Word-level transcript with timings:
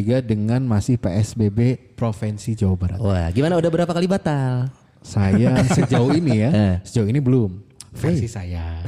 Ketiga 0.00 0.24
dengan 0.24 0.64
masih 0.64 0.96
PSBB 0.96 1.92
Provinsi 1.92 2.56
Jawa 2.56 2.72
Barat. 2.72 2.96
Wah, 3.04 3.28
gimana 3.36 3.60
udah 3.60 3.68
berapa 3.68 3.92
kali 3.92 4.08
batal? 4.08 4.72
Saya 5.04 5.60
sejauh 5.68 6.16
ini 6.16 6.40
ya, 6.40 6.48
Eh. 6.72 6.74
sejauh 6.88 7.04
ini 7.04 7.20
belum. 7.20 7.60
Versi 7.92 8.24
saya. 8.24 8.80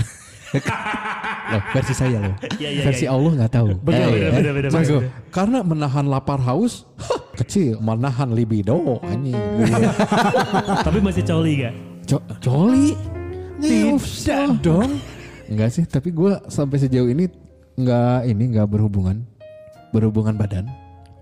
loh, 1.53 1.63
versi 1.77 1.93
saya 1.93 2.17
loh. 2.17 2.37
versi 2.89 3.05
Allah 3.05 3.45
nggak 3.45 3.53
tahu. 3.53 3.77
Bener, 3.85 4.09
Mas, 4.73 4.89
bener. 4.89 5.13
Karena 5.29 5.61
menahan 5.61 6.09
lapar 6.09 6.41
haus 6.49 6.89
hah, 6.97 7.21
kecil, 7.37 7.77
menahan 7.85 8.33
libido 8.33 8.97
anjing. 9.05 9.37
Tapi 10.81 10.97
masih 11.05 11.29
coli 11.29 11.53
gak? 11.61 11.75
Co- 12.09 12.25
coli? 12.41 12.97
Tidak 13.61 14.65
dong. 14.65 14.97
Enggak 15.53 15.77
sih, 15.77 15.85
tapi 15.85 16.09
gue 16.09 16.41
sampai 16.49 16.81
sejauh 16.81 17.13
ini 17.13 17.29
nggak 17.77 18.33
ini 18.33 18.57
nggak 18.57 18.65
berhubungan, 18.65 19.29
berhubungan 19.93 20.41
badan. 20.41 20.73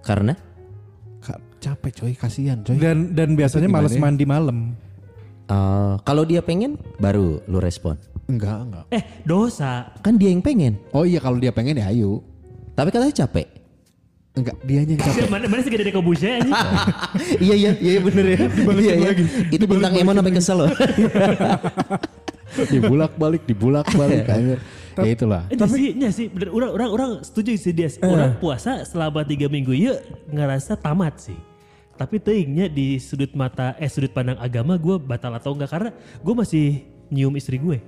Karena 0.00 0.34
Ka- 1.20 1.42
capek 1.60 1.92
coy, 1.94 2.12
kasihan 2.16 2.58
coy. 2.64 2.76
Dan 2.76 3.12
dan 3.12 3.36
biasanya 3.36 3.68
males 3.68 3.92
ya? 3.92 4.00
mandi 4.00 4.24
malam. 4.24 4.58
eh, 5.46 5.94
kalau 6.06 6.22
dia 6.22 6.40
pengen 6.40 6.78
baru 6.96 7.42
lu 7.44 7.58
respon. 7.58 7.98
Enggak, 8.30 8.58
enggak. 8.62 8.84
Eh 8.94 9.02
dosa. 9.26 9.90
Kan 10.00 10.14
dia 10.14 10.30
yang 10.30 10.40
pengen. 10.40 10.78
Oh 10.94 11.02
iya 11.02 11.18
kalau 11.18 11.36
dia 11.36 11.50
pengen 11.50 11.76
ya 11.76 11.90
ayo. 11.90 12.22
Tapi 12.72 12.88
katanya 12.88 13.26
capek. 13.26 13.46
Enggak, 14.30 14.54
dianya 14.62 14.94
yang 14.94 15.02
capek. 15.02 15.26
Mana 15.34 15.50
mana 15.50 15.60
sih 15.60 15.74
ada 15.74 15.90
kobusnya 15.90 16.38
iya 17.44 17.54
iya 17.58 17.70
iya 17.82 17.98
bener 17.98 18.24
ya. 18.30 18.38
iya, 18.78 18.94
iya. 18.94 19.10
Itu 19.50 19.66
bintang 19.66 19.90
Emon 19.98 20.14
sampai 20.14 20.32
kesel 20.32 20.56
loh. 20.64 20.70
dibulak-balik, 22.72 23.42
dibulak-balik 23.46 24.26
anjir. 24.26 24.58
Ya 24.96 25.10
itulah. 25.10 25.42
Tapi 25.46 25.70
sih, 25.72 25.88
ya 25.94 26.10
sih, 26.10 26.26
bener, 26.26 26.50
orang 26.50 26.70
orang 26.72 26.90
orang 26.90 27.10
setuju 27.20 27.54
sih 27.54 27.70
dia. 27.70 27.86
Orang 28.00 28.34
puasa 28.36 28.82
selama 28.82 29.22
tiga 29.22 29.46
minggu 29.46 29.70
ya 29.70 29.98
ngerasa 30.26 30.74
tamat 30.74 31.20
sih. 31.20 31.38
Tapi 31.94 32.16
teingnya 32.16 32.66
di 32.66 32.96
sudut 32.96 33.30
mata 33.32 33.76
eh 33.76 33.86
sudut 33.86 34.08
pandang 34.08 34.36
agama 34.36 34.74
gue 34.74 34.96
batal 34.96 35.30
atau 35.32 35.52
enggak 35.52 35.70
karena 35.70 35.90
gue 36.16 36.34
masih 36.34 36.66
nyium 37.06 37.34
istri 37.34 37.56
gue. 37.56 37.78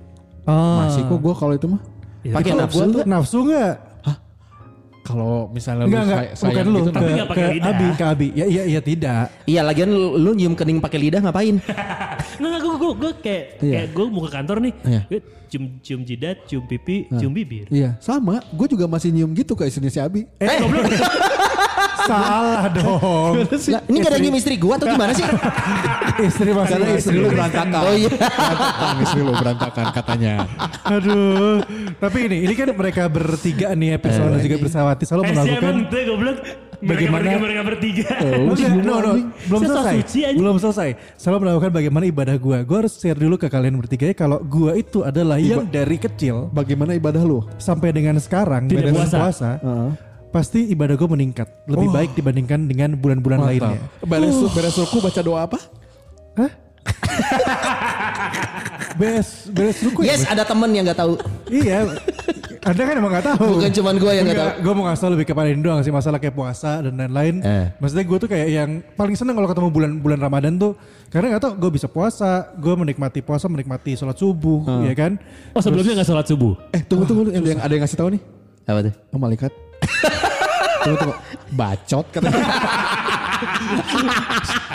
Masih 0.45 1.01
kok 1.03 1.17
gue 1.17 1.33
kalau 1.33 1.53
itu 1.53 1.67
mah. 1.67 1.81
Ya, 2.21 2.33
Pakai 2.33 2.53
nafsu 2.53 2.71
gua 2.73 2.85
tuh- 2.85 2.91
nggak? 2.93 3.05
Nafsu 3.05 3.37
enggak? 3.41 3.73
Kalau 5.03 5.51
misalnya 5.51 5.83
Enggak 5.83 5.99
lu 5.99 6.07
enggak, 6.07 6.19
say- 6.23 6.31
sayang 6.31 6.47
bukan 6.47 6.63
lu. 6.63 6.79
gitu, 6.79 6.89
Tapi 6.89 7.09
nggak 7.11 7.27
pakai 7.27 7.45
lidah. 7.51 7.67
Abi, 7.69 7.87
ke 7.91 8.03
Abi. 8.07 8.27
Ya 8.31 8.45
iya 8.47 8.63
iya 8.63 8.79
tidak. 8.79 9.23
Iya 9.43 9.61
lagian 9.61 9.89
lu, 9.91 10.15
lu 10.15 10.31
nyium 10.31 10.55
kening 10.55 10.79
pakai 10.79 10.95
lidah 10.97 11.19
ngapain? 11.19 11.59
Nggak, 12.39 12.59
gue, 12.59 12.75
gue, 12.75 12.91
gue 12.93 13.11
kayak, 13.21 13.43
Iya. 13.59 13.73
kayak 13.73 13.87
gue 13.91 14.05
mau 14.09 14.21
ke 14.23 14.31
kantor 14.31 14.57
nih, 14.59 14.73
Iya. 14.83 15.01
gue 15.07 15.19
cium, 15.47 15.63
cium 15.79 16.01
jidat, 16.01 16.37
cium 16.45 16.63
pipi, 16.65 17.05
cium 17.13 17.31
bibir. 17.31 17.67
Iya, 17.69 17.95
sama. 17.97 18.41
Gue 18.49 18.67
juga 18.67 18.85
masih 18.85 19.13
nyium 19.13 19.31
gitu 19.31 19.53
ke 19.53 19.65
istrinya 19.65 19.91
si 19.91 19.99
Abi. 20.01 20.25
Eh, 20.41 20.49
Salah 22.03 22.67
dong. 22.67 23.47
Lah, 23.47 23.81
ini 23.87 23.97
gak 24.03 24.11
ada 24.11 24.19
nyium 24.19 24.35
istri 24.35 24.59
gua 24.59 24.75
atau 24.75 24.91
gimana 24.91 25.15
sih? 25.15 25.23
Istri 26.29 26.51
masih 26.53 26.77
Karena 26.77 26.87
istri 26.93 27.15
lu 27.17 27.31
berantakan. 27.31 27.81
Oh 27.81 27.95
iya. 27.95 28.11
Berantakan 28.11 28.95
istri 29.01 29.21
lu 29.23 29.33
berantakan 29.33 29.85
katanya. 29.95 30.33
Aduh. 30.85 31.63
Tapi 31.97 32.17
ini 32.29 32.37
ini 32.45 32.53
kan 32.53 32.69
mereka 32.75 33.07
bertiga 33.07 33.71
nih 33.73 33.97
episode 33.97 34.35
juga 34.43 34.55
bersawati 34.61 35.03
selalu 35.07 35.23
Eh, 35.23 35.31
si 35.31 35.37
melakukan 35.57 35.75
goblok. 36.83 36.91
Mereka, 36.91 37.07
Bagaimana- 37.09 37.23
mereka, 37.23 37.39
mereka 37.39 37.61
bertiga. 37.63 38.07
Enggak, 38.43 38.69
no, 38.77 38.93
no, 38.95 39.11
belum 39.47 39.61
selesai. 39.63 39.93
suci 39.97 40.19
aja. 40.21 40.35
Belum 40.35 40.55
selesai. 40.59 40.89
Selalu 41.15 41.37
melakukan 41.41 41.71
bagaimana 41.71 42.03
ibadah 42.05 42.35
gua. 42.35 42.57
Gua 42.61 42.77
harus 42.83 42.93
share 42.93 43.15
dulu 43.15 43.35
ke 43.35 43.47
kalian 43.47 43.79
bertiga 43.79 44.05
ya 44.05 44.13
kalau 44.13 44.37
gua 44.39 44.75
itu 44.75 45.01
adalah 45.01 45.39
yang 45.39 45.63
dari 45.65 45.95
kecil 45.95 46.51
Bagaimana 46.51 46.91
ibadah 46.93 47.23
lu? 47.23 47.47
sampai 47.55 47.89
dengan 47.89 48.19
sekarang 48.19 48.67
Tidak 48.67 48.91
puasa. 48.91 49.17
puasa, 49.23 49.49
pasti 50.29 50.65
ibadah 50.67 50.97
gue 50.97 51.05
meningkat 51.07 51.45
lebih 51.65 51.87
baik 51.87 52.11
dibandingkan 52.13 52.65
dengan 52.65 52.97
bulan-bulan 52.97 53.39
lainnya. 53.39 53.77
Beres, 54.01 54.33
beres 54.51 54.75
ruku 54.75 54.97
baca 54.99 55.21
doa 55.21 55.45
apa? 55.45 55.59
Hah? 56.35 56.51
beres 58.97 59.49
beres 59.49 59.77
ruku 59.81 60.05
ya? 60.05 60.15
Yes, 60.15 60.27
ada 60.29 60.43
temen 60.45 60.69
yang 60.73 60.83
nggak 60.85 60.99
tahu. 60.99 61.13
Iya. 61.49 61.89
Anda 62.63 62.81
kan 62.87 62.95
emang 62.95 63.11
gak 63.11 63.27
tahu. 63.27 63.59
Bukan 63.59 63.71
cuman 63.75 63.93
gua 63.99 64.11
yang 64.15 64.23
nggak 64.23 64.39
tahu. 64.39 64.51
Gue 64.63 64.73
mau 64.73 64.83
ngasih 64.87 65.03
tau 65.03 65.11
lebih 65.11 65.27
kepada 65.27 65.47
ini 65.51 65.59
doang 65.59 65.83
sih 65.83 65.91
masalah 65.91 66.15
kayak 66.15 66.31
puasa 66.31 66.79
dan 66.79 66.95
lain-lain. 66.95 67.43
Eh. 67.43 67.65
Maksudnya 67.75 68.05
gue 68.07 68.17
tuh 68.23 68.29
kayak 68.31 68.47
yang 68.47 68.69
paling 68.95 69.15
seneng 69.19 69.35
kalau 69.35 69.51
ketemu 69.51 69.67
bulan 69.67 69.91
bulan 69.99 70.19
Ramadan 70.23 70.55
tuh 70.55 70.71
karena 71.11 71.35
gak 71.35 71.43
tau 71.43 71.51
gue 71.59 71.71
bisa 71.75 71.91
puasa, 71.91 72.55
gue 72.55 72.73
menikmati 72.73 73.19
puasa, 73.19 73.51
menikmati 73.51 73.99
sholat 73.99 74.15
subuh, 74.15 74.63
ya 74.87 74.95
kan? 74.95 75.19
Oh 75.51 75.59
sebelumnya 75.59 75.99
gak 76.01 76.07
sholat 76.07 76.25
subuh? 76.25 76.55
Eh 76.71 76.81
tunggu 76.87 77.03
tunggu 77.03 77.35
yang, 77.35 77.43
yang 77.43 77.59
ada 77.59 77.71
yang 77.75 77.83
ngasih 77.83 77.99
tahu 77.99 78.09
nih. 78.15 78.21
Apa 78.63 78.79
tuh? 78.87 78.93
Oh 79.11 79.19
malaikat. 79.19 79.51
tunggu 80.87 80.97
tunggu. 81.03 81.15
Bacot 81.51 82.05
katanya. 82.15 82.39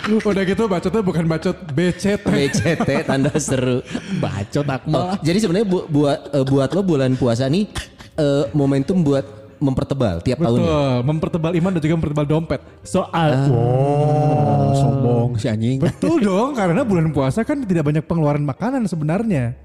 Udah 0.09 0.43
gitu 0.43 0.63
bacotnya 0.65 1.01
bukan 1.01 1.25
bacot 1.25 1.57
becet. 1.71 2.21
BCT 2.21 2.89
tanda 3.03 3.33
seru. 3.37 3.81
Bacot 4.17 4.65
Oh, 4.65 4.71
Akmal. 4.71 5.05
jadi 5.19 5.37
sebenarnya 5.39 5.67
bu- 5.67 5.87
buat 5.87 6.19
eh, 6.29 6.45
buat 6.45 6.69
lo 6.69 6.81
bulan 6.81 7.13
puasa 7.13 7.45
nih 7.45 7.69
eh, 8.15 8.43
momentum 8.51 8.99
buat 8.99 9.25
mempertebal 9.59 10.23
tiap 10.23 10.39
tahunnya. 10.39 10.63
Betul, 10.63 10.95
mempertebal 11.03 11.51
iman 11.53 11.71
dan 11.73 11.81
juga 11.81 11.95
mempertebal 11.95 12.25
dompet. 12.25 12.61
Soal, 12.81 13.29
Oh, 13.51 14.71
sombong 14.71 15.29
si 15.35 15.45
anjing. 15.45 15.77
Betul 15.79 16.23
dong, 16.23 16.55
karena 16.55 16.81
bulan 16.81 17.11
puasa 17.11 17.43
kan 17.43 17.59
tidak 17.61 17.83
banyak 17.83 18.03
pengeluaran 18.03 18.41
makanan 18.41 18.87
sebenarnya. 18.87 19.59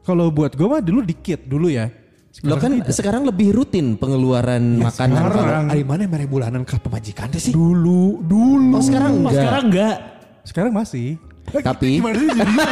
Kalau 0.00 0.28
buat 0.28 0.52
gue 0.52 0.64
mah 0.64 0.80
dulu 0.80 1.00
dikit 1.00 1.44
dulu 1.44 1.68
ya. 1.68 1.92
Lo 2.42 2.58
kan 2.58 2.82
sekarang 2.90 3.22
lebih 3.22 3.54
rutin 3.54 3.94
pengeluaran 3.94 4.82
makanan. 4.82 5.22
sekarang. 5.22 5.64
Ari 5.70 5.82
mana 5.86 6.02
mere 6.10 6.26
bulanan 6.26 6.66
ke 6.66 6.74
pemajikan 6.82 7.30
teh 7.30 7.38
sih? 7.38 7.54
Dulu, 7.54 8.26
dulu. 8.26 8.74
Oh 8.74 8.82
sekarang 8.82 9.22
oh, 9.22 9.30
enggak. 9.30 9.34
sekarang 9.38 9.62
enggak. 9.70 9.96
Sekarang 10.42 10.72
masih. 10.74 11.08
Tapi 11.46 12.02
Gimana 12.02 12.16
sih 12.18 12.28
jadinya? 12.34 12.66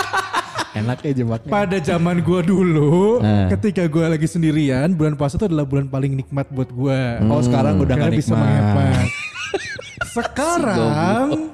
Enak 0.80 0.98
ya 1.04 1.12
jembaknya. 1.12 1.50
Pada 1.52 1.78
zaman 1.80 2.16
gua 2.20 2.40
dulu, 2.40 3.20
Eh. 3.20 3.48
ketika 3.52 3.84
gua 3.88 4.12
lagi 4.12 4.28
sendirian, 4.28 4.92
bulan 4.92 5.16
puasa 5.16 5.36
itu 5.36 5.48
adalah 5.48 5.64
bulan 5.64 5.88
paling 5.88 6.16
nikmat 6.16 6.48
buat 6.48 6.68
gua. 6.72 7.20
Oh 7.28 7.40
sekarang 7.40 7.80
udah 7.80 7.96
Karena 7.96 8.12
gak 8.12 8.16
bisa 8.16 8.32
menghemat. 8.32 9.08
Sekarang 10.16 11.52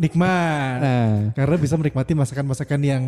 nikmat. 0.00 0.78
Nah. 0.80 1.12
Karena 1.36 1.56
bisa 1.58 1.74
menikmati 1.76 2.12
masakan-masakan 2.16 2.80
yang 2.80 3.02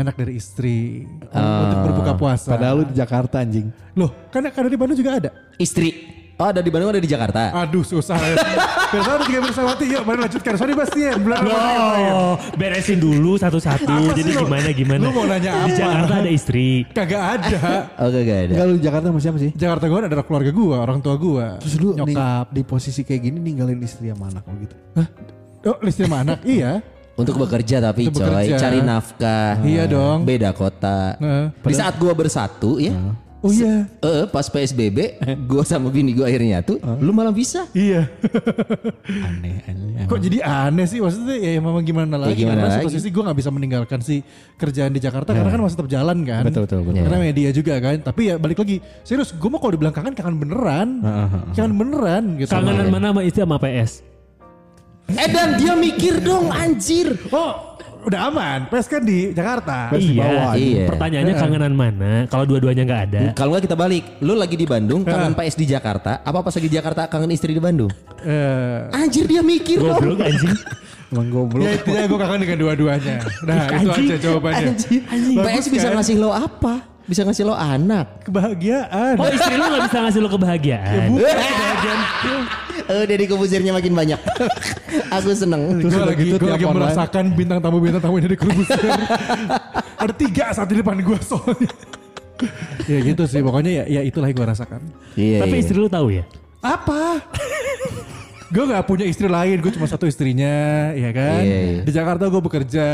enak 0.00 0.16
dari 0.16 0.32
istri 0.36 1.04
untuk 1.30 1.78
berbuka 1.86 2.12
puasa. 2.16 2.50
Padahal 2.50 2.82
lu 2.82 2.84
di 2.88 2.96
Jakarta 2.96 3.44
anjing. 3.44 3.68
Loh, 3.94 4.10
kan 4.32 4.42
karena 4.48 4.68
di 4.72 4.78
Bandung 4.80 4.98
juga 4.98 5.20
ada. 5.20 5.30
istri. 5.60 6.20
Oh 6.40 6.48
ada 6.48 6.64
di 6.64 6.72
Bandung 6.72 6.88
ada 6.88 6.96
di 6.96 7.04
Jakarta. 7.04 7.52
Aduh 7.52 7.84
susah 7.84 8.16
ya. 8.16 8.32
Biasa 8.96 9.08
ada 9.12 9.24
tiga 9.28 9.44
bersawati. 9.44 9.84
Yuk 9.92 10.02
mari 10.08 10.18
lanjutkan. 10.24 10.56
Sorry. 10.56 10.72
Bulan 10.72 11.36
Ramadan 11.44 11.52
yang 11.52 11.84
terakhir. 11.84 12.12
Oh, 12.16 12.34
beresin 12.56 12.96
dulu 12.96 13.36
satu-satu. 13.36 14.16
Jadi 14.16 14.30
lo? 14.32 14.48
gimana 14.48 14.68
gimana? 14.72 15.04
Lu 15.04 15.12
mau 15.12 15.28
nanya 15.28 15.68
Di 15.68 15.76
apa? 15.76 15.76
Jakarta 15.76 16.14
ada 16.24 16.30
istri. 16.32 16.88
Kagak 16.96 17.22
ada. 17.36 17.58
Oh 18.00 18.08
gak 18.08 18.24
ada. 18.24 18.52
Enggak 18.56 18.66
lu 18.72 18.74
di 18.80 18.84
Jakarta 18.88 19.06
sama 19.12 19.20
siapa 19.20 19.36
sih? 19.36 19.50
Jakarta 19.52 19.84
gue 19.84 19.98
ada 20.00 20.24
keluarga 20.24 20.48
gue, 20.48 20.76
orang 20.80 20.98
tua 21.04 21.14
gue. 21.20 21.46
Terus 21.60 21.74
lu 21.76 21.88
nyokap. 21.92 22.48
di 22.48 22.62
posisi 22.64 23.04
kayak 23.04 23.20
gini 23.20 23.36
ninggalin 23.36 23.76
istri 23.84 24.08
sama 24.08 24.32
anak 24.32 24.48
lu 24.48 24.64
gitu. 24.64 24.76
Oh, 25.68 25.76
listnya 25.84 26.08
sama 26.08 26.24
anak? 26.24 26.40
iya. 26.48 26.80
Untuk 27.20 27.36
bekerja 27.36 27.76
tapi 27.84 28.08
Untuk 28.08 28.24
coy, 28.24 28.32
bekerja. 28.48 28.56
cari 28.56 28.78
nafkah. 28.80 29.60
Iya 29.60 29.84
dong. 29.86 30.24
Beda 30.24 30.50
kota. 30.56 31.20
Heeh. 31.20 31.46
Di 31.52 31.74
saat 31.76 32.00
gua 32.00 32.16
bersatu 32.16 32.80
ya. 32.80 32.96
Oh 33.40 33.48
iya. 33.48 33.88
Eh 34.04 34.28
pas 34.28 34.44
PSBB, 34.52 35.16
gua 35.50 35.64
sama 35.64 35.88
bini 35.88 36.12
gua 36.12 36.28
akhirnya 36.28 36.60
tuh, 36.60 36.76
lu 37.00 37.08
malah 37.16 37.32
bisa. 37.32 37.64
Iya. 37.72 38.04
Aneh 39.32 39.64
aneh. 39.64 40.04
Kok 40.04 40.20
jadi 40.20 40.44
aneh 40.44 40.84
sih 40.84 41.00
maksudnya 41.00 41.40
ya 41.40 41.56
memang 41.56 41.80
gimana 41.80 42.20
lagi. 42.20 42.44
gimana 42.44 42.68
karena 42.68 42.68
lagi? 42.68 42.84
satu 42.84 42.92
sisi 42.92 43.08
gue 43.08 43.22
gak 43.24 43.38
bisa 43.40 43.50
meninggalkan 43.52 44.00
si 44.04 44.20
kerjaan 44.60 44.92
di 44.92 45.00
Jakarta 45.00 45.32
karena 45.32 45.48
kan 45.52 45.60
masih 45.64 45.76
tetap 45.80 45.88
jalan 45.88 46.18
kan. 46.24 46.42
Betul, 46.44 46.62
betul, 46.68 46.78
betul. 46.84 47.04
Karena 47.04 47.18
media 47.20 47.48
juga 47.52 47.74
kan. 47.80 47.96
Tapi 48.04 48.20
ya 48.28 48.34
balik 48.36 48.58
lagi. 48.60 48.76
Serius 49.08 49.32
gue 49.32 49.48
mau 49.48 49.56
kalau 49.56 49.72
dibilang 49.72 49.94
kangen 49.96 50.12
kangen 50.12 50.36
beneran. 50.36 50.88
Kangen 51.56 51.74
beneran 51.80 52.24
gitu. 52.36 52.50
Kangenan 52.52 52.92
mana 52.92 53.06
sama 53.12 53.20
istri 53.24 53.40
sama 53.40 53.56
PS? 53.56 54.09
Eh 55.16 55.28
dan 55.30 55.58
dia 55.58 55.74
mikir 55.74 56.22
dong 56.22 56.50
anjir. 56.52 57.14
Oh 57.30 57.70
udah 58.00 58.20
aman. 58.32 58.58
PES 58.72 58.86
kan 58.88 59.02
di 59.04 59.18
Jakarta. 59.36 59.92
Pers 59.92 60.04
di 60.04 60.16
iya. 60.16 60.24
bawah, 60.24 60.48
anjing. 60.52 60.72
Iya. 60.72 60.86
Pertanyaannya 60.88 61.34
kangenan 61.36 61.74
mana? 61.76 62.12
Kalau 62.32 62.44
dua-duanya 62.48 62.82
nggak 62.88 63.02
ada. 63.10 63.20
Kalau 63.36 63.50
nggak 63.52 63.64
kita 63.68 63.76
balik, 63.76 64.04
lu 64.24 64.32
lagi 64.36 64.56
di 64.56 64.66
Bandung, 64.66 65.00
kangen 65.04 65.36
PS 65.36 65.56
di 65.60 65.66
Jakarta, 65.68 66.24
apa 66.24 66.38
pas 66.40 66.52
lagi 66.52 66.68
di 66.68 66.76
Jakarta 66.76 67.02
kangen 67.10 67.30
istri 67.32 67.52
di 67.52 67.62
Bandung? 67.62 67.92
Eh, 68.24 68.96
Anjir 68.96 69.24
dia 69.28 69.44
mikir 69.44 69.80
dong. 69.80 70.00
Goblok 70.00 70.20
anjing. 70.24 70.56
Emang 71.10 71.28
goblok. 71.28 71.66
Ya 71.66 71.70
intinya 71.74 72.04
gue 72.06 72.18
kangen 72.22 72.38
dengan 72.46 72.58
dua-duanya. 72.62 73.16
Nah 73.42 73.64
itu 73.66 73.88
aja 73.90 74.16
jawabannya. 74.16 74.66
Anjing. 75.10 75.36
Bagus 75.36 75.66
PS 75.66 75.72
bisa 75.74 75.88
kan? 75.90 75.94
ngasih 76.00 76.16
lo 76.22 76.30
apa? 76.30 76.89
Bisa 77.08 77.24
ngasih 77.24 77.44
lo 77.48 77.54
anak. 77.56 78.26
Kebahagiaan. 78.26 79.14
Oh 79.16 79.26
istri 79.30 79.54
lu 79.56 79.64
gak 79.64 79.82
bisa 79.88 79.98
ngasih 80.04 80.20
lu 80.20 80.28
kebahagiaan. 80.28 81.08
Oh, 82.90 83.04
Deddy 83.08 83.24
Kebusirnya 83.30 83.72
makin 83.72 83.92
banyak. 83.96 84.20
Aku 85.16 85.32
seneng. 85.32 85.80
Terus 85.80 85.94
udah 85.96 86.08
lagi, 86.12 86.24
gitu 86.26 86.36
gue 86.38 86.50
lagi 86.50 86.66
online. 86.66 86.90
merasakan 86.90 87.24
bintang 87.34 87.58
tamu 87.62 87.78
bintang 87.80 88.02
tamu 88.02 88.20
dari 88.20 88.36
Corbusier. 88.36 89.00
Ada 90.02 90.12
tiga 90.16 90.44
saat 90.52 90.68
di 90.68 90.76
depan 90.80 90.96
gue 91.00 91.18
soalnya. 91.20 91.72
ya 92.88 92.98
gitu 93.04 93.28
sih 93.28 93.44
pokoknya 93.44 93.84
ya, 93.84 94.00
ya 94.00 94.00
itulah 94.00 94.28
yang 94.32 94.38
gue 94.38 94.48
rasakan. 94.48 94.80
Iya. 95.16 95.44
Tapi 95.44 95.54
iya. 95.56 95.62
istri 95.62 95.76
lu 95.76 95.88
tahu 95.92 96.08
ya? 96.14 96.24
Apa? 96.60 97.20
gue 98.50 98.64
gak 98.66 98.82
punya 98.82 99.06
istri 99.06 99.30
lain, 99.30 99.62
gue 99.62 99.72
cuma 99.78 99.86
satu 99.86 100.10
istrinya, 100.10 100.90
ya 100.90 101.10
kan. 101.14 101.42
Iya, 101.42 101.58
iya. 101.62 101.80
Di 101.86 101.92
Jakarta 101.94 102.26
gue 102.26 102.42
bekerja, 102.42 102.88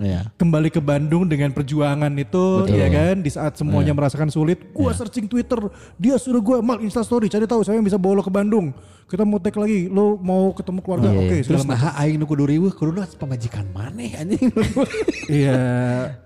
Iya. 0.00 0.28
kembali 0.38 0.68
ke 0.72 0.80
Bandung 0.80 1.28
dengan 1.28 1.52
perjuangan 1.52 2.12
itu, 2.16 2.64
Betul. 2.64 2.78
ya 2.78 2.88
kan. 2.88 3.16
Di 3.20 3.30
saat 3.32 3.56
semuanya 3.58 3.92
merasakan 3.92 4.32
sulit, 4.32 4.72
gue 4.72 4.90
searching 4.94 5.26
Twitter, 5.28 5.58
dia 6.00 6.16
suruh 6.16 6.40
gue 6.40 6.58
mal 6.64 6.80
Instastory, 6.80 7.28
cari 7.28 7.44
tahu 7.44 7.66
saya 7.66 7.80
yang 7.80 7.86
bisa 7.86 8.00
bawa 8.00 8.20
lo 8.20 8.22
ke 8.24 8.32
Bandung. 8.32 8.72
Kita 9.12 9.28
mau 9.28 9.36
tag 9.36 9.52
lagi, 9.60 9.92
lo 9.92 10.16
mau 10.16 10.56
ketemu 10.56 10.80
keluarga, 10.80 11.12
Iya, 11.12 11.20
oke. 11.20 11.34
iya. 11.36 11.42
segala 11.44 11.60
Terus 11.60 11.64
nah 11.68 12.00
aing 12.00 12.16
nu 12.16 12.24
kudu 12.24 12.48
riweuh 12.48 12.72
kudu 12.72 12.96
pemajikan 13.20 13.68
maneh 13.68 14.16
anjing. 14.16 14.48
Iya, 15.28 15.60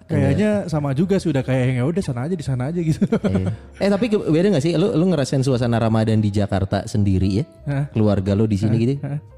kayaknya 0.06 0.50
sama 0.70 0.94
juga 0.94 1.18
sih 1.18 1.28
udah 1.34 1.42
kayak 1.42 1.78
ya 1.78 1.84
udah 1.84 2.02
sana 2.02 2.30
aja 2.30 2.34
di 2.38 2.46
sana 2.46 2.70
aja 2.70 2.78
gitu. 2.78 3.02
Iya. 3.02 3.50
Eh 3.82 3.90
tapi 3.90 4.06
beda 4.06 4.54
gak 4.54 4.62
sih? 4.62 4.78
Lu 4.78 4.94
lu 4.94 5.04
ngerasain 5.10 5.42
suasana 5.42 5.82
Ramadan 5.82 6.22
di 6.22 6.30
Jakarta 6.30 6.86
sendiri 6.86 7.42
ya? 7.42 7.44
Hah? 7.66 7.84
Keluarga 7.90 8.38
lu 8.38 8.46
di 8.46 8.54
sini 8.54 8.76
gitu? 8.78 8.94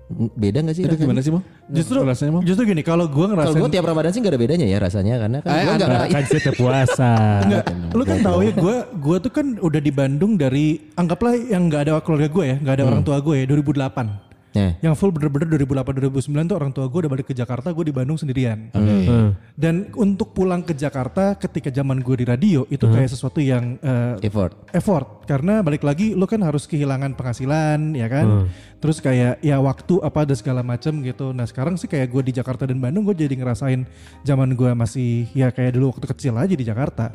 Beda 0.09 0.65
gak 0.65 0.73
sih? 0.73 0.89
Itu 0.89 0.97
gimana 0.97 1.21
sih, 1.21 1.29
Mo? 1.29 1.45
justru 1.69 2.01
rasanya, 2.01 2.33
Mo? 2.33 2.41
justru 2.41 2.65
gini, 2.65 2.81
kalau 2.81 3.05
gue 3.05 3.29
Kalau 3.29 3.29
ngerasain 3.37 3.61
gue 3.61 3.71
tiap 3.77 3.85
Ramadan 3.85 4.09
sih 4.09 4.21
gak 4.25 4.33
ada 4.33 4.41
bedanya 4.41 4.65
ya 4.65 4.79
rasanya 4.81 5.15
karena 5.21 5.39
kan 5.45 5.53
Eh, 5.53 5.65
gue 5.69 5.75
gak. 5.77 6.09
Kan 6.09 6.25
setiap 6.25 6.55
puasa. 6.57 7.13
Enggak, 7.45 7.65
lu 7.93 8.03
kan 8.09 8.19
tahu 8.25 8.39
ya 8.41 8.53
gue 8.57 8.77
gue 9.05 9.17
tuh 9.21 9.33
kan 9.33 9.47
udah 9.61 9.81
di 9.85 9.93
Bandung 9.93 10.41
dari 10.41 10.81
anggaplah 10.97 11.37
yang 11.37 11.69
nggak 11.69 11.81
ada 11.85 11.93
keluarga 12.01 12.29
gue 12.33 12.45
ya, 12.49 12.57
nggak 12.57 12.75
ada 12.81 12.85
orang 12.89 13.03
tua 13.05 13.21
gue 13.21 13.37
ya 13.39 13.47
2008. 13.47 14.29
Nah, 14.59 14.75
Yang 14.81 14.95
full 14.97 15.13
bener-bener 15.13 15.61
2008 15.61 16.09
2009 16.25 16.49
tuh 16.51 16.57
orang 16.57 16.73
tua 16.73 16.89
gue 16.89 16.99
udah 17.05 17.13
balik 17.13 17.27
ke 17.31 17.35
Jakarta, 17.37 17.69
gue 17.71 17.85
di 17.85 17.95
Bandung 17.95 18.17
sendirian. 18.17 18.73
Hmm. 18.73 19.37
Dan 19.53 19.93
untuk 19.95 20.33
pulang 20.33 20.65
ke 20.65 20.73
Jakarta 20.73 21.37
ketika 21.37 21.69
zaman 21.69 22.01
gue 22.01 22.17
di 22.19 22.27
radio 22.27 22.65
itu 22.73 22.89
kayak 22.89 23.13
sesuatu 23.13 23.39
yang 23.45 23.77
eh, 23.79 24.25
effort. 24.25 24.57
effort 24.73 25.29
karena 25.29 25.61
balik 25.61 25.85
lagi 25.85 26.17
lu 26.17 26.25
kan 26.25 26.41
harus 26.41 26.65
kehilangan 26.65 27.13
penghasilan 27.13 27.93
ya 27.93 28.09
kan 28.09 28.49
terus 28.81 29.03
kayak 29.05 29.43
ya 29.45 29.61
waktu 29.61 30.01
apa 30.01 30.25
ada 30.25 30.35
segala 30.39 30.65
macam 30.65 31.05
gitu 31.05 31.37
nah 31.37 31.45
sekarang 31.45 31.77
sih 31.77 31.91
kayak 31.91 32.09
gue 32.09 32.23
di 32.31 32.33
Jakarta 32.33 32.65
dan 32.65 32.81
Bandung 32.81 33.05
gue 33.05 33.15
jadi 33.19 33.37
ngerasain 33.37 33.85
zaman 34.25 34.57
gue 34.57 34.71
masih 34.73 35.29
ya 35.37 35.53
kayak 35.53 35.77
dulu 35.77 35.93
waktu 35.93 36.09
kecil 36.09 36.35
aja 36.41 36.55
di 36.57 36.65
Jakarta 36.65 37.13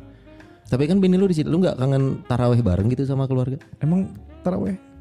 Tapi 0.63 0.89
kan 0.89 0.97
bini 0.97 1.19
lu 1.19 1.25
di 1.29 1.37
situ 1.37 1.49
lu 1.49 1.61
nggak 1.61 1.75
kangen 1.77 2.25
taraweh 2.25 2.61
bareng 2.61 2.87
gitu 2.89 3.05
sama 3.05 3.25
keluarga? 3.29 3.57
emang 3.81 4.09
taraweh 4.41 4.92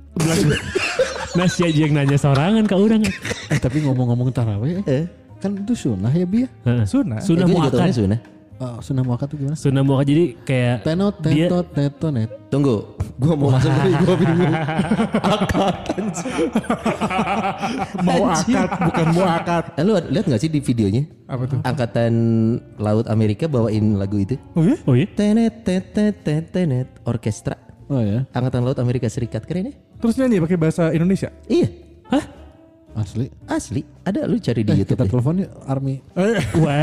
Nah 1.33 1.47
si 1.47 1.63
aja 1.63 1.81
yang 1.81 1.95
nanya 1.95 2.15
sorangan 2.15 2.63
ke 2.63 2.75
orang. 2.75 3.01
Eh 3.49 3.59
tapi 3.59 3.81
ngomong-ngomong 3.81 4.29
tarawih 4.31 4.85
eh, 4.85 5.09
kan 5.39 5.53
itu 5.55 5.73
sunnah 5.75 6.11
ya 6.11 6.23
Bi 6.23 6.45
ya? 6.45 6.49
Sunah 6.85 7.19
Sunnah 7.19 7.45
Eh, 7.45 7.51
muakkad. 7.51 7.79
tahunya 7.79 7.97
sunnah. 7.97 8.21
Oh, 8.57 8.79
sunnah 8.79 9.03
muakkad 9.03 9.27
itu 9.27 9.37
gimana? 9.41 9.57
Sunnah 9.57 9.83
muakkad 9.83 10.07
jadi 10.07 10.25
kayak 10.41 10.77
Tenot, 10.87 11.15
tetot, 11.19 11.67
tetonet. 11.69 12.31
Tunggu, 12.47 12.95
gua 13.17 13.35
mau 13.35 13.51
masuk 13.51 13.75
dulu, 13.75 13.91
gua 14.07 14.15
bingung. 14.15 14.55
mau 18.03 18.23
akad 18.31 18.71
bukan 18.79 19.07
mau 19.11 19.27
akad 19.27 19.65
Eh, 19.75 19.83
lu 19.83 19.93
lihat 19.99 20.25
nggak 20.27 20.39
sih 20.39 20.47
di 20.49 20.61
videonya? 20.61 21.03
apa 21.27 21.43
tuh 21.45 21.59
Angkatan 21.65 22.13
Laut 22.77 23.07
Amerika 23.09 23.49
bawain 23.49 23.97
lagu 23.97 24.21
itu. 24.21 24.37
oh 24.53 24.63
ya 24.63 24.77
Oh 24.85 24.95
iya? 24.95 25.07
Tenet 25.09 25.65
tenet 25.65 25.91
tenet 26.23 26.45
tenet 26.51 26.89
orkestra. 27.03 27.57
Oh 27.89 27.99
ya, 27.99 28.25
Angkatan 28.31 28.63
Laut 28.63 28.79
Amerika 28.79 29.05
Serikat 29.07 29.43
keren 29.43 29.69
ya? 29.69 29.75
Terus 30.03 30.19
nyanyi 30.19 30.43
pakai 30.43 30.59
bahasa 30.59 30.91
Indonesia 30.91 31.31
Iya, 31.47 31.71
Hah? 32.11 32.42
Asli. 32.95 33.27
asli. 33.45 33.81
Ada 34.03 34.27
lu 34.27 34.35
cari 34.37 34.61
di 34.61 34.69
Eh, 34.69 34.77
YouTube. 34.77 34.93
kita 34.93 35.03
deh. 35.03 35.11
telepon 35.11 35.35
yuk 35.39 35.51
Army. 35.65 36.03
Wah, 36.13 36.35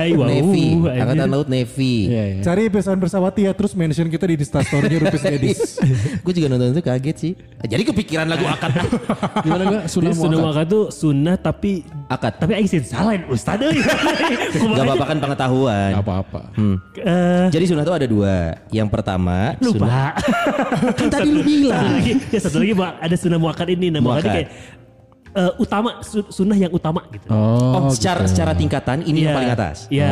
wow. 0.07 0.25
Navy. 0.25 0.65
Angkatan 0.95 1.27
Laut 1.27 1.47
Navy. 1.47 1.95
Iya, 2.07 2.23
iya. 2.25 2.41
cari 2.41 2.63
pesan 2.67 2.95
bersawati 2.95 3.43
ya 3.43 3.51
terus 3.51 3.73
mention 3.73 4.07
kita 4.07 4.23
di 4.23 4.35
instastorynya 4.35 4.97
Rupis 4.99 5.23
Edis 5.23 5.59
gue 6.23 6.33
juga 6.33 6.47
nonton 6.47 6.71
itu 6.71 6.81
kaget 6.81 7.17
sih. 7.17 7.33
Jadi 7.61 7.83
kepikiran 7.85 8.25
lagu 8.25 8.45
akad. 8.45 8.71
Gimana 9.43 9.63
gak? 9.65 9.83
Sunnah 9.85 10.09
Jadi 10.09 10.21
sunnah 10.21 10.37
muakkad 10.39 10.65
tuh 10.65 10.83
sunnah 10.89 11.35
tapi 11.35 11.83
akad. 12.07 12.33
tapi 12.37 12.51
aing 12.55 12.67
sih 12.67 12.79
salah 12.81 13.19
ustad 13.27 13.59
euy. 13.59 13.77
Gak 14.55 14.81
apa-apa 14.81 15.05
kan 15.05 15.17
pengetahuan. 15.19 15.91
Gak 15.93 16.01
apa-apa. 16.01 16.41
Hmm. 16.55 16.75
Eh, 16.95 17.47
Jadi 17.51 17.63
sunnah 17.67 17.83
itu 17.83 17.93
ada 17.93 18.07
dua. 18.07 18.35
Yang 18.69 18.87
pertama 18.89 19.37
sunnah. 19.57 19.67
lupa. 19.67 19.99
Kan 20.97 21.07
tadi 21.09 21.29
lu 21.29 21.41
Satu 21.41 21.49
bilang. 21.49 21.85
lagi, 21.91 22.13
ya 22.27 22.39
satu 22.39 22.57
lagi 22.57 22.73
ada 22.79 23.15
sunnah 23.15 23.37
muakkad 23.37 23.67
ini. 23.69 23.87
Nah, 23.89 23.99
Muakkad. 23.99 24.31
kayak 24.31 24.47
eh, 25.39 25.51
utama 25.55 26.03
su- 26.03 26.27
sunnah 26.27 26.53
yang 26.53 26.69
utama 26.69 26.99
gitu. 27.09 27.31
Oh, 27.31 27.79
Oh, 27.79 27.89
secara 27.89 28.27
secara 28.27 28.51
tingkatan 28.51 29.01
ini 29.01 29.23
yang 29.23 29.31
Iya. 29.31 29.37
paling 29.39 29.51
atas. 29.51 29.77
Iya. 29.87 30.11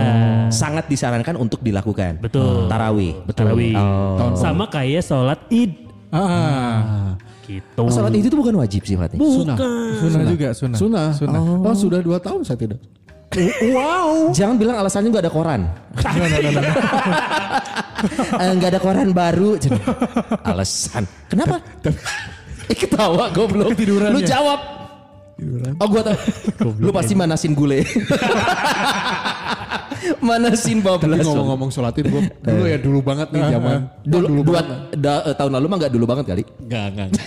Sangat 0.49 0.87
disarankan 0.87 1.35
untuk 1.35 1.59
dilakukan. 1.59 2.23
Betul. 2.23 2.65
Tarawih. 2.65 3.27
Tarawih. 3.27 3.75
Oh. 3.75 4.31
Sama 4.33 4.65
kayak 4.67 5.03
sholat 5.03 5.43
id 5.49 5.75
ah 6.07 7.11
gitu. 7.43 7.79
Oh, 7.79 7.91
sholat 7.91 8.11
itu 8.11 8.27
tuh 8.27 8.39
bukan 8.39 8.55
wajib 8.55 8.81
sih 8.81 8.95
Fatih. 8.95 9.19
Sunnah. 9.19 9.57
Sunah 9.99 10.23
juga 10.25 10.47
Sunah 10.51 10.77
Sunnah. 10.77 11.07
Sunnah. 11.11 11.41
Oh. 11.61 11.75
sudah 11.75 11.99
dua 11.99 12.17
tahun 12.17 12.41
saya 12.41 12.55
tidak. 12.57 12.79
wow 13.75 14.31
Jangan 14.31 14.55
bilang 14.55 14.79
alasannya 14.79 15.11
gak 15.11 15.25
ada 15.27 15.33
koran. 15.33 15.61
Eh, 18.37 18.51
Nggak 18.53 18.69
ada 18.71 18.79
koran 18.79 19.09
baru. 19.09 19.57
Alasan. 20.45 21.09
Kenapa? 21.25 21.57
Eh 22.67 22.77
ketawa 22.77 23.33
goblok. 23.33 23.73
Ketiduran 23.73 24.13
Lu 24.13 24.21
ya? 24.21 24.37
jawab. 24.37 24.59
Oh 25.77 25.87
gua 25.87 26.01
tahu. 26.03 26.17
Lu 26.77 26.89
pasti 26.89 27.13
manasin 27.13 27.53
gule. 27.53 27.85
manasin 30.19 30.79
Tapi 30.79 30.87
bablas. 31.03 31.25
ngomong-ngomong 31.25 31.69
sholat 31.69 31.93
itu 31.95 32.07
gua 32.07 32.21
dulu 32.39 32.63
ya 32.65 32.77
dulu 32.77 32.99
banget 33.01 33.27
nih 33.29 33.41
zaman. 33.49 33.77
Dulu, 34.01 34.25
dulu 34.25 34.41
dua, 34.45 34.59
da- 34.93 35.23
eh, 35.25 35.35
tahun 35.35 35.51
lalu 35.53 35.65
mah 35.67 35.77
gak 35.79 35.93
dulu 35.93 36.05
banget 36.05 36.25
kali. 36.27 36.43
Enggak, 36.59 36.85
enggak. 36.91 37.09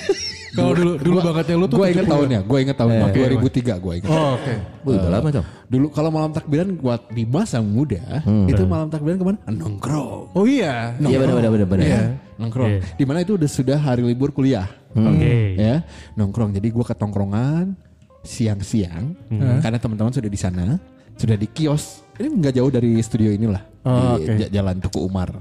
kalau 0.51 0.75
dulu 0.75 0.93
dulu 0.99 1.17
bangetnya 1.23 1.55
lu 1.55 1.67
tuh 1.71 1.79
Gue 1.79 1.87
inget 1.87 2.03
70-an. 2.03 2.11
tahunnya, 2.11 2.41
gue 2.43 2.59
inget 2.59 2.77
tahunnya. 2.77 3.05
Oke, 3.07 3.19
2003 3.23 3.71
gue 3.79 3.93
inget. 4.03 4.11
oh 4.11 4.29
oke 4.35 4.55
Wih, 4.83 4.95
udah 4.99 5.11
lama 5.13 5.29
dong. 5.31 5.47
Dulu 5.71 5.87
kalau 5.95 6.11
malam 6.11 6.31
takbiran 6.35 6.69
buat 6.75 7.01
di 7.07 7.23
masa 7.23 7.63
muda, 7.63 8.03
itu 8.49 8.63
malam 8.67 8.91
takbiran 8.91 9.17
ke 9.17 9.25
mana? 9.25 9.39
Nongkrong. 9.47 10.35
oh 10.35 10.45
iya 10.45 10.99
Iya 10.99 11.17
benar 11.19 11.35
benar 11.39 11.51
benar 11.55 11.69
benar. 11.69 11.87
Iya. 11.87 12.01
Nongkrong. 12.35 12.67
Iya. 12.69 12.81
Di 12.99 13.05
mana 13.07 13.19
itu 13.21 13.39
udah 13.39 13.47
sudah 13.49 13.79
hari 13.79 14.03
libur 14.03 14.35
kuliah. 14.35 14.67
Oke. 14.91 15.55
Ya, 15.55 15.87
nongkrong. 16.15 16.51
Jadi 16.51 16.67
gue 16.67 16.83
ke 16.83 16.95
tongkrongan 16.99 17.79
siang-siang 18.23 19.17
karena 19.59 19.77
teman-teman 19.77 20.11
sudah 20.11 20.27
di 20.27 20.37
sana, 20.37 20.77
sudah 21.15 21.35
di 21.35 21.47
kios. 21.47 22.05
Ini 22.15 22.29
nggak 22.31 22.55
jauh 22.55 22.69
dari 22.69 23.01
studio 23.01 23.31
inilah. 23.31 23.63
Oh, 23.81 24.15
di 24.15 24.29
ja- 24.39 24.53
Jalan 24.55 24.77
Tuku 24.79 25.01
Umar. 25.01 25.33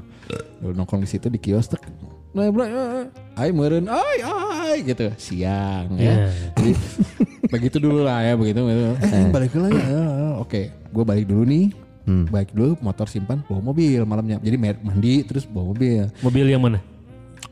Nongkrong 0.62 1.04
di 1.04 1.10
situ 1.10 1.28
di 1.28 1.36
kios 1.36 1.68
tek. 1.68 1.84
Nah, 2.30 2.46
bro, 2.48 2.62
ay 3.34 3.50
meren, 3.50 3.84
ay 3.86 4.18
ay 4.22 4.76
gitu 4.86 5.10
siang 5.18 5.92
ya. 5.96 6.30
Jadi 6.54 6.72
begitu 7.54 7.78
dulu 7.80 8.00
lah 8.02 8.22
ya 8.22 8.34
begitu. 8.34 8.62
begitu. 8.62 8.96
Eh, 9.02 9.28
balik 9.28 9.52
dulu 9.52 9.68
ya. 9.68 9.82
Eh, 9.82 10.32
Oke, 10.38 10.62
gue 10.70 11.04
balik 11.04 11.26
dulu 11.26 11.44
nih. 11.44 11.66
Balik 12.10 12.54
dulu, 12.54 12.74
motor 12.80 13.06
simpan, 13.06 13.46
bawa 13.46 13.62
mobil 13.66 14.02
malamnya. 14.02 14.38
Jadi 14.40 14.58
mandi 14.58 15.22
terus 15.22 15.46
bawa 15.46 15.74
mobil. 15.74 16.10
Mobil 16.22 16.46
yang 16.48 16.62
mana? 16.62 16.82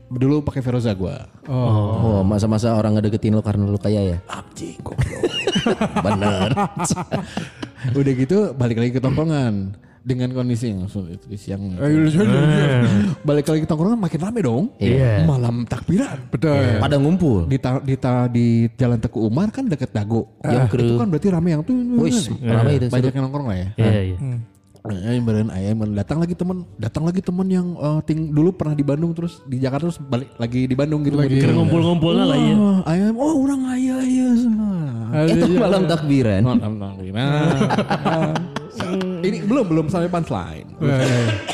Dulu 0.07 0.39
pakai 0.39 0.63
Veroza 0.63 0.91
gue. 0.91 1.15
Oh, 1.47 2.23
masa-masa 2.23 2.71
orang 2.71 2.95
ngedeketin 2.95 3.31
lo 3.31 3.43
karena 3.43 3.63
lo 3.63 3.75
kaya 3.75 4.15
ya? 4.15 4.17
Anjing 4.27 4.79
goblok. 4.79 5.23
Bener. 6.05 6.49
Udah 7.99 8.13
gitu 8.15 8.37
balik 8.53 8.79
lagi 8.79 8.91
ke 8.91 8.99
tongkrongan 8.99 9.75
dengan 10.01 10.31
kondisi 10.31 10.71
yang 10.71 10.87
sulit 10.87 11.19
siang. 11.35 11.75
balik 13.21 13.45
lagi 13.45 13.61
ke 13.61 13.69
tongkrongan 13.69 13.99
makin 13.99 14.19
rame 14.23 14.39
dong. 14.39 14.63
Iya. 14.79 15.27
Malam 15.27 15.67
takbiran. 15.67 16.31
betul 16.31 16.79
Pada 16.79 16.95
ngumpul. 16.95 17.43
Di, 17.45 17.57
ta- 17.59 17.83
di, 17.83 17.95
ta- 17.99 18.31
di 18.31 18.71
Jalan 18.73 19.03
Teku 19.03 19.27
Umar 19.27 19.51
kan 19.51 19.67
deket 19.67 19.91
Dago. 19.91 20.39
Yang 20.39 20.71
itu 20.79 20.93
kan 20.95 21.07
berarti 21.11 21.27
rame 21.27 21.49
yang 21.51 21.61
tuh. 21.61 21.75
Wis, 21.99 22.31
ramai 22.39 22.79
itu. 22.79 22.87
Banyak 22.87 23.11
yang 23.11 23.23
nongkrong 23.27 23.47
lah 23.51 23.57
ya. 23.59 23.67
Iya, 23.75 24.01
iya. 24.15 24.17
Ayam 24.91 25.23
beren 25.27 25.49
ayam 25.51 25.75
beren. 25.83 25.93
datang 25.95 26.17
lagi 26.23 26.33
temen 26.35 26.63
datang 26.79 27.03
lagi 27.03 27.19
temen 27.19 27.47
yang 27.47 27.67
eh, 27.75 27.99
ting 28.07 28.31
dulu 28.31 28.55
pernah 28.55 28.75
di 28.75 28.83
Bandung 28.85 29.11
terus 29.11 29.43
di 29.43 29.59
Jakarta 29.59 29.91
terus 29.91 29.99
balik 29.99 30.31
lagi 30.39 30.67
di 30.67 30.75
Bandung 30.75 31.03
gitu 31.03 31.17
lagi 31.19 31.39
Kira 31.39 31.53
ngumpul-ngumpul 31.53 32.13
lah 32.15 32.35
ya. 32.35 32.55
ayam 32.87 33.13
oh 33.19 33.33
orang 33.43 33.61
ayah 33.75 33.97
ayah 34.01 34.31
Itu 35.31 35.55
malam 35.55 35.87
takbiran. 35.87 36.41
Malam 36.43 36.73
takbiran. 36.83 37.47
ini 39.27 39.43
belum 39.43 39.65
belum 39.67 39.85
sampai 39.87 40.11
punchline. 40.11 40.67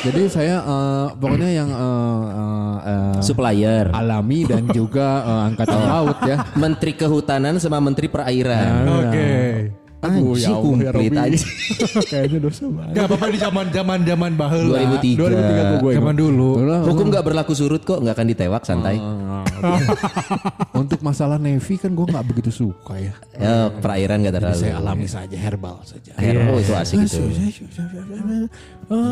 Jadi 0.04 0.22
saya 0.30 0.58
eh, 0.62 1.06
pokoknya 1.18 1.50
yang 1.54 1.70
eh, 1.70 3.18
Supplier. 3.22 3.94
alami 3.94 4.46
dan 4.50 4.68
juga 4.74 5.22
eh, 5.24 5.42
angkatan 5.54 5.82
laut 5.86 6.18
ya. 6.26 6.38
Menteri 6.58 6.98
Kehutanan 6.98 7.62
sama 7.62 7.78
Menteri 7.80 8.10
Perairan. 8.10 8.90
oke 8.90 9.83
Aduh 10.04 10.36
ya 10.36 10.52
Anjing, 10.52 10.56
Allah 10.60 10.78
ya 10.84 10.92
kumplit 10.92 11.16
aja. 11.16 11.40
Kayaknya 12.12 12.40
dosa 12.44 12.64
banget. 12.68 12.94
Gak 13.00 13.06
apa-apa 13.08 13.26
di 13.32 13.40
zaman 13.40 13.66
zaman 13.72 14.00
zaman 14.04 14.32
baheula. 14.36 14.78
2003. 15.00 15.16
2003 15.16 15.72
tuh 15.72 15.78
gue 15.80 15.92
Zaman 15.96 16.16
dulu. 16.20 16.50
Hukum 16.92 17.06
gak 17.08 17.24
berlaku 17.24 17.54
surut 17.56 17.82
kok, 17.88 18.04
nggak 18.04 18.16
akan 18.20 18.28
ditewak 18.36 18.64
santai. 18.68 19.00
Untuk 20.84 21.00
masalah 21.00 21.40
Navy 21.40 21.80
kan 21.80 21.96
gue 21.96 22.04
nggak 22.04 22.26
begitu 22.28 22.52
suka 22.52 23.00
ya. 23.00 23.14
Ya, 23.40 23.72
perairan 23.80 24.28
gak 24.28 24.36
terlalu. 24.36 24.60
Saya 24.60 24.76
alami 24.76 25.08
saja 25.08 25.38
herbal 25.40 25.80
saja. 25.88 26.12
Hero 26.20 26.52
oh, 26.52 26.60
itu 26.60 26.74
asik 26.76 27.08
itu. 27.08 27.24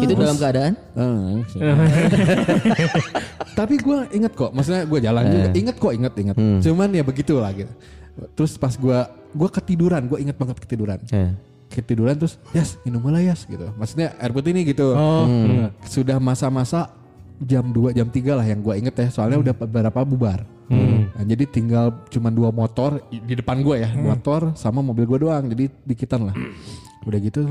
Itu 0.03 0.11
dalam 0.19 0.35
keadaan? 0.35 0.73
Tapi 3.55 3.73
gue 3.79 3.99
inget 4.11 4.33
kok, 4.35 4.51
maksudnya 4.51 4.83
gue 4.83 4.99
jalan 4.99 5.23
juga, 5.23 5.47
inget 5.55 5.75
kok, 5.79 5.93
inget 5.95 6.13
inget. 6.19 6.35
Cuman 6.35 6.89
ya 6.91 7.03
begitulah 7.07 7.51
gitu. 7.55 7.71
Terus 8.35 8.59
pas 8.59 8.75
gue 8.75 8.99
gue 9.31 9.49
ketiduran, 9.49 10.05
gue 10.07 10.19
inget 10.19 10.37
banget 10.37 10.59
ketiduran. 10.61 10.99
Ya. 11.09 11.35
Ketiduran 11.71 12.19
terus, 12.19 12.35
yes 12.51 12.75
minum 12.83 12.99
lah 13.07 13.23
yes 13.23 13.47
gitu. 13.47 13.71
Maksudnya 13.79 14.11
air 14.19 14.31
putih 14.35 14.51
ini 14.51 14.67
gitu. 14.67 14.91
Hmm. 14.91 15.71
Sudah 15.87 16.19
masa-masa 16.19 16.91
jam 17.41 17.71
2 17.71 17.95
jam 17.95 18.05
3 18.05 18.37
lah 18.37 18.45
yang 18.45 18.59
gue 18.59 18.75
inget 18.75 18.95
ya, 18.95 19.07
soalnya 19.09 19.39
udah 19.39 19.53
beberapa 19.55 20.03
bubar. 20.03 20.43
Nah, 20.71 21.27
jadi 21.27 21.43
tinggal 21.51 22.07
cuma 22.07 22.31
dua 22.31 22.47
motor 22.47 23.03
di 23.11 23.35
depan 23.35 23.59
gue 23.59 23.83
ya, 23.83 23.91
motor 23.91 24.55
sama 24.55 24.79
mobil 24.79 25.03
gue 25.03 25.27
doang, 25.27 25.43
jadi 25.51 25.67
dikitan 25.83 26.31
lah. 26.31 26.35
Udah 27.03 27.19
gitu, 27.19 27.43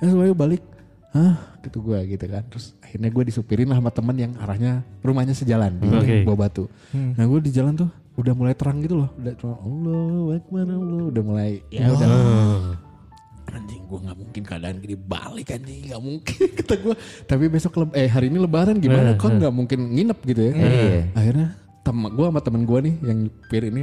ya 0.00 0.04
semuanya 0.04 0.36
balik. 0.36 0.60
Hah, 1.08 1.40
gitu 1.64 1.80
gue 1.80 1.96
gitu 2.04 2.28
kan. 2.28 2.44
Terus 2.52 2.76
akhirnya 2.84 3.08
gue 3.08 3.24
disupirin 3.32 3.64
lah 3.72 3.80
sama 3.80 3.88
temen 3.88 4.16
yang 4.20 4.32
arahnya 4.36 4.84
rumahnya 5.00 5.32
sejalan 5.32 5.80
di 5.80 5.88
Oke. 5.88 6.16
Bawah 6.28 6.44
Batu. 6.44 6.68
Nah 6.92 7.24
gue 7.24 7.40
di 7.40 7.48
jalan 7.48 7.72
tuh 7.72 7.88
udah 8.18 8.32
mulai 8.34 8.52
terang 8.52 8.82
gitu 8.82 8.98
loh. 8.98 9.10
Udah 9.14 9.32
cuma 9.38 9.54
Allah, 9.56 10.36
Akbar, 10.36 10.66
Allah. 10.66 11.02
Udah 11.06 11.22
mulai 11.22 11.50
ya 11.70 11.86
udah. 11.88 12.08
Anjing 13.48 13.80
gue 13.80 13.98
nggak 13.98 14.18
mungkin 14.18 14.42
keadaan 14.44 14.76
gini 14.76 14.92
balik 14.92 15.48
anjing 15.48 15.88
nggak 15.88 16.02
mungkin 16.02 16.46
kata 16.60 16.74
gue. 16.76 16.94
Tapi 17.24 17.44
besok 17.48 17.72
leb- 17.78 17.96
eh 17.96 18.04
hari 18.04 18.28
ini 18.28 18.36
lebaran 18.36 18.76
gimana? 18.76 19.16
Kan 19.16 19.40
nggak 19.40 19.54
mungkin 19.54 19.78
nginep 19.88 20.18
gitu 20.26 20.40
ya. 20.42 20.52
Iya. 20.52 21.00
Akhirnya 21.14 21.48
temen 21.80 22.12
gue 22.12 22.26
sama 22.26 22.40
temen 22.42 22.62
gue 22.62 22.78
nih 22.84 22.94
yang 23.00 23.18
nyupir 23.24 23.62
ini 23.64 23.80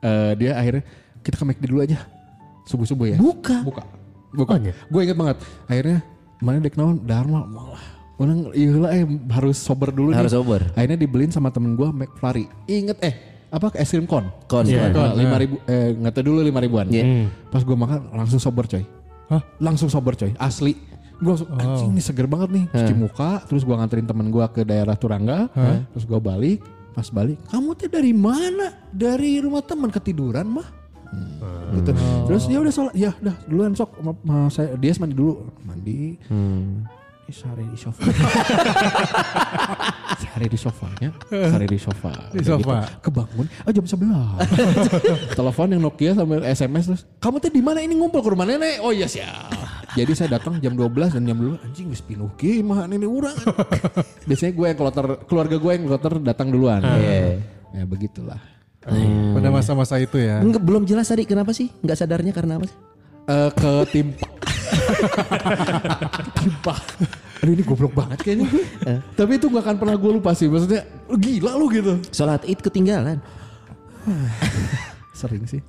eh, 0.00 0.32
dia 0.38 0.54
akhirnya 0.54 0.82
kita 1.20 1.34
ke 1.34 1.44
McD 1.44 1.64
dulu 1.66 1.80
aja 1.82 1.98
subuh 2.62 2.86
subuh 2.86 3.06
ya. 3.10 3.18
Buka. 3.18 3.66
Buka. 3.66 3.82
Buka. 4.30 4.54
Gue 4.86 5.00
inget 5.02 5.18
banget. 5.18 5.36
Akhirnya 5.66 5.98
mana 6.38 6.62
dek 6.62 6.78
naon 6.78 7.02
Dharma 7.02 7.42
malah. 7.44 7.82
Orang 8.14 8.52
iya 8.52 8.76
lah 8.76 8.92
eh 8.92 9.02
harus 9.32 9.56
sober 9.56 9.90
dulu 9.90 10.12
Harus 10.12 10.30
nih. 10.30 10.38
sober. 10.38 10.60
Akhirnya 10.76 11.00
dibeliin 11.00 11.32
sama 11.32 11.50
temen 11.50 11.74
gue 11.74 11.88
McFlurry. 11.88 12.46
Inget 12.68 13.00
eh 13.02 13.14
apa 13.50 13.74
es 13.74 13.90
krim 13.90 14.06
kon. 14.06 14.30
Kon, 14.46 14.64
kon. 14.94 15.10
lima 15.14 15.36
ribu 15.36 15.58
eh 15.66 15.92
nggak 15.92 16.12
tahu 16.14 16.24
dulu 16.30 16.40
lima 16.40 16.62
ribuan. 16.62 16.86
Iya. 16.86 17.26
Pas 17.50 17.60
gue 17.60 17.74
makan 17.74 18.14
langsung 18.14 18.38
sober 18.38 18.64
coy. 18.64 18.86
Hah? 19.26 19.42
Langsung 19.58 19.90
sober 19.90 20.14
coy. 20.14 20.30
Asli. 20.38 20.78
Gue 21.20 21.36
langsung 21.36 21.50
anjing 21.52 21.90
ini 21.90 22.00
seger 22.00 22.24
banget 22.24 22.48
nih. 22.50 22.64
Cuci 22.70 22.94
muka. 22.94 23.42
Terus 23.44 23.62
gue 23.62 23.74
nganterin 23.74 24.06
temen 24.06 24.30
gue 24.30 24.44
ke 24.50 24.62
daerah 24.62 24.94
Turangga. 24.94 25.50
Terus 25.90 26.06
gue 26.06 26.16
balik. 26.16 26.62
Pas 26.90 27.06
balik. 27.06 27.38
Kamu 27.46 27.74
tuh 27.74 27.86
dari 27.86 28.10
mana? 28.10 28.74
Dari 28.90 29.38
rumah 29.38 29.62
teman 29.62 29.90
ketiduran 29.90 30.46
mah. 30.46 30.66
Hmm, 31.10 31.74
gitu. 31.74 31.90
Terus 32.30 32.46
ya 32.46 32.58
udah 32.62 32.70
sholat. 32.70 32.94
Ya 32.94 33.10
udah 33.18 33.34
duluan 33.46 33.74
sok. 33.74 33.98
Ma, 33.98 34.14
ma- 34.22 34.50
saya 34.50 34.78
dia 34.78 34.94
mandi 34.98 35.14
dulu. 35.14 35.42
Mandi. 35.66 36.18
Ih, 37.30 37.36
Sehari 37.38 37.62
di 37.70 37.78
sofa. 37.78 38.02
Sehari 40.20 40.46
di 40.50 40.58
sofanya. 40.58 41.14
Sehari 41.30 41.66
di 41.70 41.78
sofa. 41.78 42.10
Di 42.34 42.42
sofa. 42.42 42.82
gitu. 42.82 43.06
Kebangun. 43.06 43.46
Ah 43.62 43.70
jam 43.70 43.86
11. 43.86 44.50
Telepon 45.38 45.70
yang 45.70 45.78
Nokia 45.78 46.18
sambil 46.18 46.42
SMS 46.42 46.90
terus. 46.90 47.06
Kamu 47.22 47.38
tuh 47.38 47.54
di 47.54 47.62
mana 47.62 47.86
ini 47.86 47.94
ngumpul 47.94 48.18
ke 48.18 48.34
rumah 48.34 48.42
nenek? 48.42 48.82
Oh 48.82 48.90
iya 48.90 49.06
siap. 49.06 49.46
Jadi 49.94 50.10
saya 50.18 50.42
datang 50.42 50.58
jam 50.58 50.74
12 50.74 51.14
dan 51.14 51.22
jam 51.22 51.38
12 51.38 51.70
anjing 51.70 51.86
geus 51.94 52.02
pinuh 52.02 52.34
ge 52.34 52.66
mah 52.66 52.90
ini 52.90 53.06
urang. 53.06 53.38
Biasanya 54.26 54.50
gue 54.50 54.66
yang 54.66 54.78
kloter 54.82 55.06
keluarga 55.30 55.54
gue 55.54 55.70
yang 55.70 55.86
kloter 55.86 56.12
datang 56.18 56.50
duluan. 56.50 56.82
Iya. 56.82 57.38
Ya 57.70 57.86
begitulah. 57.86 58.42
Pada 59.38 59.54
masa-masa 59.54 60.02
itu 60.02 60.18
ya. 60.18 60.42
Enggak, 60.42 60.66
belum 60.66 60.82
jelas 60.82 61.06
tadi 61.06 61.22
kenapa 61.22 61.54
sih? 61.54 61.70
Nggak 61.78 61.94
sadarnya 61.94 62.34
karena 62.34 62.58
apa 62.58 62.66
sih? 62.66 62.74
Eh 63.30 63.50
ketimpa. 63.54 64.26
ketimpa. 66.34 66.74
Aduh 67.40 67.52
ini 67.54 67.62
goblok 67.62 67.94
banget 67.94 68.18
kayaknya. 68.20 68.50
Tapi 69.14 69.38
itu 69.38 69.46
gak 69.48 69.62
akan 69.64 69.76
pernah 69.78 69.96
gue 69.96 70.10
lupa 70.12 70.34
sih. 70.34 70.50
Maksudnya 70.50 70.82
gila 71.08 71.54
lu 71.56 71.70
gitu. 71.70 71.96
Sholat 72.10 72.42
id 72.44 72.58
ketinggalan. 72.58 73.22
Sering 75.14 75.46
sih. 75.46 75.62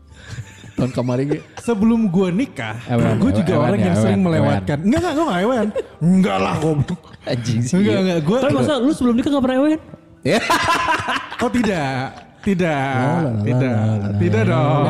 Tahun 0.75 0.91
kemarin 0.91 1.37
gue. 1.37 1.41
Sebelum 1.61 2.07
gue 2.09 2.27
nikah, 2.31 2.79
Ewan, 2.87 3.19
gue 3.19 3.29
ewan, 3.29 3.39
juga 3.43 3.51
ewan 3.53 3.67
orang 3.67 3.79
ya, 3.79 3.83
yang 3.85 3.93
ewan, 3.93 4.01
sering 4.01 4.21
ewan. 4.21 4.25
melewatkan. 4.31 4.77
Enggak, 4.81 4.99
enggak, 4.99 5.13
gue 5.13 5.25
gak 5.27 5.41
ewan. 5.43 5.67
Enggak 6.01 6.37
lah, 6.39 6.55
goblok. 6.57 7.01
Anjing 7.27 7.59
sih. 7.61 7.75
Enggak, 7.77 7.97
enggak. 8.01 8.19
Gue, 8.23 8.37
Tapi 8.39 8.53
masa 8.55 8.73
lu 8.79 8.91
sebelum 8.95 9.15
nikah 9.19 9.29
gak 9.35 9.43
pernah 9.43 9.57
ewen? 9.61 9.79
oh 11.43 11.51
tidak. 11.51 12.30
Tidak. 12.41 13.21
Oh, 13.21 13.45
Tidak. 13.45 14.17
Tidak 14.17 14.43
dong. 14.49 14.83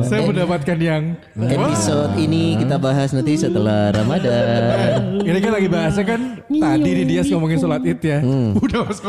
Saya 0.00 0.20
mendapatkan 0.24 0.78
yang... 0.80 1.02
Episode 1.36 2.16
ini 2.16 2.56
kita 2.56 2.80
bahas 2.80 3.12
nanti 3.12 3.36
setelah 3.36 3.92
Ramadan. 3.92 5.20
Ini 5.20 5.38
kan 5.44 5.52
lagi 5.52 5.68
bahasnya 5.68 6.04
kan 6.08 6.20
tadi 6.48 6.90
nih 6.96 7.04
dia 7.04 7.22
ngomongin 7.36 7.60
sholat 7.60 7.84
id 7.84 8.00
ya. 8.00 8.18
Udah 8.64 8.88
mas. 8.88 9.00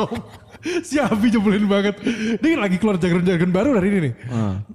Si 0.84 1.00
Abi 1.00 1.32
jebelin 1.32 1.64
banget. 1.72 1.96
Dia 2.44 2.60
lagi 2.60 2.76
keluar 2.76 3.00
jargon-jargon 3.00 3.52
baru 3.56 3.80
dari 3.80 3.88
ini 3.88 4.00
nih. 4.12 4.14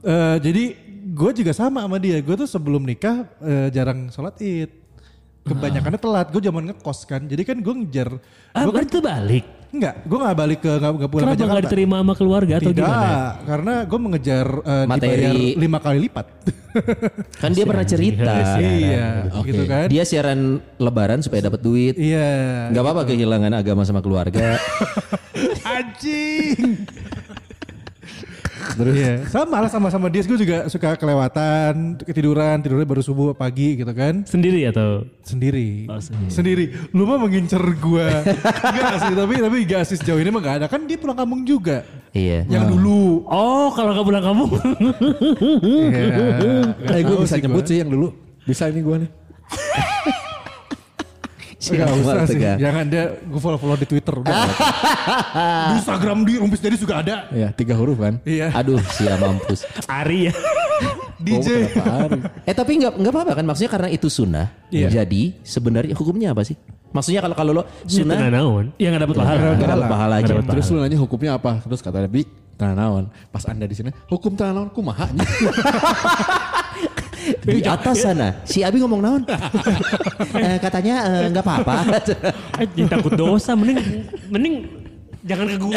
Eh, 0.01 0.37
jadi 0.41 0.65
gue 1.13 1.31
juga 1.37 1.53
sama 1.53 1.85
sama 1.85 2.01
dia. 2.01 2.17
Gue 2.25 2.41
tuh 2.41 2.49
sebelum 2.49 2.81
nikah 2.89 3.29
eh, 3.45 3.69
jarang 3.69 4.09
sholat 4.09 4.41
id. 4.41 4.73
Kebanyakannya 5.45 6.01
telat. 6.01 6.33
Gue 6.33 6.41
zaman 6.41 6.73
ngekos 6.73 7.05
kan. 7.05 7.29
Jadi 7.29 7.45
kan 7.45 7.61
gue 7.61 7.75
ngejar. 7.85 8.09
Ah, 8.57 8.65
Gue 8.65 8.73
kan 8.73 8.89
berarti 8.89 9.05
balik. 9.05 9.45
Enggak. 9.75 9.95
Gue 10.05 10.19
gak 10.19 10.37
balik 10.37 10.59
ke 10.61 10.73
gak, 10.73 10.91
gak 10.95 11.11
pulang 11.11 11.23
Kenapa 11.25 11.35
ke 11.35 11.39
gak 11.39 11.49
Jakarta. 11.51 11.67
diterima 11.67 11.97
sama 11.99 12.15
keluarga 12.15 12.55
atau 12.57 12.71
Tidak, 12.71 12.87
gimana? 12.87 13.11
karena 13.43 13.75
gue 13.83 13.99
mengejar 13.99 14.47
eh, 14.63 14.85
Materi. 14.87 15.11
dibayar 15.11 15.35
lima 15.59 15.79
kali 15.79 15.99
lipat. 16.07 16.27
Kan 17.43 17.51
dia 17.55 17.65
pernah 17.65 17.87
cerita. 17.87 18.35
iya, 18.59 19.31
Oke. 19.31 19.55
gitu 19.55 19.63
kan. 19.65 19.87
Dia 19.87 20.03
siaran 20.03 20.59
lebaran 20.75 21.23
supaya 21.23 21.47
dapat 21.47 21.63
duit. 21.63 21.95
Iya. 21.95 22.71
Gak 22.71 22.83
apa-apa 22.83 23.03
kehilangan 23.07 23.53
agama 23.55 23.87
sama 23.87 24.03
keluarga. 24.03 24.59
Anjing. 25.79 26.83
Terus 28.75 28.95
ya, 28.99 29.13
sama 29.31 29.63
lah 29.63 29.71
sama-sama 29.71 30.11
dia 30.11 30.27
gue 30.27 30.35
juga 30.35 30.67
suka 30.67 30.99
kelewatan, 30.99 31.95
ketiduran, 32.03 32.59
tidurnya 32.59 32.87
baru 32.87 33.03
subuh 33.07 33.31
pagi 33.31 33.79
gitu 33.79 33.93
kan. 33.95 34.27
Sendiri 34.27 34.67
atau? 34.67 35.07
Sendiri. 35.23 35.87
Oh, 35.87 36.03
sendiri. 36.03 36.31
Sendiri. 36.31 36.65
Lu 36.91 37.07
mah 37.07 37.23
mengincar 37.23 37.63
gua. 37.79 38.27
Enggak 38.75 38.99
sih, 39.07 39.15
tapi 39.15 39.35
tapi 39.39 39.57
enggak 39.63 39.83
sih 39.87 39.97
sejauh 39.99 40.19
ini 40.19 40.31
mah 40.35 40.41
enggak 40.43 40.57
ada. 40.59 40.67
Kan 40.67 40.91
dia 40.91 40.99
pulang 40.99 41.15
kampung 41.15 41.47
juga. 41.47 41.87
iya. 42.11 42.43
Yang 42.51 42.75
dulu. 42.75 43.23
Oh 43.31 43.71
kalau 43.73 43.95
gak 43.95 44.07
pulang 44.07 44.25
kamu. 44.25 44.45
Iya. 45.65 46.99
Eh 46.99 47.01
gue 47.07 47.17
bisa 47.23 47.35
sih 47.39 47.43
nyebut 47.47 47.63
gua. 47.63 47.71
sih 47.71 47.77
yang 47.79 47.91
dulu. 47.91 48.09
Bisa 48.45 48.69
ini 48.69 48.81
gue 48.83 48.97
nih. 49.07 49.11
Enggak 51.73 51.89
usah 51.97 52.15
sih. 52.29 52.37
Tegang. 52.37 52.59
Jangan 52.61 52.85
dia 52.91 53.05
gue 53.17 53.41
follow-follow 53.41 53.77
di 53.81 53.87
Twitter 53.89 54.15
udah. 54.21 54.33
di 55.71 55.73
Instagram 55.81 56.19
di 56.27 56.33
Rumpis 56.37 56.61
Jadi 56.61 56.77
juga 56.77 56.95
ada. 57.01 57.17
Ya 57.33 57.49
tiga 57.55 57.79
huruf 57.79 57.97
kan. 57.97 58.21
Iya. 58.27 58.53
Aduh, 58.53 58.83
sia 58.93 59.17
mampus. 59.17 59.65
Ari 59.89 60.29
ya. 60.29 60.33
DJ. 61.23 61.49
Oh? 61.85 62.11
Eh 62.49 62.55
tapi 62.57 62.81
nggak 62.81 62.97
nggak 62.97 63.13
apa-apa 63.13 63.33
kan 63.39 63.45
maksudnya 63.47 63.71
karena 63.71 63.89
itu 63.93 64.09
sunnah. 64.11 64.51
Iya. 64.69 64.91
Jadi 65.03 65.37
sebenarnya 65.47 65.95
hukumnya 65.95 66.35
apa 66.35 66.43
sih? 66.43 66.57
Maksudnya 66.95 67.21
kalau 67.27 67.35
kalau 67.35 67.53
lo 67.59 67.63
Sunnah 67.91 68.15
sunnah 68.15 68.31
naon? 68.31 68.65
Ya 68.79 68.95
gak 68.95 69.03
dapat 69.03 69.17
pahala. 69.19 69.59
nggak 69.59 69.71
dapat 69.75 69.89
pahala 69.91 70.15
aja. 70.23 70.33
Terus 70.39 70.67
lu 70.71 70.79
nanya 70.79 70.99
hukumnya 70.99 71.31
apa? 71.35 71.59
Terus 71.67 71.83
kata 71.83 72.07
Bi, 72.07 72.23
tanah 72.55 72.77
naon. 72.79 73.05
Pas 73.35 73.43
anda 73.51 73.67
di 73.67 73.75
sini, 73.75 73.91
hukum 74.07 74.39
tanah 74.39 74.55
naon 74.55 74.71
kumaha? 74.71 75.11
Di 77.45 77.61
atas 77.65 78.05
sana 78.05 78.29
si 78.51 78.61
Abi 78.61 78.81
ngomong 78.81 79.01
naon? 79.01 79.23
Eh, 80.35 80.59
katanya 80.59 81.07
eh, 81.07 81.27
nggak 81.31 81.45
apa-apa. 81.47 81.75
Eh, 82.59 82.67
jangan 82.75 82.91
takut 82.99 83.13
dosa. 83.15 83.55
Mending 83.55 84.03
mending 84.29 84.57
jangan 85.25 85.47
ke 85.49 85.57
gue. 85.57 85.75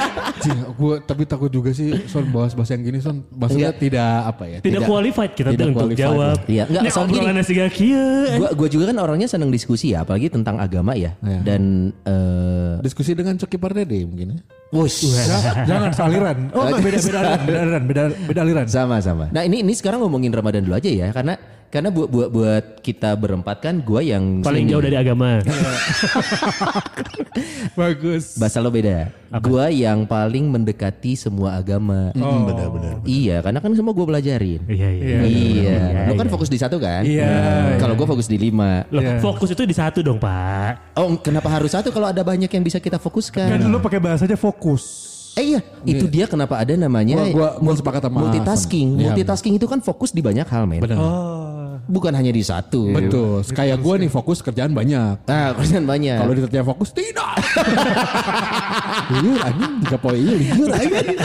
gue 0.82 0.94
tapi 1.06 1.22
takut 1.24 1.50
juga 1.50 1.70
sih 1.70 1.94
son 2.10 2.26
bahas 2.34 2.52
bahas 2.52 2.70
yang 2.74 2.82
gini 2.82 2.98
son 2.98 3.22
maksudnya 3.30 3.70
tidak 3.70 4.12
apa 4.26 4.44
ya 4.50 4.58
Tidak 4.58 4.82
qualified 4.82 5.32
kita 5.32 5.54
tidak 5.54 5.70
untuk 5.70 5.94
qualified 5.94 6.02
jawab. 6.02 6.36
Iya, 6.50 6.64
nggak, 6.66 6.82
Ini 6.82 6.90
soalnya 6.90 7.42
gini. 7.42 7.70
kia. 7.70 8.06
Gua 8.42 8.50
gua 8.58 8.68
juga 8.68 8.84
kan 8.90 8.96
orangnya 8.98 9.28
senang 9.30 9.48
diskusi 9.54 9.94
ya, 9.94 10.02
apalagi 10.02 10.28
tentang 10.28 10.58
agama 10.58 10.98
ya. 10.98 11.14
Iya. 11.22 11.40
Dan 11.46 11.62
eh 12.02 12.82
diskusi 12.82 13.14
dengan 13.14 13.38
Coki 13.38 13.56
Pardede 13.56 14.02
mungkin 14.02 14.36
ya 14.36 14.40
wush. 14.72 15.04
Jangan 15.70 15.90
saliran. 15.94 16.48
Oh 16.56 16.66
enggak 16.66 16.80
beda 16.82 16.98
beda 16.98 17.18
aliran, 17.20 17.40
beda 17.44 17.60
aliran, 17.60 17.82
beda, 17.86 18.02
beda 18.26 18.40
aliran. 18.42 18.66
Sama 18.66 18.96
sama. 19.04 19.28
Nah 19.30 19.44
ini 19.44 19.60
ini 19.62 19.72
sekarang 19.76 20.00
ngomongin 20.02 20.32
Ramadan 20.32 20.64
dulu 20.64 20.74
aja 20.80 20.90
ya, 20.90 21.08
karena 21.12 21.36
Karena 21.72 21.88
buat 21.88 22.06
buat 22.06 22.28
buat 22.28 22.64
kita 22.78 23.16
berempat 23.16 23.56
kan 23.58 23.80
gue 23.80 24.00
yang 24.04 24.44
Paling 24.44 24.62
sini. 24.62 24.70
jauh 24.70 24.84
dari 24.84 24.92
agama. 24.92 25.40
Bagus. 27.72 28.36
Bahasa 28.36 28.60
lo 28.60 28.68
beda. 28.68 29.08
Gua 29.40 29.66
yang 29.68 30.04
paling 30.04 30.44
mendekati 30.44 31.16
semua 31.16 31.56
agama. 31.56 32.12
Oh. 32.12 32.44
Benar-benar. 32.44 33.00
Iya, 33.02 33.40
karena 33.40 33.58
kan 33.58 33.72
semua 33.72 33.90
gue 33.90 34.04
pelajarin. 34.04 34.60
Iya 34.68 34.88
iya. 34.92 35.16
Iya, 35.24 35.78
lo 36.06 36.12
kan 36.14 36.28
fokus 36.28 36.46
di 36.46 36.60
satu 36.60 36.76
kan? 36.76 37.02
Iya, 37.02 37.80
Kalau 37.80 37.96
gue 37.96 38.04
fokus 38.04 38.28
di 38.28 38.36
lima. 38.36 38.84
Loh, 38.92 39.00
Iya. 39.00 39.16
fokus 39.18 39.48
itu 39.50 39.64
di 39.64 39.72
satu 39.72 40.04
dong 40.04 40.20
pak. 40.20 40.92
Oh, 40.92 41.08
kenapa 41.16 41.48
harus 41.48 41.72
satu 41.72 41.88
kalau 41.88 42.04
ada 42.06 42.20
banyak 42.20 42.46
yang 42.46 42.60
bisa 42.60 42.76
kita 42.76 42.94
Kan 42.94 43.00
fokuskan? 43.00 43.58
dulu 43.58 43.80
pakai 43.80 43.96
bahasanya 43.96 44.36
fokus. 44.36 45.08
Eh 45.32 45.48
iya, 45.48 45.64
itu 45.88 46.04
dia 46.04 46.28
kenapa 46.28 46.60
ada 46.60 46.76
namanya 46.76 47.16
Gua- 47.24 47.56
gua- 47.56 47.58
gua 47.58 47.72
sepakat 47.72 48.04
sama 48.04 48.20
multitasking. 48.20 49.00
Iya, 49.00 49.04
multitasking 49.08 49.56
itu 49.56 49.64
kan 49.64 49.80
fokus 49.80 50.12
di 50.12 50.20
banyak 50.20 50.44
hal, 50.44 50.68
men. 50.68 50.84
Benar. 50.84 51.00
Bukan 51.88 52.12
hanya 52.14 52.30
di 52.30 52.42
satu. 52.42 52.90
Betul. 52.94 53.42
Kayak 53.50 53.82
gue 53.82 53.94
nih 54.06 54.10
fokus 54.10 54.38
kerjaan 54.44 54.70
banyak. 54.70 55.26
Nah, 55.26 55.56
kerjaan 55.58 55.84
banyak. 55.86 56.18
Kalau 56.18 56.32
di 56.34 56.42
kerjaan 56.46 56.66
fokus 56.66 56.90
tidak. 56.94 57.34
Liur 59.12 59.38
anjing 59.42 59.72
tiga 59.82 59.98
poin 59.98 60.16
iya 60.18 60.34
liur 60.38 60.70
anjing. 60.70 61.18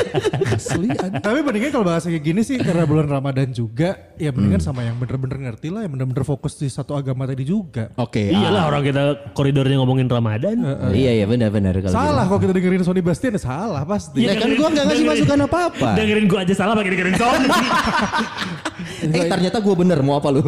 Asli 0.50 0.88
anjing. 0.92 1.24
Tapi 1.24 1.40
mendingan 1.46 1.70
kalau 1.72 1.86
bahasa 1.86 2.08
kayak 2.10 2.24
gini 2.26 2.42
sih 2.42 2.58
karena 2.58 2.84
bulan 2.84 3.08
Ramadan 3.08 3.54
juga 3.54 3.96
ya 4.18 4.34
mendingan 4.34 4.62
sama 4.62 4.82
yang 4.84 4.98
bener-bener 4.98 5.52
ngerti 5.52 5.70
lah 5.70 5.86
yang 5.86 5.94
bener-bener 5.94 6.26
fokus 6.26 6.58
di 6.58 6.68
satu 6.68 6.98
agama 6.98 7.30
tadi 7.30 7.46
juga. 7.46 7.94
Oke. 8.00 8.34
Iyalah 8.34 8.66
ah. 8.66 8.70
orang 8.74 8.82
kita 8.84 9.04
koridornya 9.38 9.78
ngomongin 9.80 10.10
Ramadan. 10.10 10.58
iya 10.92 11.14
iya 11.14 11.26
benar-benar 11.30 11.78
kalau 11.80 11.94
Salah 11.94 12.26
gitu. 12.26 12.30
kalau 12.34 12.40
kita 12.42 12.54
dengerin 12.58 12.84
Sony 12.84 13.02
Bastian 13.06 13.38
ya 13.38 13.42
salah 13.42 13.84
pasti. 13.86 14.26
Ya 14.26 14.34
kan 14.36 14.50
gua 14.58 14.68
nggak 14.74 14.86
ngasih 14.90 15.06
masukan 15.06 15.40
apa-apa. 15.46 15.90
Dengerin 15.96 16.26
gua 16.26 16.40
aja 16.44 16.54
salah 16.58 16.74
pakai 16.74 16.92
dengerin 16.94 17.16
Sony. 17.16 17.48
Eh 19.04 19.30
ternyata 19.30 19.62
gue 19.62 19.76
bener 19.78 20.00
mau 20.02 20.18
apa 20.18 20.34
lu? 20.34 20.42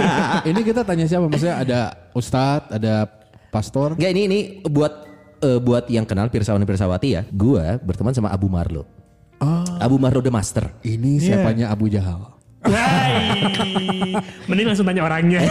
Ini 0.50 0.60
kita 0.60 0.84
tanya 0.84 1.08
siapa? 1.08 1.28
Maksudnya 1.28 1.56
ada 1.60 1.80
ustadz, 2.12 2.72
ada 2.72 3.08
pastor. 3.54 3.94
Enggak 3.94 4.12
ini 4.12 4.22
ini 4.26 4.40
buat 4.66 4.92
eh, 5.40 5.58
buat 5.62 5.86
yang 5.86 6.04
kenal 6.04 6.26
Pirsawan 6.28 6.60
Pirsawati 6.66 7.08
ya. 7.14 7.22
Gua 7.30 7.78
berteman 7.78 8.10
sama 8.10 8.34
Abu 8.34 8.50
Marlo. 8.50 8.84
Abu 9.78 10.00
Marlo 10.00 10.24
the 10.24 10.32
Master. 10.32 10.72
Ini 10.80 11.20
siapanya 11.20 11.68
Abu 11.68 11.92
Jahal. 11.92 12.32
Hai. 12.64 14.16
Mending 14.48 14.72
langsung 14.72 14.88
tanya 14.88 15.04
orangnya. 15.04 15.44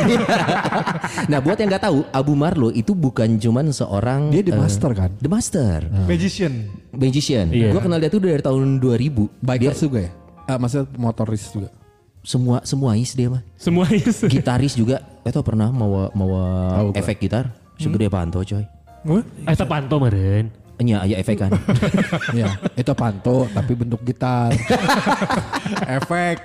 nah 1.32 1.38
buat 1.46 1.62
yang 1.62 1.70
nggak 1.70 1.86
tahu, 1.86 2.02
Abu 2.10 2.34
Marlo 2.34 2.74
itu 2.74 2.98
bukan 2.98 3.38
cuman 3.38 3.70
seorang 3.70 4.34
Dia 4.34 4.42
the 4.42 4.50
eh, 4.50 4.58
master 4.58 4.92
kan? 4.98 5.14
The 5.22 5.30
Master, 5.30 5.80
Magician. 6.10 6.74
magician. 6.90 7.54
Iya. 7.54 7.70
Gua 7.70 7.86
kenal 7.86 8.02
dia 8.02 8.10
tuh 8.10 8.18
dari 8.18 8.42
tahun 8.42 8.82
2000. 8.82 9.46
Bikers 9.46 9.80
juga 9.86 10.10
ya? 10.10 10.12
Ah, 10.50 10.58
maksudnya 10.58 10.90
motoris 10.98 11.54
juga. 11.54 11.70
Semua 12.24 12.64
semua 12.64 12.96
is 12.96 13.12
dia 13.12 13.28
mah. 13.28 13.44
Semua 13.60 13.86
itu. 13.92 14.10
Gitaris 14.34 14.80
juga. 14.80 15.04
Itu 15.28 15.44
pernah 15.44 15.70
mau 15.70 16.08
mau 16.16 16.32
efek 16.96 17.28
gitar. 17.28 17.52
Segede 17.76 18.08
panto 18.08 18.40
coy. 18.40 18.64
Eh 19.44 19.56
panto 19.68 20.00
meren. 20.00 20.64
Nya 20.84 21.00
aya 21.00 21.16
efek 21.24 21.40
kan. 21.40 21.52
Iya, 22.36 22.60
itu 22.76 22.92
panto 22.92 23.48
tapi 23.56 23.72
bentuk 23.72 24.04
gitar. 24.04 24.52
Efek. 26.02 26.38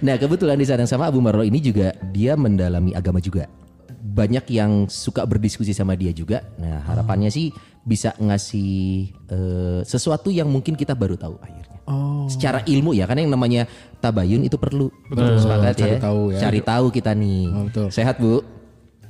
nah 0.00 0.16
kebetulan 0.16 0.56
di 0.56 0.64
saat 0.64 0.80
yang 0.80 0.88
sama 0.88 1.12
Abu 1.12 1.20
Marlo 1.20 1.44
ini 1.44 1.60
juga 1.60 1.92
dia 2.08 2.32
mendalami 2.40 2.96
agama 2.96 3.20
juga. 3.20 3.44
Banyak 3.90 4.48
yang 4.48 4.88
suka 4.88 5.28
berdiskusi 5.28 5.76
sama 5.76 5.92
dia 5.92 6.08
juga. 6.16 6.40
Nah 6.56 6.88
harapannya 6.88 7.28
sih 7.28 7.52
bisa 7.86 8.10
ngasih 8.18 8.74
eh, 9.30 9.80
sesuatu 9.86 10.28
yang 10.34 10.50
mungkin 10.50 10.74
kita 10.74 10.98
baru 10.98 11.14
tahu 11.14 11.38
akhirnya. 11.38 11.78
Oh. 11.86 12.26
Secara 12.26 12.66
ilmu 12.66 12.98
ya, 12.98 13.06
karena 13.06 13.22
yang 13.22 13.32
namanya 13.38 13.62
tabayun 14.02 14.42
itu 14.42 14.58
perlu. 14.58 14.90
Betul. 15.06 15.38
Sepakat 15.38 15.74
Cari 15.78 15.94
ya. 15.94 16.00
tahu 16.02 16.20
ya. 16.34 16.38
Cari 16.42 16.60
tahu 16.66 16.86
kita 16.90 17.10
nih. 17.14 17.42
Oh, 17.54 17.64
betul. 17.70 17.86
Sehat 17.94 18.18
bu. 18.18 18.42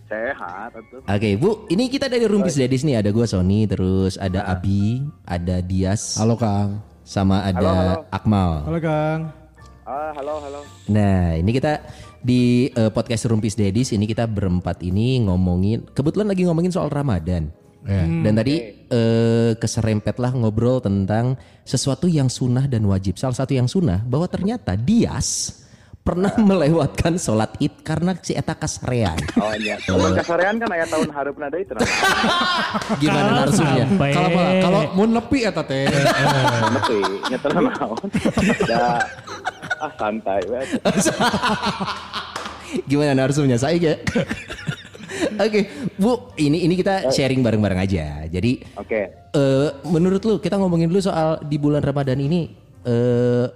Sehat. 0.07 0.71
Oke 1.09 1.35
bu, 1.35 1.67
ini 1.67 1.89
kita 1.89 2.07
dari 2.07 2.29
Rumpis 2.29 2.55
Dedis 2.55 2.85
nih. 2.85 3.01
Ada 3.01 3.11
gua 3.11 3.25
Sony, 3.27 3.65
terus 3.67 4.21
ada 4.21 4.45
Abi, 4.47 5.03
ada 5.27 5.59
Dias, 5.65 6.21
Halo 6.21 6.37
Kang. 6.39 6.79
sama 7.03 7.43
ada 7.43 7.59
Halo, 7.59 7.73
halo. 7.75 7.95
Akmal. 8.13 8.51
Halo 8.71 8.79
Kang. 8.79 9.21
Ah, 9.83 10.11
halo, 10.15 10.39
halo. 10.45 10.61
Nah, 10.93 11.35
ini 11.35 11.51
kita 11.51 11.81
di 12.21 12.69
eh, 12.71 12.91
podcast 12.93 13.27
Rumpis 13.27 13.57
Dedis 13.59 13.91
ini 13.95 14.05
kita 14.07 14.27
berempat 14.31 14.83
ini 14.83 15.23
ngomongin 15.27 15.87
kebetulan 15.91 16.29
lagi 16.29 16.45
ngomongin 16.45 16.71
soal 16.71 16.87
Ramadan. 16.93 17.51
Ya. 17.87 18.03
Dan 18.03 18.35
tadi 18.35 18.57
eh, 18.75 19.53
keserempet 19.55 20.19
lah 20.19 20.35
ngobrol 20.35 20.83
tentang 20.83 21.39
sesuatu 21.63 22.11
yang 22.11 22.27
sunnah 22.27 22.67
dan 22.67 22.83
wajib. 22.87 23.15
Salah 23.17 23.39
satu 23.39 23.55
yang 23.55 23.71
sunnah 23.71 24.03
bahwa 24.03 24.27
ternyata 24.27 24.75
Dias 24.75 25.63
pernah 26.07 26.31
melewatkan 26.39 27.19
sholat 27.19 27.59
id 27.59 27.83
karena 27.83 28.15
si 28.23 28.39
eta 28.39 28.55
kasarean. 28.55 29.19
Oh 29.43 29.51
iya. 29.59 29.75
Kalau 29.83 30.15
kasarean 30.15 30.63
kan 30.63 30.71
ayat 30.71 30.87
tahun 30.87 31.11
harap 31.11 31.35
nada 31.35 31.59
itu. 31.59 31.75
Gimana 33.03 33.43
narsumnya? 33.43 33.91
Kalau? 33.91 34.31
Kalau 34.63 34.81
mau 34.95 35.07
nepi 35.11 35.39
eta 35.43 35.67
teh. 35.67 35.91
Mesti 36.71 36.99
nyetel 37.27 37.53
naon. 37.59 38.07
Da 38.71 39.03
ah 39.83 39.93
santai. 39.99 40.47
Gimana 42.91 43.15
narsumnya 43.15 43.59
saya 43.59 43.79
ya? 43.79 43.95
Oke, 45.37 45.61
Bu, 45.97 46.33
ini 46.37 46.65
ini 46.65 46.75
kita 46.77 47.09
sharing 47.11 47.41
bareng-bareng 47.41 47.81
aja. 47.81 48.25
Jadi 48.29 48.63
Oke. 48.77 49.01
eh 49.13 49.69
menurut 49.89 50.23
lu 50.25 50.37
kita 50.41 50.57
ngomongin 50.61 50.89
dulu 50.89 51.01
soal 51.01 51.41
di 51.45 51.57
bulan 51.57 51.83
Ramadan 51.85 52.21
ini 52.21 52.53
eh 52.85 53.47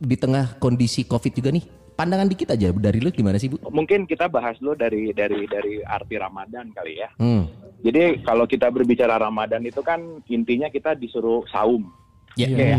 di 0.00 0.16
tengah 0.16 0.56
kondisi 0.56 1.04
Covid 1.04 1.32
juga 1.36 1.52
nih. 1.52 1.64
Pandangan 1.96 2.32
dikit 2.32 2.56
aja 2.56 2.72
dari 2.72 2.96
lu 2.96 3.12
gimana 3.12 3.36
sih, 3.36 3.52
Bu? 3.52 3.60
Mungkin 3.68 4.08
kita 4.08 4.24
bahas 4.32 4.56
dulu 4.56 4.72
dari 4.72 5.12
dari 5.12 5.44
dari 5.44 5.84
arti 5.84 6.16
Ramadan 6.16 6.72
kali 6.72 6.96
ya. 6.96 7.12
Hmm. 7.20 7.44
Jadi 7.84 8.24
kalau 8.24 8.48
kita 8.48 8.72
berbicara 8.72 9.20
Ramadan 9.20 9.60
itu 9.64 9.84
kan 9.84 10.00
intinya 10.28 10.72
kita 10.72 10.96
disuruh 10.96 11.44
saum. 11.52 11.92
Ya. 12.40 12.48
Oke 12.48 12.64
ya. 12.64 12.78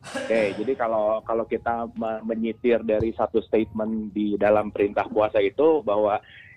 Oke, 0.00 0.56
jadi 0.56 0.72
kalau 0.80 1.20
kalau 1.28 1.44
kita 1.44 1.84
me- 1.92 2.24
menyitir 2.24 2.80
dari 2.80 3.12
satu 3.12 3.44
statement 3.44 4.16
di 4.16 4.32
dalam 4.40 4.72
perintah 4.72 5.04
puasa 5.04 5.44
itu 5.44 5.84
bahwa 5.84 6.16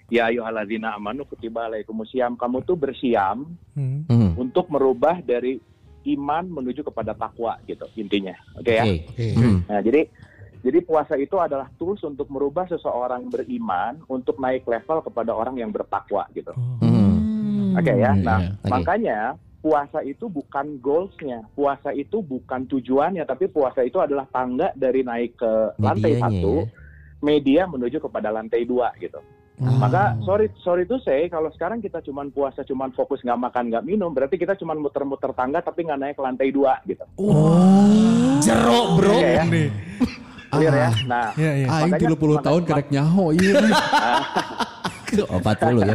ya 0.10 0.28
ayyuhalladzina 0.28 0.96
amanu 0.96 1.24
kutiba 1.24 1.68
alaikumusiyam 1.68 2.36
kamu 2.36 2.64
tuh 2.64 2.76
bersiam 2.76 3.48
Hmm. 3.74 4.06
Hmm. 4.08 4.32
untuk 4.38 4.70
merubah 4.70 5.18
dari 5.20 5.58
iman 6.04 6.44
menuju 6.46 6.84
kepada 6.84 7.16
takwa 7.16 7.56
gitu 7.64 7.88
intinya. 7.96 8.36
Oke 8.56 8.76
ya. 8.76 8.84
Oke. 8.84 9.08
Oke. 9.08 9.26
Hmm. 9.34 9.58
Nah, 9.66 9.80
jadi 9.80 10.02
jadi 10.64 10.80
puasa 10.80 11.16
itu 11.16 11.36
adalah 11.40 11.68
tools 11.76 12.04
untuk 12.04 12.28
merubah 12.32 12.68
seseorang 12.68 13.28
beriman 13.28 14.00
untuk 14.08 14.40
naik 14.40 14.64
level 14.64 15.00
kepada 15.02 15.32
orang 15.32 15.60
yang 15.60 15.72
bertakwa 15.72 16.28
gitu. 16.32 16.52
Hmm. 16.80 17.76
Oke 17.76 17.90
ya. 17.90 17.96
iya, 17.96 18.12
Nah, 18.16 18.40
iya. 18.40 18.50
Oke. 18.60 18.70
makanya 18.70 19.18
puasa 19.64 20.04
itu 20.04 20.28
bukan 20.28 20.76
goalsnya, 20.78 21.48
puasa 21.56 21.96
itu 21.96 22.20
bukan 22.20 22.68
tujuannya, 22.68 23.24
tapi 23.24 23.48
puasa 23.48 23.80
itu 23.82 23.96
adalah 23.98 24.28
tangga 24.28 24.76
dari 24.76 25.02
naik 25.02 25.40
ke 25.40 25.52
lantai 25.80 26.20
Medianya 26.20 26.24
satu, 26.28 26.54
ya. 26.60 26.66
media 27.24 27.62
menuju 27.66 27.98
kepada 27.98 28.28
lantai 28.28 28.68
dua 28.68 28.92
gitu. 29.00 29.24
Maka 29.64 30.20
sorry 30.22 30.52
sorry 30.60 30.84
to 30.84 31.00
say 31.00 31.28
kalau 31.28 31.48
sekarang 31.50 31.80
kita 31.80 32.00
cuman 32.00 32.30
puasa 32.30 32.62
cuman 32.62 32.92
fokus 32.92 33.24
nggak 33.24 33.40
makan 33.40 33.72
nggak 33.72 33.86
minum, 33.86 34.12
berarti 34.12 34.36
kita 34.36 34.54
cuman 34.54 34.76
muter-muter 34.78 35.32
tangga 35.32 35.60
tapi 35.60 35.88
nggak 35.88 36.00
naik 36.00 36.16
ke 36.16 36.22
lantai 36.22 36.50
dua 36.52 36.84
gitu. 36.84 37.04
Jerok, 38.40 38.88
Bro. 39.00 39.12
Oke 39.16 39.30
ya. 39.30 39.44
Nih. 39.48 39.70
Clear 40.54 40.74
ya. 40.76 40.90
Nah, 41.08 41.28
Ya, 41.34 41.52
ya. 41.56 41.68
Aing 41.68 41.94
Makanya- 41.98 42.14
30 42.14 42.46
tahun 42.46 42.62
kerek 42.64 42.88
nyaho 42.92 43.26
iya. 43.34 43.54
Oh, 45.30 45.38
40 45.38 45.86
ya. 45.86 45.94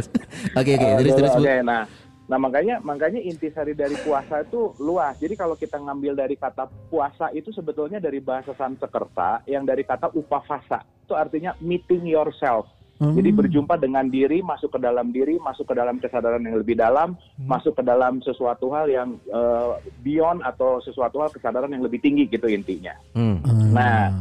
Oke, 0.55 0.71
oke, 0.79 0.87
Oh, 0.87 0.97
terus 1.03 1.13
terus, 1.13 1.31
Bu. 1.35 1.43
Oke, 1.43 1.55
nah, 1.59 1.83
nah 2.23 2.39
makanya 2.39 2.79
makanya 2.79 3.19
intisari 3.19 3.75
dari 3.75 3.99
puasa 3.99 4.47
itu 4.47 4.71
luas. 4.79 5.19
Jadi 5.19 5.35
kalau 5.35 5.59
kita 5.59 5.75
ngambil 5.75 6.15
dari 6.15 6.39
kata 6.39 6.71
puasa 6.87 7.27
itu 7.35 7.51
sebetulnya 7.51 7.99
dari 7.99 8.23
bahasa 8.23 8.55
Sanskerta 8.55 9.43
yang 9.43 9.67
dari 9.67 9.83
kata 9.83 10.15
upavasa. 10.15 10.87
Itu 11.03 11.19
artinya 11.19 11.51
meeting 11.59 12.07
yourself. 12.07 12.71
Jadi 12.99 13.31
berjumpa 13.31 13.79
dengan 13.79 14.11
diri, 14.11 14.43
masuk 14.43 14.75
ke 14.75 14.79
dalam 14.83 15.15
diri, 15.15 15.39
masuk 15.39 15.71
ke 15.71 15.73
dalam 15.75 16.03
kesadaran 16.03 16.43
yang 16.43 16.59
lebih 16.59 16.75
dalam, 16.75 17.15
masuk 17.39 17.79
ke 17.79 17.83
dalam 17.87 18.19
sesuatu 18.19 18.75
hal 18.75 18.91
yang 18.91 19.15
eh, 19.23 19.71
beyond 20.03 20.43
atau 20.43 20.83
sesuatu 20.83 21.23
hal 21.23 21.31
kesadaran 21.31 21.71
yang 21.71 21.79
lebih 21.79 22.03
tinggi 22.03 22.27
gitu 22.27 22.51
intinya. 22.51 22.91
Hmm. 23.15 23.39
Nah, 23.71 24.11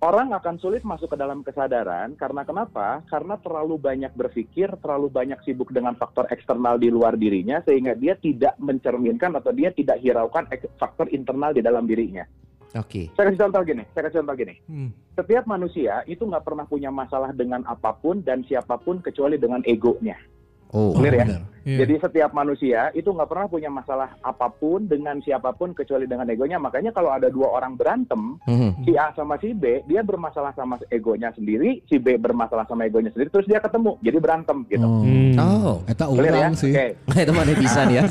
orang 0.00 0.32
akan 0.32 0.56
sulit 0.56 0.80
masuk 0.88 1.12
ke 1.12 1.16
dalam 1.20 1.44
kesadaran 1.44 2.16
karena 2.16 2.48
kenapa? 2.48 3.04
Karena 3.12 3.36
terlalu 3.36 3.76
banyak 3.76 4.16
berpikir, 4.16 4.72
terlalu 4.80 5.12
banyak 5.12 5.44
sibuk 5.44 5.68
dengan 5.68 5.92
faktor 5.92 6.32
eksternal 6.32 6.80
di 6.80 6.88
luar 6.88 7.20
dirinya 7.20 7.60
sehingga 7.60 7.92
dia 7.92 8.16
tidak 8.16 8.56
mencerminkan 8.56 9.36
atau 9.36 9.52
dia 9.52 9.68
tidak 9.68 10.00
hiraukan 10.00 10.48
faktor 10.80 11.12
internal 11.12 11.52
di 11.52 11.60
dalam 11.60 11.84
dirinya. 11.84 12.24
Oke. 12.72 13.12
Saya 13.12 13.28
kasih 13.28 13.40
contoh 13.42 13.60
gini, 13.62 13.82
saya 13.92 14.02
kasih 14.06 14.18
contoh 14.20 14.34
gini. 14.34 14.54
Hmm. 14.64 14.90
Setiap 15.12 15.44
manusia 15.44 16.00
itu 16.06 16.22
nggak 16.22 16.40
pernah 16.42 16.64
punya 16.64 16.88
masalah 16.88 17.30
dengan 17.30 17.60
apa 17.64 17.92
pun 17.92 18.20
dan 18.20 18.40
siapa 18.42 18.76
pun 18.76 18.98
kecuali 18.98 19.36
dengan 19.36 19.60
egonya. 19.62 20.16
Oh, 20.72 20.96
Clear 20.96 21.12
ya? 21.12 21.24
benar. 21.28 21.42
Iya. 21.62 21.84
Jadi 21.84 21.94
setiap 22.00 22.32
manusia 22.32 22.88
itu 22.90 23.06
nggak 23.06 23.28
pernah 23.28 23.44
punya 23.44 23.68
masalah 23.68 24.16
apa 24.18 24.48
pun 24.48 24.88
dengan 24.88 25.20
siapa 25.20 25.52
pun 25.52 25.76
kecuali 25.76 26.08
dengan 26.08 26.24
egonya. 26.24 26.56
Makanya 26.56 26.90
kalau 26.90 27.12
ada 27.12 27.28
dua 27.28 27.52
orang 27.52 27.76
berantem, 27.76 28.40
Mhm. 28.48 28.82
si 28.82 28.96
A 28.96 29.12
sama 29.12 29.36
si 29.36 29.52
B, 29.52 29.84
dia 29.84 30.00
bermasalah 30.00 30.56
sama 30.56 30.80
egonya 30.88 31.28
sendiri, 31.30 31.84
si 31.86 32.00
B 32.00 32.16
bermasalah 32.16 32.64
sama 32.64 32.88
egonya 32.88 33.12
sendiri, 33.12 33.28
terus 33.28 33.44
dia 33.44 33.60
ketemu, 33.60 34.00
jadi 34.00 34.16
berantem 34.16 34.64
gitu. 34.66 34.82
Oh. 34.82 35.04
Hmm. 35.04 35.36
Oh, 35.38 35.74
Eta 35.84 36.08
Clear 36.08 36.34
ya? 36.34 36.48
sih. 36.56 36.72
Oke, 36.72 36.88
itu 37.28 37.32
mana 37.36 37.52
bisa 37.52 37.80
ya? 37.86 38.02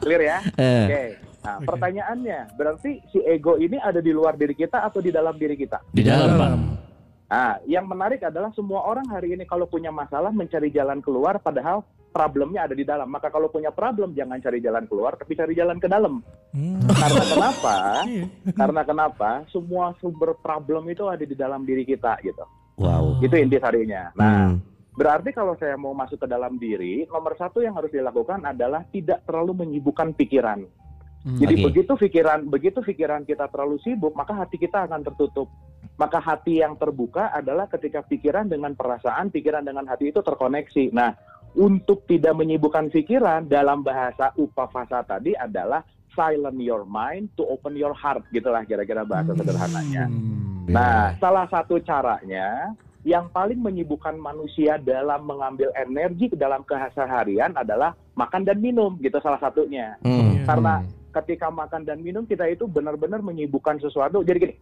clear 0.00 0.22
ya? 0.24 0.38
Eh. 0.56 0.84
Oke. 0.88 1.02
Nah, 1.46 1.62
pertanyaannya, 1.62 2.58
berarti 2.58 2.98
si 3.14 3.22
ego 3.22 3.54
ini 3.54 3.78
ada 3.78 4.02
di 4.02 4.10
luar 4.10 4.34
diri 4.34 4.58
kita 4.58 4.82
atau 4.82 4.98
di 4.98 5.14
dalam 5.14 5.38
diri 5.38 5.54
kita? 5.54 5.78
Di 5.94 6.02
dalam. 6.02 6.74
Nah, 7.26 7.58
yang 7.66 7.86
menarik 7.86 8.22
adalah 8.22 8.50
semua 8.54 8.82
orang 8.82 9.06
hari 9.06 9.34
ini 9.34 9.46
kalau 9.46 9.66
punya 9.70 9.94
masalah 9.94 10.34
mencari 10.34 10.74
jalan 10.74 10.98
keluar, 10.98 11.38
padahal 11.38 11.86
problemnya 12.10 12.66
ada 12.66 12.74
di 12.74 12.82
dalam. 12.82 13.06
Maka 13.06 13.30
kalau 13.30 13.46
punya 13.46 13.70
problem 13.70 14.14
jangan 14.14 14.42
cari 14.42 14.58
jalan 14.58 14.86
keluar, 14.90 15.14
tapi 15.14 15.34
cari 15.38 15.54
jalan 15.54 15.78
ke 15.78 15.86
dalam. 15.86 16.22
Hmm. 16.50 16.82
Karena 16.86 17.22
kenapa? 17.34 17.74
Iya. 18.06 18.26
Karena 18.54 18.82
kenapa? 18.82 19.30
Semua 19.50 19.94
sumber 20.02 20.34
problem 20.38 20.86
itu 20.90 21.06
ada 21.06 21.22
di 21.22 21.34
dalam 21.38 21.62
diri 21.62 21.86
kita 21.86 22.18
gitu. 22.26 22.42
Wow. 22.78 23.22
Itu 23.22 23.34
intisarinya. 23.38 24.14
Nah, 24.18 24.54
Hmm. 24.54 24.62
berarti 24.94 25.34
kalau 25.34 25.58
saya 25.60 25.76
mau 25.76 25.92
masuk 25.92 26.22
ke 26.22 26.26
dalam 26.30 26.56
diri, 26.56 27.04
nomor 27.10 27.34
satu 27.36 27.60
yang 27.60 27.74
harus 27.74 27.92
dilakukan 27.92 28.46
adalah 28.46 28.86
tidak 28.88 29.26
terlalu 29.28 29.66
menyibukkan 29.66 30.14
pikiran. 30.14 30.64
Hmm. 31.26 31.42
Jadi 31.42 31.54
Oke. 31.58 31.64
begitu 31.66 31.92
pikiran 31.98 32.46
begitu 32.46 32.78
pikiran 32.78 33.26
kita 33.26 33.50
terlalu 33.50 33.82
sibuk, 33.82 34.14
maka 34.14 34.30
hati 34.30 34.62
kita 34.62 34.86
akan 34.86 35.02
tertutup. 35.02 35.50
Maka 35.98 36.22
hati 36.22 36.62
yang 36.62 36.78
terbuka 36.78 37.34
adalah 37.34 37.66
ketika 37.66 38.06
pikiran 38.06 38.46
dengan 38.46 38.78
perasaan, 38.78 39.34
pikiran 39.34 39.66
dengan 39.66 39.90
hati 39.90 40.14
itu 40.14 40.22
terkoneksi. 40.22 40.94
Nah, 40.94 41.18
untuk 41.58 42.06
tidak 42.06 42.36
menyibukkan 42.36 42.94
pikiran 42.94 43.50
dalam 43.50 43.82
bahasa 43.82 44.30
upafasa 44.38 45.02
tadi 45.02 45.34
adalah 45.34 45.82
silent 46.14 46.62
your 46.62 46.86
mind 46.86 47.32
to 47.34 47.42
open 47.48 47.74
your 47.74 47.96
heart, 47.96 48.22
gitulah 48.30 48.62
kira-kira 48.62 49.02
bahasa 49.02 49.34
sederhananya. 49.34 50.06
Hmm, 50.06 50.46
Nah, 50.66 51.14
iya. 51.14 51.18
salah 51.22 51.46
satu 51.46 51.78
caranya 51.78 52.74
yang 53.06 53.30
paling 53.30 53.62
menyibukkan 53.62 54.18
manusia 54.18 54.82
dalam 54.82 55.22
mengambil 55.22 55.70
energi 55.78 56.26
ke 56.26 56.36
dalam 56.36 56.66
keseharian 56.66 57.54
adalah 57.54 57.94
makan 58.18 58.42
dan 58.42 58.58
minum, 58.58 58.98
gitu 58.98 59.22
salah 59.22 59.38
satunya. 59.38 59.94
Hmm. 60.02 60.42
Karena 60.42 60.82
ketika 61.22 61.48
makan 61.48 61.88
dan 61.88 62.04
minum 62.04 62.28
kita 62.28 62.44
itu 62.50 62.68
benar-benar 62.68 63.24
menyibukkan 63.24 63.80
sesuatu. 63.80 64.20
Jadi 64.20 64.38
gini, 64.38 64.54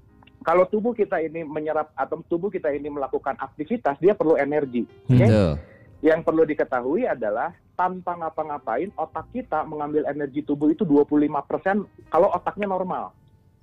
kalau 0.46 0.68
tubuh 0.70 0.94
kita 0.94 1.18
ini 1.18 1.42
menyerap 1.42 1.90
atau 1.98 2.22
tubuh 2.26 2.52
kita 2.52 2.70
ini 2.70 2.92
melakukan 2.92 3.34
aktivitas, 3.40 3.98
dia 3.98 4.14
perlu 4.14 4.38
energi. 4.38 4.86
Oke? 5.10 5.26
Betul. 5.26 5.52
Yang 6.04 6.20
perlu 6.20 6.42
diketahui 6.44 7.08
adalah 7.08 7.56
tanpa 7.74 8.14
ngapa-ngapain 8.14 8.92
otak 8.94 9.26
kita 9.32 9.64
mengambil 9.64 10.04
energi 10.06 10.44
tubuh 10.44 10.70
itu 10.70 10.84
25% 10.84 11.88
kalau 12.12 12.28
otaknya 12.30 12.68
normal. 12.70 13.10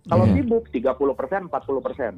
Kalau 0.09 0.25
Iya. 0.25 0.41
sibuk 0.41 0.65
30%, 0.73 1.45
40%. 1.47 2.17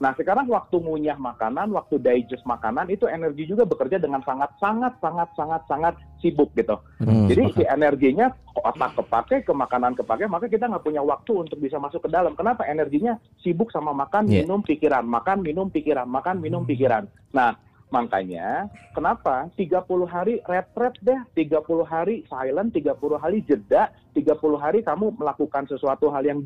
Nah, 0.00 0.16
sekarang 0.16 0.48
waktu 0.48 0.80
ngunyah 0.80 1.20
makanan, 1.20 1.76
waktu 1.76 2.00
digest 2.00 2.48
makanan 2.48 2.88
itu 2.88 3.04
energi 3.04 3.44
juga 3.44 3.68
bekerja 3.68 4.00
dengan 4.00 4.24
sangat 4.24 4.48
sangat 4.56 4.96
sangat 4.96 5.28
sangat 5.36 5.60
sangat 5.68 5.94
sibuk 6.24 6.48
gitu. 6.56 6.80
Hmm. 7.04 7.28
Jadi 7.28 7.52
si 7.52 7.62
energinya 7.68 8.32
otak 8.56 8.96
kepake, 8.96 9.44
ke 9.44 9.52
makanan 9.52 9.92
kepake, 10.00 10.24
maka 10.24 10.48
kita 10.48 10.72
nggak 10.72 10.88
punya 10.88 11.04
waktu 11.04 11.44
untuk 11.44 11.60
bisa 11.60 11.76
masuk 11.76 12.08
ke 12.08 12.08
dalam. 12.08 12.32
Kenapa? 12.32 12.64
Energinya 12.64 13.20
sibuk 13.44 13.68
sama 13.68 13.92
makan, 13.92 14.24
Yeah. 14.32 14.48
minum, 14.48 14.64
pikiran, 14.64 15.04
makan, 15.04 15.44
minum, 15.44 15.68
pikiran, 15.68 16.08
makan, 16.08 16.40
minum, 16.40 16.64
pikiran. 16.64 17.04
Nah, 17.36 17.60
makanya 17.92 18.72
kenapa 18.96 19.52
30 19.52 20.08
hari 20.08 20.40
retret 20.48 20.96
deh, 21.04 21.20
30 21.36 21.84
hari 21.84 22.24
silent, 22.24 22.72
30 22.72 23.20
hari 23.20 23.44
jeda, 23.44 23.92
30 24.16 24.56
hari 24.56 24.80
kamu 24.80 25.12
melakukan 25.12 25.68
sesuatu 25.68 26.08
hal 26.08 26.24
yang 26.24 26.40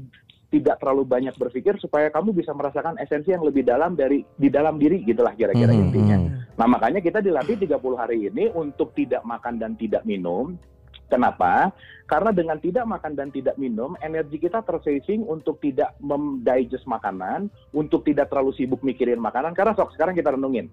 tidak 0.55 0.79
terlalu 0.79 1.03
banyak 1.03 1.35
berpikir 1.35 1.75
supaya 1.83 2.07
kamu 2.15 2.31
bisa 2.31 2.55
merasakan 2.55 2.95
esensi 3.03 3.35
yang 3.35 3.43
lebih 3.43 3.67
dalam 3.67 3.99
dari 3.99 4.23
di 4.39 4.47
dalam 4.47 4.79
diri 4.79 5.03
gitulah 5.03 5.35
kira-kira 5.35 5.75
Hmm, 5.75 5.91
intinya. 5.91 6.17
hmm. 6.23 6.55
Nah, 6.55 6.67
makanya 6.71 7.03
kita 7.03 7.19
dilatih 7.19 7.59
30 7.59 7.99
hari 7.99 8.31
ini 8.31 8.55
untuk 8.55 8.95
tidak 8.95 9.27
makan 9.27 9.59
dan 9.59 9.75
tidak 9.75 10.07
minum. 10.07 10.55
Kenapa? 11.11 11.75
Karena 12.07 12.31
dengan 12.33 12.57
tidak 12.63 12.87
makan 12.87 13.13
dan 13.19 13.29
tidak 13.35 13.59
minum, 13.61 13.93
energi 14.01 14.41
kita 14.41 14.65
tersaving 14.65 15.27
untuk 15.27 15.61
tidak 15.61 15.93
mendigest 16.01 16.87
makanan, 16.89 17.51
untuk 17.75 18.07
tidak 18.07 18.31
terlalu 18.33 18.57
sibuk 18.57 18.81
mikirin 18.81 19.21
makanan. 19.21 19.53
Karena 19.53 19.77
sok 19.77 19.93
sekarang 19.93 20.17
kita 20.17 20.33
renungin. 20.33 20.71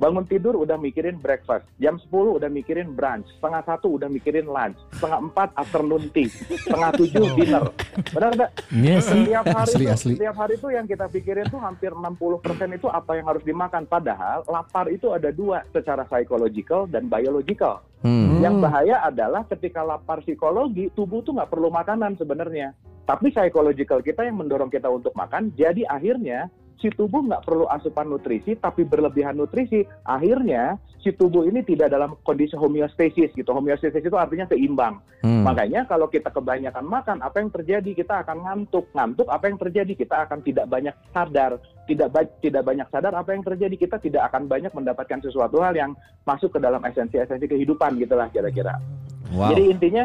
Bangun 0.00 0.24
tidur 0.26 0.56
udah 0.58 0.80
mikirin 0.80 1.20
breakfast, 1.20 1.68
jam 1.76 2.00
10 2.00 2.10
udah 2.40 2.50
mikirin 2.50 2.90
brunch, 2.96 3.28
setengah 3.38 3.62
satu 3.62 4.00
udah 4.00 4.08
mikirin 4.08 4.48
lunch, 4.48 4.74
setengah 4.98 5.18
empat 5.30 5.48
afternoon 5.54 6.08
tea, 6.10 6.32
setengah 6.64 6.90
tujuh 6.96 7.24
dinner. 7.38 7.64
Benar 8.10 8.30
nggak? 8.34 8.50
Sih. 8.98 9.22
Setiap 9.22 9.46
hari 9.46 9.72
Asli, 9.72 9.84
itu, 9.84 9.92
asli. 9.94 10.12
setiap 10.16 10.36
hari 10.40 10.54
itu 10.58 10.68
yang 10.72 10.86
kita 10.88 11.06
pikirin 11.06 11.46
tuh 11.46 11.60
hampir 11.60 11.92
60% 11.94 12.78
itu 12.78 12.88
apa 12.90 13.12
yang 13.14 13.26
harus 13.30 13.44
dimakan. 13.46 13.84
Padahal 13.86 14.42
lapar 14.48 14.88
itu 14.90 15.12
ada 15.12 15.30
dua, 15.30 15.62
secara 15.70 16.08
psychological 16.08 16.90
dan 16.90 17.06
biological. 17.06 17.84
Hmm. 18.02 18.42
Yang 18.42 18.54
bahaya 18.58 18.96
adalah 19.06 19.46
ketika 19.46 19.86
lapar 19.86 20.24
psikologi, 20.26 20.90
tubuh 20.98 21.22
tuh 21.22 21.38
nggak 21.38 21.50
perlu 21.52 21.70
makanan 21.70 22.18
sebenarnya. 22.18 22.74
Tapi 23.02 23.34
psychological 23.34 24.02
kita 24.02 24.26
yang 24.26 24.38
mendorong 24.38 24.70
kita 24.70 24.86
untuk 24.86 25.14
makan, 25.14 25.50
jadi 25.58 25.86
akhirnya 25.90 26.50
si 26.82 26.90
tubuh 26.90 27.22
nggak 27.22 27.46
perlu 27.46 27.70
asupan 27.70 28.10
nutrisi, 28.10 28.58
tapi 28.58 28.82
berlebihan 28.82 29.38
nutrisi. 29.38 29.86
Akhirnya 30.02 30.82
si 30.98 31.14
tubuh 31.14 31.46
ini 31.46 31.62
tidak 31.62 31.94
dalam 31.94 32.18
kondisi 32.26 32.58
homeostasis 32.58 33.30
gitu. 33.38 33.50
Homeostasis 33.54 34.02
itu 34.02 34.18
artinya 34.18 34.50
seimbang. 34.50 34.98
Hmm. 35.22 35.46
Makanya 35.46 35.86
kalau 35.86 36.10
kita 36.10 36.34
kebanyakan 36.34 36.82
makan, 36.82 37.22
apa 37.22 37.38
yang 37.38 37.54
terjadi? 37.54 37.90
Kita 37.94 38.26
akan 38.26 38.42
ngantuk. 38.42 38.90
Ngantuk, 38.90 39.30
apa 39.30 39.44
yang 39.46 39.58
terjadi? 39.62 39.92
Kita 39.94 40.26
akan 40.26 40.42
tidak 40.42 40.66
banyak 40.66 40.94
sadar. 41.14 41.62
Tidak 41.86 42.08
ba- 42.10 42.34
tidak 42.42 42.62
banyak 42.66 42.86
sadar, 42.90 43.14
apa 43.14 43.30
yang 43.30 43.46
terjadi? 43.46 43.74
Kita 43.78 43.96
tidak 44.02 44.34
akan 44.34 44.50
banyak 44.50 44.74
mendapatkan 44.74 45.22
sesuatu 45.22 45.62
hal 45.62 45.78
yang 45.78 45.94
masuk 46.26 46.54
ke 46.54 46.58
dalam 46.58 46.82
esensi-esensi 46.82 47.46
kehidupan 47.46 48.02
gitulah 48.02 48.26
kira-kira. 48.34 48.82
Wow. 49.30 49.54
Jadi 49.54 49.62
intinya 49.70 50.04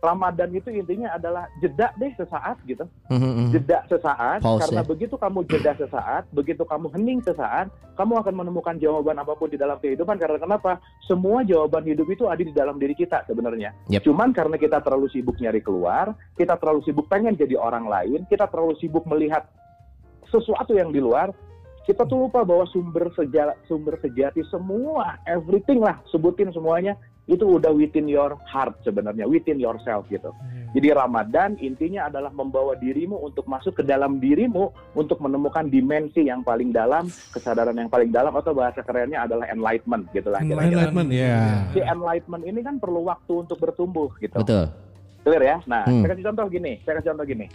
Ramadan 0.00 0.48
itu 0.56 0.72
intinya 0.72 1.12
adalah 1.12 1.44
jeda 1.60 1.92
deh 2.00 2.08
sesaat 2.16 2.56
gitu. 2.64 2.88
Hmm, 3.12 3.20
hmm, 3.20 3.32
hmm. 3.36 3.48
Jeda 3.52 3.84
sesaat 3.84 4.40
Pause, 4.40 4.60
karena 4.64 4.82
ya. 4.82 4.88
begitu 4.88 5.14
kamu 5.20 5.38
jeda 5.44 5.72
sesaat, 5.76 6.24
begitu 6.32 6.64
kamu 6.64 6.88
hening 6.96 7.20
sesaat, 7.20 7.68
kamu 8.00 8.24
akan 8.24 8.34
menemukan 8.40 8.80
jawaban 8.80 9.20
apa 9.20 9.36
pun 9.36 9.52
di 9.52 9.60
dalam 9.60 9.76
kehidupan 9.76 10.16
karena 10.16 10.40
kenapa? 10.40 10.80
Semua 11.04 11.44
jawaban 11.44 11.84
hidup 11.84 12.08
itu 12.08 12.24
ada 12.32 12.40
di 12.40 12.52
dalam 12.56 12.80
diri 12.80 12.96
kita 12.96 13.28
sebenarnya. 13.28 13.76
Yep. 13.92 14.08
Cuman 14.08 14.32
karena 14.32 14.56
kita 14.56 14.80
terlalu 14.80 15.12
sibuk 15.12 15.36
nyari 15.36 15.60
keluar, 15.60 16.16
kita 16.34 16.56
terlalu 16.56 16.80
sibuk 16.88 17.04
pengen 17.12 17.36
jadi 17.36 17.60
orang 17.60 17.84
lain, 17.84 18.24
kita 18.32 18.48
terlalu 18.48 18.80
sibuk 18.80 19.04
melihat 19.04 19.44
sesuatu 20.32 20.72
yang 20.72 20.88
di 20.88 21.02
luar, 21.02 21.28
kita 21.84 22.06
tuh 22.06 22.28
lupa 22.28 22.46
bahwa 22.46 22.64
sumber 22.70 23.10
sejati, 23.12 23.56
sumber 23.66 23.98
sejati 23.98 24.46
semua, 24.48 25.18
everything 25.26 25.82
lah, 25.82 25.98
sebutin 26.08 26.54
semuanya, 26.54 26.94
itu 27.30 27.46
udah 27.46 27.70
within 27.70 28.10
your 28.10 28.34
heart 28.42 28.74
sebenarnya, 28.82 29.22
within 29.30 29.62
yourself 29.62 30.02
gitu. 30.10 30.34
Jadi 30.74 30.90
Ramadan 30.90 31.54
intinya 31.62 32.10
adalah 32.10 32.34
membawa 32.34 32.74
dirimu 32.74 33.22
untuk 33.22 33.46
masuk 33.46 33.78
ke 33.78 33.82
dalam 33.86 34.18
dirimu 34.18 34.74
untuk 34.98 35.22
menemukan 35.22 35.70
dimensi 35.70 36.26
yang 36.26 36.42
paling 36.42 36.74
dalam, 36.74 37.06
kesadaran 37.30 37.74
yang 37.78 37.90
paling 37.90 38.10
dalam 38.10 38.34
atau 38.34 38.50
bahasa 38.50 38.82
kerennya 38.82 39.22
adalah 39.22 39.46
enlightenment 39.46 40.10
gitu 40.10 40.30
lah 40.30 40.42
kira-kira. 40.42 40.90
Enlightenment 40.90 41.10
ya. 41.14 41.38
Si 41.70 41.80
enlightenment 41.82 42.44
ini 42.46 42.60
kan 42.66 42.82
perlu 42.82 43.06
waktu 43.06 43.46
untuk 43.46 43.58
bertumbuh 43.62 44.10
gitu. 44.18 44.42
Betul. 44.42 44.66
Clear 45.22 45.42
ya? 45.42 45.56
Nah, 45.70 45.86
Hmm. 45.86 46.02
saya 46.02 46.16
kasih 46.16 46.26
contoh 46.32 46.46
gini, 46.50 46.72
saya 46.82 46.94
kasih 46.98 47.08
contoh 47.14 47.26
gini. 47.28 47.46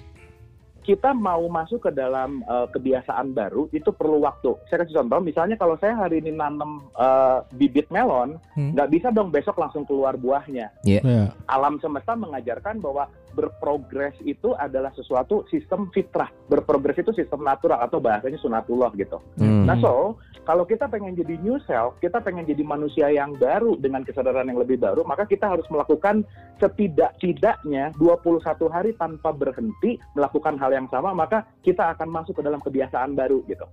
Kita 0.86 1.18
mau 1.18 1.42
masuk 1.50 1.90
ke 1.90 1.92
dalam 1.92 2.46
eh, 2.46 2.68
kebiasaan 2.70 3.34
baru 3.34 3.66
itu 3.74 3.90
perlu 3.90 4.22
waktu. 4.22 4.54
Saya 4.70 4.86
kasih 4.86 5.02
contoh, 5.02 5.18
misalnya 5.18 5.58
kalau 5.58 5.76
saya 5.82 5.98
hari 5.98 6.22
ini 6.22 6.30
nanam 6.30 6.86
eh, 6.94 7.42
bibit 7.58 7.90
melon, 7.90 8.38
Hmm. 8.54 8.72
nggak 8.72 8.88
bisa 8.94 9.08
dong 9.12 9.34
besok 9.34 9.58
langsung 9.60 9.84
keluar 9.84 10.16
buahnya. 10.16 10.72
Ya. 10.86 11.02
Alam 11.50 11.82
semesta 11.82 12.14
mengajarkan 12.16 12.80
bahwa 12.80 13.10
berprogres 13.36 14.16
itu 14.24 14.56
adalah 14.56 14.96
sesuatu 14.96 15.44
sistem 15.52 15.92
fitrah. 15.92 16.32
Berprogres 16.48 16.96
itu 16.96 17.12
sistem 17.12 17.44
natural 17.44 17.84
atau 17.84 18.00
bahasanya 18.00 18.40
sunatullah 18.40 18.96
gitu. 18.96 19.20
Hmm. 19.36 19.68
Nah 19.68 19.76
so, 19.84 20.16
kalau 20.48 20.64
kita 20.64 20.86
pengen 20.88 21.18
jadi 21.18 21.42
new 21.42 21.60
self, 21.66 21.98
kita 22.00 22.22
pengen 22.22 22.46
jadi 22.48 22.62
manusia 22.62 23.12
yang 23.12 23.36
baru 23.36 23.76
dengan 23.82 24.06
kesadaran 24.06 24.46
yang 24.46 24.62
lebih 24.62 24.78
baru, 24.78 25.02
maka 25.04 25.26
kita 25.26 25.50
harus 25.50 25.66
melakukan 25.74 26.22
setidak-tidaknya 26.62 27.92
21 28.00 28.46
hari 28.70 28.94
tanpa 28.96 29.34
berhenti 29.34 29.98
melakukan 30.14 30.56
hal 30.62 30.72
yang 30.72 30.88
sama, 30.94 31.12
maka 31.12 31.44
kita 31.66 31.92
akan 31.98 32.08
masuk 32.14 32.40
ke 32.40 32.42
dalam 32.46 32.62
kebiasaan 32.62 33.18
baru 33.18 33.42
gitu. 33.50 33.66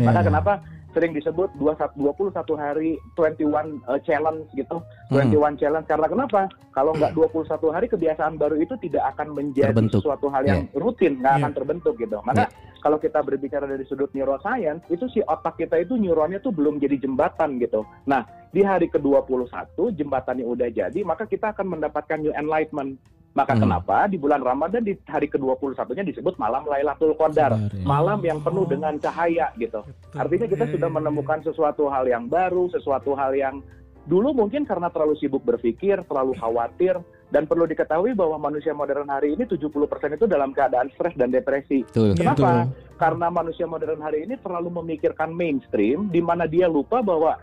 Ya. 0.00 0.08
Maka 0.08 0.20
kenapa 0.26 0.52
sering 0.96 1.12
disebut 1.12 1.52
21 1.60 1.92
21 2.00 2.56
hari 2.56 2.96
21 3.20 3.84
uh, 3.84 4.00
challenge 4.00 4.48
gitu. 4.56 4.80
Hmm. 5.12 5.28
21 5.28 5.60
challenge 5.60 5.84
karena 5.84 6.08
kenapa? 6.08 6.48
Kalau 6.72 6.96
nggak 6.96 7.12
21 7.12 7.52
hari 7.68 7.86
kebiasaan 7.92 8.40
baru 8.40 8.56
itu 8.56 8.80
tidak 8.80 9.12
akan 9.12 9.36
menjadi 9.36 9.76
Terbentuk. 9.76 10.00
sesuatu 10.00 10.32
hal 10.32 10.48
yang 10.48 10.64
rutin, 10.72 11.20
nggak 11.20 11.36
Iya. 11.36 11.40
akan 11.44 11.52
terbentuk 11.52 11.94
gitu. 12.00 12.16
Maka 12.24 12.48
kalau 12.80 12.96
kita 12.96 13.20
berbicara 13.20 13.68
dari 13.68 13.84
sudut 13.84 14.08
neuroscience, 14.16 14.88
itu 14.88 15.04
si 15.12 15.20
otak 15.20 15.60
kita 15.60 15.76
itu 15.76 16.00
neuronnya 16.00 16.40
tuh 16.40 16.54
belum 16.56 16.80
jadi 16.80 16.96
jembatan 17.02 17.60
gitu. 17.60 17.84
Nah, 18.08 18.24
di 18.54 18.64
hari 18.64 18.88
ke-21 18.88 19.74
jembatannya 19.92 20.46
udah 20.48 20.68
jadi, 20.72 21.00
maka 21.04 21.28
kita 21.28 21.52
akan 21.52 21.76
mendapatkan 21.76 22.16
new 22.22 22.32
enlightenment. 22.32 22.96
Maka 23.36 23.52
Hmm. 23.52 23.68
kenapa 23.68 24.08
di 24.08 24.16
bulan 24.16 24.40
Ramadan 24.40 24.80
di 24.80 24.96
hari 25.04 25.28
ke-21-nya 25.28 26.08
disebut 26.08 26.40
malam 26.40 26.64
Lailatul 26.64 27.12
Qadar, 27.20 27.52
ya. 27.52 27.84
malam 27.84 28.24
yang 28.24 28.40
penuh 28.40 28.64
dengan 28.64 28.96
cahaya 28.96 29.52
gitu. 29.60 29.84
Artinya 30.16 30.48
kita 30.48 30.64
sudah 30.72 30.88
menemukan 30.88 31.44
sesuatu 31.44 31.92
hal 31.92 32.08
yang 32.08 32.32
baru, 32.32 32.72
sesuatu 32.72 33.12
hal 33.12 33.36
yang 33.36 33.60
dulu 34.08 34.32
mungkin 34.32 34.64
karena 34.64 34.88
terlalu 34.88 35.20
sibuk 35.20 35.44
berpikir, 35.44 36.00
terlalu 36.08 36.32
khawatir, 36.40 36.96
dan 37.28 37.44
perlu 37.44 37.66
diketahui 37.68 38.16
bahwa 38.16 38.38
manusia 38.38 38.72
modern 38.72 39.10
hari 39.10 39.34
ini 39.36 39.44
70% 39.44 40.16
itu 40.16 40.24
dalam 40.24 40.54
keadaan 40.56 40.88
stres 40.96 41.12
dan 41.18 41.28
depresi. 41.28 41.84
Betul. 41.84 42.16
Kenapa? 42.16 42.70
Karena 42.96 43.28
manusia 43.28 43.68
modern 43.68 44.00
hari 44.00 44.24
ini 44.24 44.40
terlalu 44.40 44.80
memikirkan 44.80 45.28
mainstream, 45.28 46.08
di 46.08 46.24
mana 46.24 46.48
dia 46.48 46.70
lupa 46.70 47.04
bahwa 47.04 47.36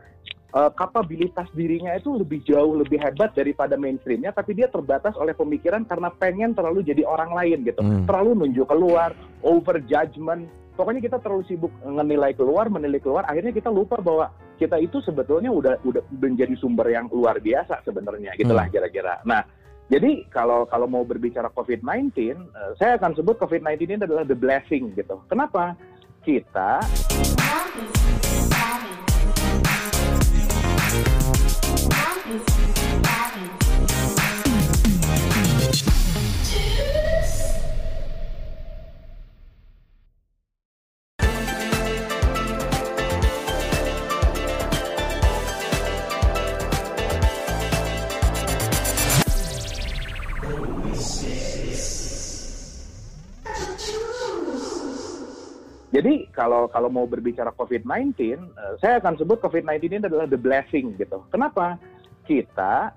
eh, 0.53 0.71
kapabilitas 0.77 1.49
dirinya 1.57 1.97
itu 1.97 2.13
lebih 2.13 2.45
jauh 2.45 2.77
lebih 2.77 3.01
hebat 3.01 3.33
daripada 3.33 3.73
mainstreamnya, 3.75 4.29
tapi 4.29 4.53
dia 4.53 4.69
terbatas 4.69 5.17
oleh 5.17 5.33
pemikiran 5.33 5.83
karena 5.83 6.13
pengen 6.13 6.53
terlalu 6.53 6.85
jadi 6.85 7.03
orang 7.03 7.33
lain 7.33 7.65
gitu, 7.65 7.81
Hmm. 7.81 8.05
terlalu 8.05 8.45
nunjuk 8.45 8.69
keluar, 8.69 9.17
over 9.41 9.81
judgment. 9.83 10.45
Pokoknya 10.73 11.05
kita 11.05 11.21
terlalu 11.21 11.45
sibuk 11.45 11.69
menilai 11.85 12.33
keluar, 12.33 12.65
menilai 12.65 12.97
keluar, 12.97 13.29
akhirnya 13.29 13.53
kita 13.53 13.69
lupa 13.69 14.01
bahwa 14.01 14.33
kita 14.57 14.81
itu 14.81 15.01
sebetulnya 15.05 15.53
udah 15.53 15.77
udah 15.85 16.01
menjadi 16.17 16.57
sumber 16.57 16.89
yang 16.89 17.05
luar 17.13 17.37
biasa 17.37 17.85
sebenarnya, 17.85 18.33
gitulah 18.33 18.65
kira-kira. 18.73 19.21
Nah, 19.21 19.45
jadi 19.91 20.25
kalau 20.33 20.65
kalau 20.65 20.89
mau 20.89 21.05
berbicara 21.05 21.53
COVID-19, 21.53 22.33
eh, 22.33 22.71
saya 22.81 22.97
akan 22.97 23.13
sebut 23.13 23.37
COVID-19 23.37 23.85
ini 23.85 24.01
adalah 24.01 24.25
the 24.25 24.33
blessing 24.33 24.97
gitu. 24.97 25.21
Kenapa? 25.29 25.77
Kita 26.25 26.81
kalau 56.43 56.67
kalau 56.67 56.89
mau 56.91 57.07
berbicara 57.07 57.55
COVID-19, 57.55 58.19
eh, 58.19 58.75
saya 58.83 58.99
akan 58.99 59.15
sebut 59.15 59.39
COVID-19 59.39 59.79
ini 59.87 60.03
adalah 60.03 60.27
the 60.27 60.35
blessing 60.35 60.91
gitu. 60.99 61.23
Kenapa? 61.31 61.79
Kita 62.27 62.91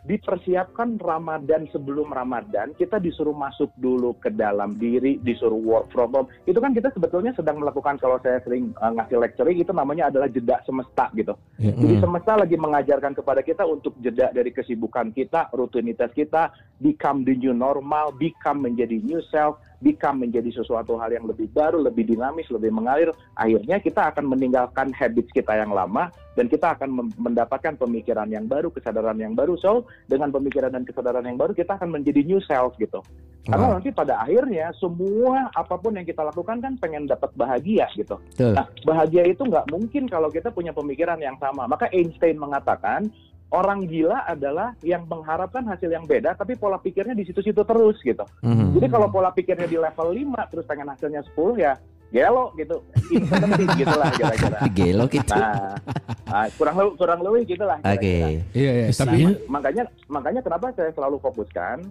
dipersiapkan 0.00 0.96
Ramadan 0.96 1.68
sebelum 1.68 2.08
Ramadan, 2.08 2.72
kita 2.72 2.96
disuruh 2.96 3.36
masuk 3.36 3.68
dulu 3.76 4.16
ke 4.16 4.32
dalam 4.32 4.80
diri, 4.80 5.20
disuruh 5.20 5.60
work 5.60 5.92
from 5.92 6.12
home. 6.16 6.28
Itu 6.48 6.56
kan 6.56 6.72
kita 6.72 6.88
sebetulnya 6.92 7.36
sedang 7.36 7.60
melakukan 7.60 8.00
kalau 8.00 8.20
saya 8.20 8.40
sering 8.44 8.76
eh, 8.76 8.92
ngasih 8.92 9.16
lecturing 9.16 9.56
itu 9.64 9.72
namanya 9.72 10.12
adalah 10.12 10.28
jeda 10.28 10.60
semesta 10.68 11.08
gitu. 11.16 11.32
Ya. 11.56 11.72
Jadi 11.72 12.04
semesta 12.04 12.36
lagi 12.36 12.56
mengajarkan 12.60 13.16
kepada 13.16 13.40
kita 13.40 13.64
untuk 13.64 13.96
jeda 14.04 14.28
dari 14.32 14.52
kesibukan 14.52 15.12
kita, 15.12 15.48
rutinitas 15.56 16.12
kita, 16.12 16.52
become 16.84 17.24
the 17.24 17.32
new 17.32 17.56
normal, 17.56 18.12
become 18.12 18.60
menjadi 18.64 19.00
new 19.04 19.24
self, 19.28 19.56
become 19.80 20.22
menjadi 20.22 20.52
sesuatu 20.52 21.00
hal 21.00 21.10
yang 21.10 21.24
lebih 21.26 21.48
baru, 21.50 21.80
lebih 21.80 22.04
dinamis, 22.06 22.46
lebih 22.52 22.70
mengalir. 22.70 23.10
Akhirnya 23.34 23.80
kita 23.80 24.12
akan 24.12 24.28
meninggalkan 24.28 24.92
habits 24.92 25.32
kita 25.32 25.56
yang 25.56 25.72
lama 25.72 26.12
dan 26.36 26.46
kita 26.46 26.76
akan 26.76 27.10
mendapatkan 27.16 27.74
pemikiran 27.80 28.28
yang 28.30 28.46
baru, 28.46 28.68
kesadaran 28.70 29.16
yang 29.18 29.32
baru. 29.34 29.56
So, 29.58 29.88
dengan 30.06 30.30
pemikiran 30.30 30.72
dan 30.72 30.84
kesadaran 30.84 31.26
yang 31.26 31.40
baru 31.40 31.56
kita 31.56 31.80
akan 31.80 31.90
menjadi 31.90 32.22
new 32.22 32.38
self 32.44 32.76
gitu. 32.76 33.00
Karena 33.48 33.72
Wow. 33.72 33.74
nanti 33.80 33.88
pada 33.88 34.20
akhirnya 34.20 34.68
semua 34.76 35.48
apa 35.56 35.74
pun 35.80 35.96
yang 35.96 36.04
kita 36.04 36.20
lakukan 36.20 36.60
kan 36.60 36.76
pengen 36.76 37.08
dapat 37.08 37.32
bahagia 37.34 37.88
gitu. 37.96 38.20
Betul. 38.36 38.52
Nah, 38.52 38.68
bahagia 38.84 39.24
itu 39.24 39.42
nggak 39.42 39.64
mungkin 39.72 40.04
kalau 40.12 40.28
kita 40.28 40.52
punya 40.52 40.76
pemikiran 40.76 41.16
yang 41.18 41.40
sama. 41.40 41.64
Maka 41.64 41.88
Einstein 41.88 42.36
mengatakan 42.36 43.08
orang 43.50 43.86
gila 43.90 44.24
adalah 44.26 44.78
yang 44.80 45.04
mengharapkan 45.10 45.66
hasil 45.66 45.90
yang 45.90 46.06
beda, 46.06 46.38
tapi 46.38 46.54
pola 46.54 46.78
pikirnya 46.78 47.18
di 47.18 47.26
situ-situ 47.26 47.62
terus 47.66 47.98
gitu. 48.02 48.22
Mhm. 48.46 48.78
Jadi 48.78 48.86
kalau 48.86 49.10
pola 49.10 49.34
pikirnya 49.34 49.66
di 49.66 49.78
level 49.78 50.08
5 50.14 50.50
terus 50.54 50.64
pengen 50.66 50.88
hasilnya 50.90 51.22
10 51.34 51.58
ya 51.58 51.74
gelo 52.10 52.50
gitu, 52.58 52.82
gitu 53.78 53.94
lah 53.94 54.10
kira-kira. 54.14 54.58
Gelo 54.74 55.04
gitu. 55.06 55.30
Nah, 55.30 55.78
nah, 56.26 56.46
kurang 56.58 56.74
lebih 56.78 56.92
kurang 56.98 57.20
lebih 57.22 57.42
gitulah. 57.54 57.78
Oke. 57.82 57.94
kira-kira. 57.94 58.30
Iya, 58.50 58.70
iya. 58.74 58.86
Tapi 58.90 59.18
Saya 59.30 59.46
Makanya 59.46 59.84
makanya 60.10 60.40
kenapa 60.42 60.74
saya 60.74 60.90
selalu 60.90 61.22
fokuskan 61.22 61.86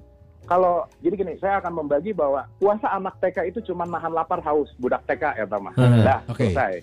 kalau 0.49 0.81
jadi 1.05 1.13
gini, 1.13 1.33
saya 1.37 1.61
akan 1.61 1.85
membagi 1.85 2.09
bahwa 2.09 2.41
puasa 2.57 2.89
anak 2.89 3.21
TK 3.21 3.53
itu 3.53 3.59
cuma 3.69 3.85
nahan 3.85 4.09
lapar 4.09 4.41
haus 4.41 4.73
budak 4.81 5.05
TK 5.05 5.37
ya 5.37 5.45
Tama. 5.45 5.69
Hmm. 5.77 6.01
Dah, 6.01 6.19
Oke. 6.25 6.49
selesai. 6.49 6.81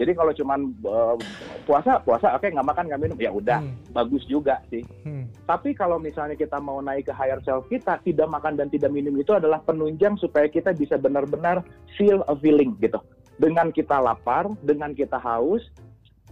Jadi 0.00 0.12
kalau 0.16 0.32
cuman 0.32 0.60
eh, 0.72 1.16
puasa 1.68 2.00
puasa 2.02 2.34
oke 2.34 2.48
nggak 2.48 2.68
makan 2.68 2.84
nggak 2.88 3.02
minum 3.02 3.18
ya 3.20 3.30
udah 3.30 3.60
Hmm. 3.62 3.76
bagus 3.92 4.24
juga 4.26 4.58
sih. 4.72 4.82
Hmm. 5.04 5.28
Tapi 5.44 5.76
kalau 5.76 6.00
misalnya 6.00 6.34
kita 6.34 6.58
mau 6.58 6.80
naik 6.80 7.08
ke 7.08 7.12
higher 7.14 7.38
self 7.44 7.68
kita 7.68 8.00
tidak 8.02 8.28
makan 8.28 8.56
dan 8.56 8.72
tidak 8.72 8.90
minum 8.90 9.12
itu 9.20 9.30
adalah 9.36 9.60
penunjang 9.62 10.16
supaya 10.16 10.48
kita 10.48 10.72
bisa 10.72 10.96
benar-benar 10.96 11.60
feel 11.96 12.24
a 12.26 12.34
feeling 12.38 12.74
gitu. 12.80 12.98
Dengan 13.36 13.72
kita 13.72 13.98
lapar, 13.98 14.48
dengan 14.62 14.92
kita 14.92 15.18
haus, 15.18 15.64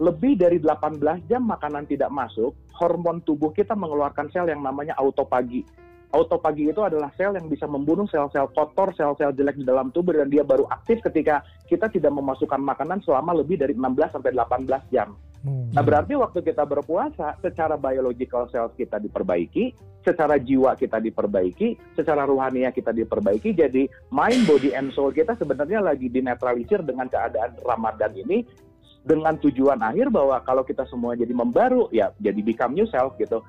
lebih 0.01 0.41
dari 0.41 0.57
18 0.57 1.01
jam 1.29 1.45
makanan 1.45 1.85
tidak 1.85 2.09
masuk, 2.09 2.57
hormon 2.73 3.21
tubuh 3.21 3.53
kita 3.53 3.77
mengeluarkan 3.77 4.33
sel 4.33 4.49
yang 4.49 4.65
namanya 4.65 4.97
autopagi. 4.97 5.65
Autopagi 6.11 6.75
itu 6.75 6.83
adalah 6.83 7.15
sel 7.15 7.39
yang 7.39 7.47
bisa 7.47 7.71
membunuh 7.71 8.03
sel-sel 8.11 8.51
kotor, 8.51 8.91
sel-sel 8.99 9.31
jelek 9.31 9.63
di 9.63 9.63
dalam 9.63 9.95
tubuh 9.95 10.11
dan 10.11 10.27
dia 10.27 10.43
baru 10.43 10.67
aktif 10.67 10.99
ketika 11.07 11.47
kita 11.71 11.87
tidak 11.87 12.11
memasukkan 12.11 12.59
makanan 12.59 12.99
selama 13.07 13.39
lebih 13.39 13.63
dari 13.63 13.79
16 13.79 14.19
sampai 14.19 14.35
18 14.35 14.91
jam. 14.91 15.15
Hmm. 15.47 15.71
Nah 15.71 15.81
berarti 15.81 16.19
waktu 16.19 16.43
kita 16.43 16.67
berpuasa, 16.67 17.39
secara 17.39 17.79
biological 17.79 18.51
cells 18.51 18.75
kita 18.75 18.99
diperbaiki, 18.99 19.73
secara 20.03 20.37
jiwa 20.37 20.75
kita 20.75 20.99
diperbaiki, 20.99 21.97
secara 21.97 22.27
ruhania 22.27 22.75
kita 22.75 22.91
diperbaiki, 22.91 23.55
jadi 23.55 23.87
mind, 24.11 24.51
body, 24.51 24.75
and 24.75 24.91
soul 24.93 25.15
kita 25.15 25.39
sebenarnya 25.39 25.79
lagi 25.79 26.11
dinetralisir 26.11 26.83
dengan 26.83 27.07
keadaan 27.07 27.55
Ramadan 27.63 28.13
ini 28.19 28.45
dengan 29.01 29.33
tujuan 29.41 29.81
akhir 29.81 30.13
bahwa 30.13 30.37
kalau 30.45 30.61
kita 30.61 30.85
semua 30.85 31.17
jadi 31.17 31.33
membaru, 31.33 31.89
ya 31.89 32.13
jadi 32.21 32.41
become 32.45 32.77
new 32.77 32.85
self 32.91 33.17
gitu. 33.17 33.41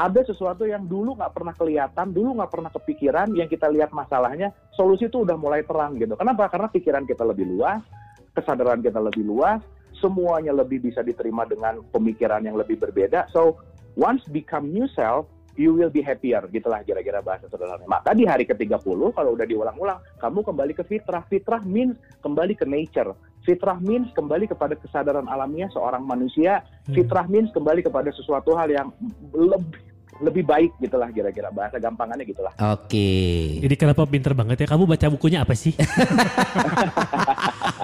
Ada 0.00 0.24
sesuatu 0.32 0.64
yang 0.64 0.88
dulu 0.88 1.12
nggak 1.12 1.36
pernah 1.36 1.52
kelihatan, 1.52 2.16
dulu 2.16 2.40
nggak 2.40 2.48
pernah 2.48 2.72
kepikiran, 2.72 3.36
yang 3.36 3.52
kita 3.52 3.68
lihat 3.68 3.92
masalahnya, 3.92 4.48
solusi 4.72 5.12
itu 5.12 5.28
udah 5.28 5.36
mulai 5.36 5.60
terang 5.60 5.92
gitu. 6.00 6.16
Kenapa? 6.16 6.48
Karena 6.48 6.72
pikiran 6.72 7.04
kita 7.04 7.20
lebih 7.20 7.44
luas, 7.44 7.84
kesadaran 8.32 8.80
kita 8.80 8.96
lebih 8.96 9.28
luas, 9.28 9.60
semuanya 10.00 10.56
lebih 10.56 10.80
bisa 10.80 11.04
diterima 11.04 11.44
dengan 11.44 11.84
pemikiran 11.92 12.40
yang 12.40 12.56
lebih 12.56 12.80
berbeda. 12.80 13.28
So 13.28 13.60
once 14.00 14.24
become 14.32 14.72
new 14.72 14.88
self, 14.96 15.28
you 15.60 15.76
will 15.76 15.92
be 15.92 16.00
happier. 16.00 16.40
Gitulah 16.48 16.80
kira-kira 16.80 17.20
bahasa 17.20 17.52
sederhananya. 17.52 17.84
Maka 17.84 18.16
di 18.16 18.24
hari 18.24 18.48
ke-30 18.48 18.80
kalau 19.12 19.36
udah 19.36 19.44
diulang-ulang, 19.44 20.00
kamu 20.16 20.40
kembali 20.40 20.72
ke 20.80 20.84
fitrah. 20.88 21.20
Fitrah 21.28 21.60
means 21.60 22.00
kembali 22.24 22.56
ke 22.56 22.64
nature. 22.64 23.12
Fitrah 23.44 23.76
means 23.76 24.08
kembali 24.16 24.48
kepada 24.48 24.76
kesadaran 24.80 25.28
alamiah 25.28 25.68
seorang 25.76 26.04
manusia. 26.08 26.64
Fitrah 26.88 27.28
means 27.28 27.52
kembali 27.52 27.84
kepada 27.84 28.08
sesuatu 28.16 28.56
hal 28.56 28.72
yang 28.72 28.88
lebih 29.36 29.89
lebih 30.20 30.44
baik 30.44 30.76
gitulah 30.76 31.08
kira-kira 31.08 31.48
bahasa 31.48 31.76
gampangannya 31.76 32.24
gitulah. 32.24 32.52
Oke. 32.70 33.10
Jadi 33.58 33.74
kenapa 33.74 34.04
pinter 34.04 34.32
banget 34.32 34.60
ya? 34.60 34.66
Kamu 34.68 34.84
baca 34.84 35.06
bukunya 35.08 35.40
apa 35.40 35.52
sih? 35.54 35.72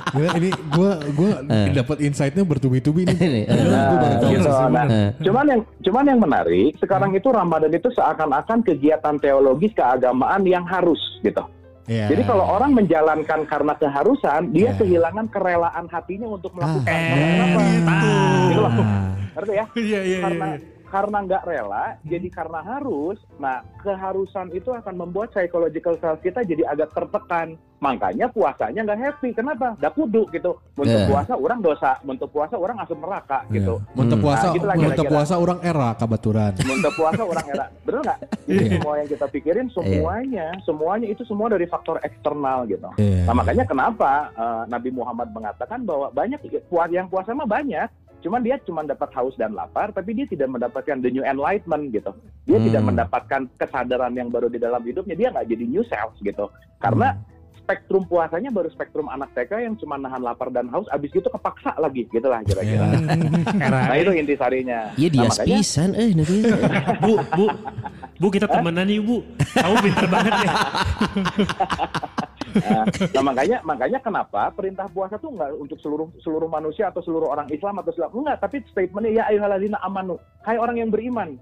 Gila, 0.07 0.31
ini 0.39 0.49
gue 0.49 0.91
gue 1.13 1.31
dapat 1.75 1.97
insight-nya 2.01 2.41
bertubi-tubi 2.43 3.05
nih. 3.05 3.17
Ini, 3.17 3.41
eh. 3.45 3.57
Gua 3.59 3.97
baru 3.99 4.07
Nah, 4.07 4.17
tahu 4.17 4.31
gitu. 4.33 4.49
Nah. 4.49 4.87
Eh. 4.87 5.09
cuman 5.21 5.45
yang 5.47 5.61
cuman 5.83 6.05
yang 6.07 6.21
menarik 6.21 6.73
sekarang 6.79 7.11
itu 7.13 7.29
Ramadan 7.29 7.69
itu 7.69 7.89
seakan-akan 7.91 8.59
kegiatan 8.63 9.17
teologis 9.19 9.73
keagamaan 9.73 10.45
yang 10.45 10.65
harus 10.65 11.01
gitu. 11.21 11.43
Iya. 11.87 12.11
Jadi 12.11 12.23
kalau 12.25 12.43
orang 12.43 12.75
menjalankan 12.75 13.47
karena 13.47 13.73
keharusan, 13.73 14.51
dia 14.51 14.75
Ya. 14.75 14.77
kehilangan 14.77 15.31
kerelaan 15.31 15.87
hatinya 15.87 16.27
untuk 16.27 16.51
melakukan. 16.51 16.91
Eh, 16.91 17.11
Karena 17.15 17.45
kenapa? 17.47 17.63
gitu. 17.95 18.11
Gitu 18.51 18.61
loh. 18.61 18.73
Ah. 18.75 19.13
Ngerti 19.37 19.53
ya? 19.53 19.65
Iya 19.77 20.01
iya 20.03 20.19
iya. 20.27 20.51
Karena 20.87 21.19
nggak 21.21 21.43
rela, 21.45 21.99
jadi 22.07 22.29
karena 22.31 22.63
harus. 22.63 23.19
Nah, 23.37 23.61
keharusan 23.83 24.55
itu 24.55 24.71
akan 24.71 24.95
membuat 24.95 25.35
psychological 25.35 25.99
self 25.99 26.23
kita 26.23 26.43
jadi 26.43 26.63
agak 26.67 26.95
tertekan. 26.95 27.59
Makanya 27.77 28.33
puasanya 28.33 28.89
nggak 28.89 28.99
happy. 28.99 29.37
Kenapa? 29.37 29.77
Dah 29.77 29.93
kudu 29.93 30.25
gitu. 30.33 30.57
Untuk 30.75 30.97
Yeah. 30.97 31.11
puasa 31.13 31.37
orang 31.37 31.61
dosa, 31.61 32.01
untuk 32.03 32.33
puasa 32.33 32.57
orang 32.57 32.81
asup 32.81 32.97
neraka 32.97 33.45
gitu. 33.53 33.85
Untuk 33.93 34.17
Hmm. 34.17 34.25
puasa, 34.25 34.47
Nah, 34.49 34.55
gitu 34.57 34.65
untuk 34.97 35.07
puasa 35.07 35.35
orang 35.37 35.59
era 35.61 35.89
kabaturan. 35.93 36.53
Untuk 36.57 36.93
puasa 36.97 37.23
orang 37.23 37.47
era, 37.47 37.67
bener 37.85 38.01
nggak? 38.01 38.19
Itu 38.49 38.63
semua 38.81 38.95
yang 38.97 39.09
kita 39.11 39.27
pikirin 39.29 39.67
semuanya, 39.69 40.47
semuanya 40.65 41.07
itu 41.07 41.23
semua 41.29 41.53
dari 41.53 41.69
faktor 41.69 42.01
eksternal 42.01 42.65
gitu. 42.65 42.89
Iya. 42.97 43.29
Nah 43.29 43.35
makanya 43.37 43.65
kenapa 43.69 44.33
eh, 44.33 44.63
Nabi 44.67 44.91
Muhammad 44.91 45.29
mengatakan 45.31 45.85
bahwa 45.85 46.09
banyak 46.09 46.41
yang 46.89 47.09
puasa 47.11 47.37
mah 47.37 47.45
banyak, 47.45 47.89
cuman 48.25 48.41
dia 48.43 48.57
cuma 48.65 48.83
dapat 48.83 49.13
haus 49.17 49.37
dan 49.37 49.53
lapar, 49.53 49.93
tapi 49.93 50.17
dia 50.17 50.27
tidak 50.29 50.49
mendapatkan 50.49 51.01
the 51.01 51.11
new 51.13 51.25
enlightenment 51.25 51.93
gitu. 51.93 52.13
Dia 52.49 52.59
Hmm. 52.61 52.67
tidak 52.71 52.83
mendapatkan 52.89 53.41
kesadaran 53.61 54.13
yang 54.17 54.33
baru 54.33 54.49
di 54.49 54.61
dalam 54.61 54.81
hidupnya, 54.83 55.15
dia 55.17 55.29
nggak 55.33 55.47
jadi 55.49 55.65
new 55.69 55.85
self 55.87 56.17
gitu. 56.23 56.49
Karena 56.81 57.17
spektrum 57.67 58.07
puasanya 58.07 58.55
baru 58.55 58.71
spektrum 58.71 59.11
anak 59.11 59.35
TK 59.35 59.67
yang 59.67 59.75
cuma 59.75 59.99
nahan 59.99 60.23
lapar 60.23 60.55
dan 60.55 60.71
haus, 60.71 60.87
abis 60.95 61.11
itu 61.11 61.27
kepaksa 61.27 61.75
lagi, 61.83 62.07
gitulah 62.15 62.39
kira-kira. 62.47 62.87
Nah 63.67 63.99
itu 63.99 64.15
intisarinya. 64.15 64.95
Iya 64.95 65.09
dia 65.11 65.21
nah, 65.27 65.31
makanya 65.35 65.57
pisan 65.59 65.91
eh 65.99 66.15
nanti. 66.15 66.39
Bu, 67.03 67.15
bu, 67.35 67.47
bu 68.23 68.27
kita 68.31 68.47
temenan 68.47 68.87
nih 68.87 69.03
bu. 69.03 69.27
Kamu 69.59 69.75
pinter 69.83 70.07
banget 70.07 70.33
ya. 70.47 70.53
Nah, 72.57 72.89
nah, 72.89 73.21
makanya 73.21 73.61
makanya 73.69 74.01
kenapa 74.01 74.49
perintah 74.49 74.89
puasa 74.89 75.21
tuh 75.21 75.29
nggak 75.29 75.61
untuk 75.61 75.77
seluruh 75.77 76.09
seluruh 76.25 76.49
manusia 76.49 76.89
atau 76.89 77.05
seluruh 77.05 77.29
orang 77.29 77.45
Islam 77.53 77.85
atau 77.85 77.93
Islam 77.93 78.09
enggak, 78.17 78.41
tapi 78.41 78.65
statementnya 78.73 79.13
ya 79.13 79.23
ayyuhalladzina 79.29 79.77
amanu, 79.85 80.17
hai 80.41 80.57
orang 80.57 80.81
yang 80.81 80.89
beriman. 80.89 81.37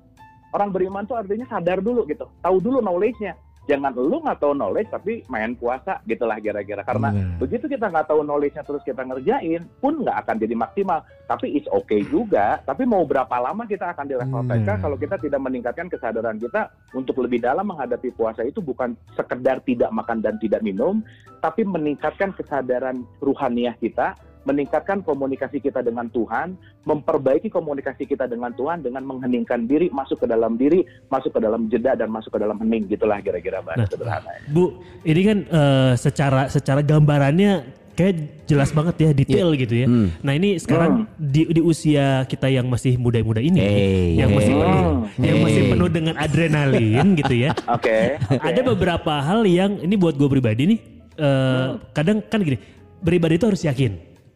Orang 0.50 0.74
beriman 0.74 1.06
tuh 1.06 1.14
artinya 1.14 1.46
sadar 1.46 1.78
dulu 1.78 2.02
gitu, 2.10 2.26
tahu 2.42 2.58
dulu 2.58 2.82
knowledge-nya. 2.82 3.38
Jangan 3.64 3.96
lu 3.96 4.20
nggak 4.20 4.44
tahu 4.44 4.53
knowledge 4.53 4.92
tapi 4.92 5.24
main 5.33 5.57
puasa 5.57 6.05
gitulah 6.05 6.37
kira-kira. 6.37 6.85
Karena 6.85 7.09
Benar. 7.11 7.40
begitu 7.40 7.64
kita 7.64 7.88
nggak 7.88 8.07
tahu 8.12 8.20
knowledge-nya 8.20 8.62
terus 8.62 8.85
kita 8.85 9.00
ngerjain 9.03 9.64
pun 9.81 10.05
nggak 10.05 10.16
akan 10.27 10.37
jadi 10.37 10.55
maksimal. 10.55 11.00
Tapi 11.24 11.57
it's 11.57 11.68
okay 11.72 12.05
juga. 12.07 12.61
Tapi 12.68 12.85
mau 12.85 13.03
berapa 13.09 13.33
lama 13.40 13.64
kita 13.64 13.96
akan 13.96 14.05
di 14.05 14.14
level 14.20 14.42
Hmm. 14.44 14.50
TK 14.53 14.68
kalau 14.85 14.96
kita 15.00 15.16
tidak 15.16 15.40
meningkatkan 15.40 15.88
kesadaran 15.88 16.37
kita 16.37 16.68
untuk 16.92 17.16
lebih 17.24 17.40
dalam 17.40 17.64
menghadapi 17.64 18.12
puasa 18.12 18.44
itu 18.44 18.61
bukan 18.61 18.92
sekedar 19.16 19.64
tidak 19.64 19.88
makan 19.88 20.20
dan 20.20 20.37
tidak 20.37 20.61
minum, 20.61 21.00
tapi 21.40 21.64
meningkatkan 21.64 22.37
kesadaran 22.37 23.05
ruhaniah 23.24 23.72
kita, 23.81 24.12
meningkatkan 24.44 25.00
komunikasi 25.00 25.59
kita 25.59 25.80
dengan 25.80 26.07
Tuhan, 26.07 26.54
memperbaiki 26.83 27.48
komunikasi 27.48 28.04
kita 28.04 28.24
dengan 28.24 28.52
Tuhan 28.52 28.80
dengan 28.80 29.02
mengheningkan 29.02 29.64
diri, 29.64 29.88
masuk 29.88 30.20
ke 30.20 30.26
dalam 30.26 30.54
diri, 30.54 30.80
masuk 31.09 31.33
ke 31.33 31.40
dalam 31.40 31.66
jeda 31.66 31.92
dan 31.94 32.09
masuk 32.09 32.30
ke 32.30 32.38
dalam 32.38 32.57
hening 32.59 32.85
gitulah 32.87 33.18
kira-kira 33.18 33.61
bahasa 33.61 33.85
Nah. 33.85 33.88
sederhana. 33.88 34.30
Bu, 34.46 34.64
ini 35.02 35.20
kan 35.22 35.38
eh, 35.44 35.92
secara 35.96 36.46
secara 36.46 36.80
gambarannya 36.80 37.52
kayak 37.94 38.14
jelas 38.44 38.68
banget 38.68 38.94
ya 38.98 39.11
detail 39.12 39.54
gitu 39.54 39.74
ya. 39.76 39.87
Hmm. 39.87 40.11
Nah 40.18 40.33
ini 40.33 40.59
sekarang 40.59 41.07
di, 41.14 41.46
di 41.46 41.62
usia 41.62 42.22
kita 42.24 42.46
yang 42.46 42.66
masih 42.66 42.96
muda-muda 42.96 43.38
ini, 43.38 43.57
Hey, 43.57 44.18
yang 44.18 44.35
masih 44.35 44.50
hey. 44.50 44.61
penuh, 44.61 44.90
yang 45.20 45.37
masih 45.40 45.62
Hey. 45.62 45.70
penuh 45.70 45.88
dengan 45.88 46.14
adrenalin 46.18 47.07
gitu 47.22 47.35
ya. 47.38 47.50
Oke. 47.66 48.18
oke. 48.18 48.42
Ada 48.42 48.61
beberapa 48.62 49.14
hal 49.16 49.46
yang 49.46 49.78
ini 49.78 49.94
buat 49.94 50.14
gue 50.14 50.26
pribadi 50.26 50.62
nih, 50.68 50.78
eh, 51.16 51.66
kadang 51.92 52.18
kan 52.20 52.42
gini, 52.42 52.59
beribadah 52.98 53.37
itu 53.37 53.46
harus 53.46 53.62
yakin. 53.62 53.94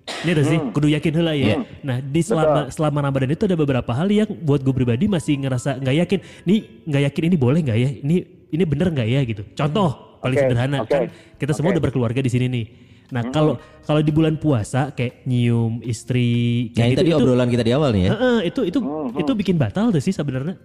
Ini 0.09 0.31
ada 0.35 0.43
sih, 0.45 0.59
kudu 0.73 0.89
yakin 0.91 1.13
lah 1.21 1.37
ya. 1.37 1.63
Nah 1.85 2.01
di 2.01 2.21
selama 2.25 2.73
selama 2.73 2.99
Ramadan 3.05 3.31
itu 3.31 3.45
ada 3.45 3.57
beberapa 3.57 3.91
hal 3.93 4.09
yang 4.09 4.29
buat 4.43 4.65
gue 4.65 4.75
pribadi 4.75 5.05
masih 5.07 5.39
ngerasa 5.39 5.79
nggak 5.79 5.97
yakin. 6.07 6.19
Nih 6.49 6.59
nggak 6.89 7.03
yakin 7.13 7.23
ini 7.29 7.37
boleh 7.37 7.61
nggak 7.63 7.79
ya? 7.79 7.91
Ini 8.03 8.17
ini 8.51 8.65
bener 8.65 8.89
nggak 8.91 9.09
ya 9.09 9.21
gitu. 9.29 9.43
Contoh 9.55 10.19
paling 10.19 10.35
Oke, 10.35 10.45
sederhana 10.51 10.79
oke, 10.83 10.91
kan 10.91 11.03
kita 11.39 11.53
semua 11.55 11.71
oke. 11.71 11.75
udah 11.79 11.85
berkeluarga 11.85 12.21
di 12.25 12.31
sini 12.33 12.47
nih. 12.51 12.67
Nah 13.09 13.23
kalau 13.31 13.57
kalau 13.87 14.01
di 14.03 14.13
bulan 14.13 14.37
puasa 14.37 14.93
kayak 14.93 15.25
nyium 15.25 15.81
istri 15.85 16.69
kayak 16.75 16.77
ini 16.77 16.93
gitu, 16.93 17.01
tadi 17.01 17.11
itu, 17.13 17.19
obrolan 17.23 17.49
kita 17.49 17.65
di 17.65 17.73
awal 17.73 17.91
nih 17.95 18.03
ya. 18.09 18.11
Heeh, 18.17 18.39
itu 18.51 18.61
itu 18.67 18.79
itu 19.17 19.33
bikin 19.37 19.57
batal 19.57 19.95
tuh 19.95 20.03
sih 20.03 20.13
sebenarnya. 20.13 20.57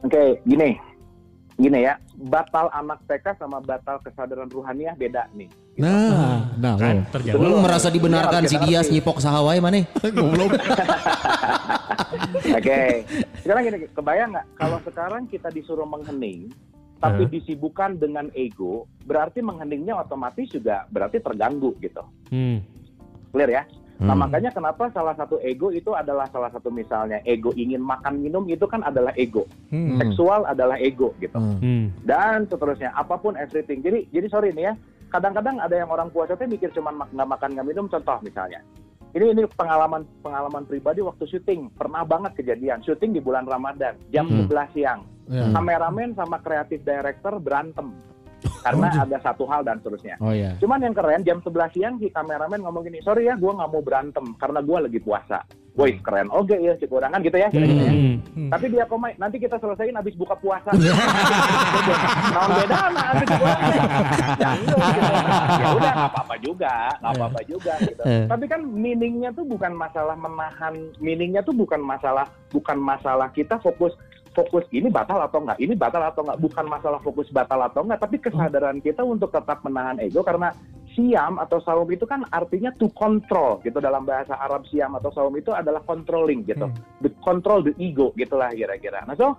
Oke, 0.00 0.40
gini. 0.44 0.89
Gini 1.60 1.84
ya, 1.84 2.00
batal 2.16 2.72
anak 2.72 3.04
TK 3.04 3.36
sama 3.36 3.60
batal 3.60 4.00
kesadaran 4.00 4.48
ruhaniah 4.48 4.96
beda 4.96 5.28
nih. 5.36 5.52
Nah, 5.76 6.48
nah, 6.56 6.80
Kan 6.80 7.04
oh. 7.04 7.12
terjawab. 7.12 7.36
Lu 7.36 7.60
merasa 7.60 7.92
dibenarkan 7.92 8.48
si 8.48 8.56
Dias 8.64 8.88
nyipok 8.88 9.20
sahawai 9.20 9.60
mana? 9.60 9.84
Oke, 12.56 13.04
sekarang 13.44 13.62
gini, 13.68 13.78
kebayang 13.92 14.32
nggak 14.32 14.46
kalau 14.56 14.80
sekarang 14.88 15.28
kita 15.28 15.52
disuruh 15.52 15.84
menghening, 15.84 16.48
tapi 16.96 17.28
Hah? 17.28 17.32
disibukkan 17.32 18.00
dengan 18.00 18.32
ego, 18.32 18.88
berarti 19.04 19.44
mengheningnya 19.44 20.00
otomatis 20.00 20.48
juga 20.48 20.88
berarti 20.88 21.20
terganggu 21.20 21.76
gitu. 21.84 22.00
Hmm. 22.32 22.64
Clear 23.36 23.50
ya? 23.52 23.62
Nah 24.00 24.16
Hmm. 24.16 24.24
makanya 24.24 24.48
kenapa 24.48 24.88
salah 24.88 25.12
satu 25.12 25.36
ego 25.38 25.68
itu 25.68 25.92
adalah 25.92 26.24
salah 26.26 26.48
satu 26.48 26.72
misalnya 26.72 27.20
ego 27.22 27.52
ingin 27.52 27.78
makan 27.78 28.16
minum 28.16 28.48
itu 28.48 28.64
kan 28.64 28.80
adalah 28.80 29.12
ego, 29.14 29.44
Hmm. 29.68 30.00
seksual 30.00 30.48
adalah 30.48 30.80
ego 30.80 31.12
gitu. 31.18 31.36
Hmm. 31.36 31.60
Hmm. 31.60 31.84
dan 32.02 32.48
seterusnya 32.48 32.90
apa 32.90 33.14
pun 33.14 33.36
everything 33.36 33.80
jadi 33.80 34.08
jadi 34.08 34.26
sorry 34.26 34.50
nih 34.50 34.64
ya 34.64 34.74
kadang-kadang 35.08 35.60
ada 35.60 35.74
yang 35.74 35.86
orang 35.86 36.08
puasa 36.08 36.32
tuh 36.32 36.46
mikir 36.46 36.70
cuman 36.70 36.96
mak- 36.96 37.12
nggak 37.12 37.28
makan 37.28 37.48
nggak 37.52 37.66
minum 37.66 37.86
contoh 37.86 38.16
misalnya 38.20 38.64
ini 39.10 39.26
ini 39.28 39.42
pengalaman 39.50 40.02
pengalaman 40.18 40.64
pribadi 40.64 41.00
waktu 41.00 41.26
syuting 41.26 41.68
pernah 41.70 42.00
banget 42.02 42.32
kejadian 42.34 42.80
syuting 42.80 43.12
di 43.12 43.20
bulan 43.20 43.44
Ramadan 43.44 44.00
jam 44.08 44.24
Hmm. 44.24 44.46
11 44.46 44.70
siang 44.72 45.00
Ya. 45.26 45.46
kameramen 45.52 46.16
sama 46.16 46.38
kreatif 46.38 46.80
director 46.80 47.36
berantem 47.36 47.92
karena 48.60 48.88
ada 48.92 49.18
satu 49.24 49.44
hal 49.48 49.60
dan 49.64 49.80
seterusnya 49.80 50.16
Oh 50.20 50.32
ya. 50.32 50.54
cuman 50.60 50.84
yang 50.84 50.94
keren 50.94 51.22
jam 51.24 51.38
11 51.40 51.74
siang 51.74 51.94
si 51.98 52.12
kameramen 52.12 52.60
ngomong 52.60 52.86
gini 52.86 53.00
sorry 53.02 53.26
ya 53.26 53.34
gua 53.36 53.56
nggak 53.56 53.70
mau 53.72 53.82
berantem 53.82 54.24
karena 54.36 54.60
gua 54.60 54.84
lagi 54.84 55.00
puasa 55.00 55.42
Woi 55.78 56.02
keren 56.02 56.26
oke 56.34 56.50
ya 56.58 56.74
orang 56.90 57.10
kan 57.14 57.20
gitu 57.22 57.36
ya 57.38 57.48
kira-kira 57.48 57.82
ya. 57.86 57.94
Hmm. 57.94 58.50
Tapi 58.50 58.66
dia 58.74 58.84
komai, 58.90 59.14
nanti 59.22 59.38
kita 59.38 59.54
selesaiin 59.62 59.94
abis 59.94 60.18
buka 60.18 60.34
puasa. 60.42 60.74
Tahun 62.34 62.50
beda 62.58 62.74
sama 62.74 63.02
abis. 63.14 63.28
Ya 63.30 63.38
iya, 64.34 64.50
gitu. 64.58 64.76
Ya 65.62 65.68
udah 65.78 65.90
nggak 65.94 66.10
apa-apa 66.10 66.34
juga, 66.42 66.74
nggak 66.98 67.12
apa-apa 67.14 67.40
juga 67.46 67.72
gitu. 67.86 68.02
Tapi 68.02 68.44
kan 68.50 68.60
meaningnya 68.66 69.30
tuh 69.30 69.46
bukan 69.46 69.72
masalah 69.72 70.18
menahan, 70.18 70.74
meaningnya 70.98 71.40
tuh 71.46 71.54
bukan 71.54 71.78
masalah, 71.78 72.26
bukan 72.50 72.76
masalah 72.76 73.30
kita 73.30 73.62
fokus 73.62 73.94
fokus 74.30 74.62
ini 74.70 74.86
batal 74.86 75.18
atau 75.26 75.42
enggak, 75.42 75.58
ini 75.58 75.74
batal 75.74 76.06
atau 76.06 76.22
enggak, 76.22 76.38
bukan 76.38 76.66
masalah 76.70 77.00
fokus 77.02 77.26
batal 77.34 77.60
atau 77.66 77.82
enggak, 77.82 78.00
tapi 78.02 78.16
kesadaran 78.22 78.78
kita 78.78 79.02
untuk 79.02 79.34
tetap 79.34 79.62
menahan 79.66 79.98
ego 79.98 80.22
karena 80.22 80.54
siam 80.94 81.38
atau 81.38 81.62
saum 81.62 81.86
itu 81.90 82.06
kan 82.06 82.26
artinya 82.34 82.70
to 82.78 82.90
control 82.94 83.62
gitu 83.62 83.78
dalam 83.78 84.02
bahasa 84.06 84.34
Arab 84.38 84.66
siam 84.70 84.94
atau 84.98 85.10
saum 85.14 85.34
itu 85.34 85.50
adalah 85.54 85.82
controlling 85.82 86.46
gitu, 86.46 86.70
the 87.02 87.10
control 87.22 87.62
the 87.62 87.74
ego 87.78 88.14
gitulah 88.14 88.50
kira-kira. 88.54 89.02
Nah 89.06 89.18
so 89.18 89.34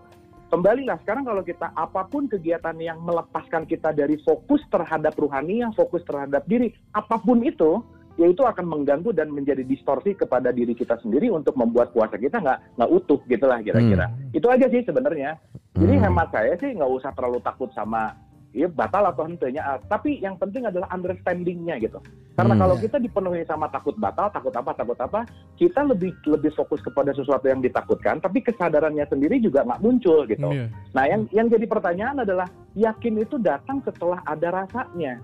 kembalilah 0.51 0.99
sekarang 1.03 1.23
kalau 1.23 1.43
kita 1.43 1.71
apa 1.71 2.07
pun 2.11 2.27
kegiatan 2.27 2.75
yang 2.75 2.99
melepaskan 3.03 3.63
kita 3.63 3.95
dari 3.95 4.19
fokus 4.23 4.59
terhadap 4.67 5.15
rohani, 5.15 5.63
yang 5.63 5.71
fokus 5.71 6.03
terhadap 6.03 6.43
diri, 6.47 6.75
apa 6.91 7.15
pun 7.19 7.39
itu 7.47 7.79
ya 8.21 8.29
itu 8.29 8.45
akan 8.45 8.65
mengganggu 8.69 9.09
dan 9.17 9.33
menjadi 9.33 9.65
distorsi 9.65 10.13
kepada 10.13 10.53
diri 10.53 10.77
kita 10.77 11.01
sendiri 11.01 11.33
untuk 11.33 11.57
membuat 11.57 11.89
puasa 11.89 12.21
kita 12.21 12.37
nggak 12.37 12.77
nggak 12.77 12.89
utuh 12.93 13.17
gitulah 13.25 13.57
kira-kira. 13.65 14.13
Itu 14.29 14.45
aja 14.45 14.69
sih 14.69 14.85
sebenarnya. 14.85 15.41
Jadi 15.73 15.93
Hmm. 15.97 16.03
hemat 16.05 16.29
saya 16.29 16.53
sih 16.61 16.69
nggak 16.77 16.91
usah 17.01 17.09
terlalu 17.17 17.41
takut 17.41 17.73
sama 17.73 18.13
ya 18.53 18.67
batal 18.69 19.09
atau 19.09 19.25
hentenya. 19.25 19.63
Ah, 19.65 19.79
Tapi 19.81 20.21
yang 20.21 20.37
penting 20.37 20.67
adalah 20.69 20.85
understandingnya 20.93 21.81
gitu. 21.81 21.97
Karena 22.37 22.53
Hmm. 22.53 22.61
kalau 22.61 22.75
kita 22.77 23.01
dipenuhi 23.01 23.41
sama 23.47 23.71
takut 23.73 23.97
batal, 23.97 24.29
takut 24.29 24.53
apa, 24.53 24.71
takut 24.77 24.99
apa, 25.01 25.25
kita 25.57 25.81
lebih 25.81 26.13
lebih 26.29 26.51
fokus 26.53 26.83
kepada 26.85 27.15
sesuatu 27.17 27.47
yang 27.49 27.63
ditakutkan. 27.63 28.21
Tapi 28.21 28.45
kesadarannya 28.45 29.07
sendiri 29.09 29.41
juga 29.41 29.65
nggak 29.65 29.81
muncul 29.81 30.29
gitu. 30.29 30.45
Iya. 30.51 30.69
Nah, 30.93 31.03
yang 31.09 31.21
yang 31.33 31.47
jadi 31.49 31.65
pertanyaan 31.65 32.21
adalah 32.21 32.45
yakin 32.77 33.23
itu 33.23 33.41
datang 33.41 33.81
setelah 33.81 34.21
ada 34.29 34.61
rasanya. 34.61 35.17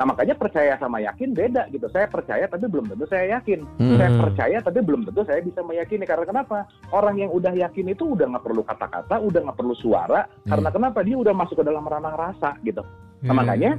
Nah, 0.00 0.16
makanya 0.16 0.32
percaya 0.32 0.80
sama 0.80 0.96
yakin 1.04 1.36
beda 1.36 1.68
gitu. 1.68 1.84
Saya 1.92 2.08
percaya 2.08 2.48
tapi 2.48 2.64
belum 2.72 2.88
tentu 2.88 3.04
saya 3.04 3.36
yakin. 3.36 3.68
Hmm. 3.76 4.00
Saya 4.00 4.10
percaya 4.16 4.56
tapi 4.64 4.80
belum 4.80 5.04
tentu 5.04 5.28
saya 5.28 5.44
bisa 5.44 5.60
meyakini. 5.60 6.08
Karena 6.08 6.24
kenapa? 6.24 6.64
Orang 6.88 7.20
yang 7.20 7.28
udah 7.28 7.52
yakin 7.52 7.92
itu 7.92 8.16
udah 8.16 8.32
nggak 8.32 8.40
perlu 8.48 8.64
kata-kata, 8.64 9.20
udah 9.20 9.40
nggak 9.44 9.58
perlu 9.60 9.76
suara. 9.76 10.24
Karena 10.48 10.72
kenapa? 10.72 11.04
Dia 11.04 11.20
udah 11.20 11.36
masuk 11.36 11.60
ke 11.60 11.64
dalam 11.68 11.84
ranah 11.84 12.16
rasa 12.16 12.56
gitu. 12.64 12.80
Nah, 12.80 13.28
Iya. 13.28 13.32
makanya 13.36 13.70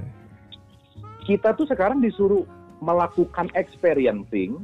kita 1.25 1.57
tuh 1.57 1.65
sekarang 1.65 2.05
disuruh 2.05 2.45
melakukan 2.85 3.49
experiencing 3.57 4.61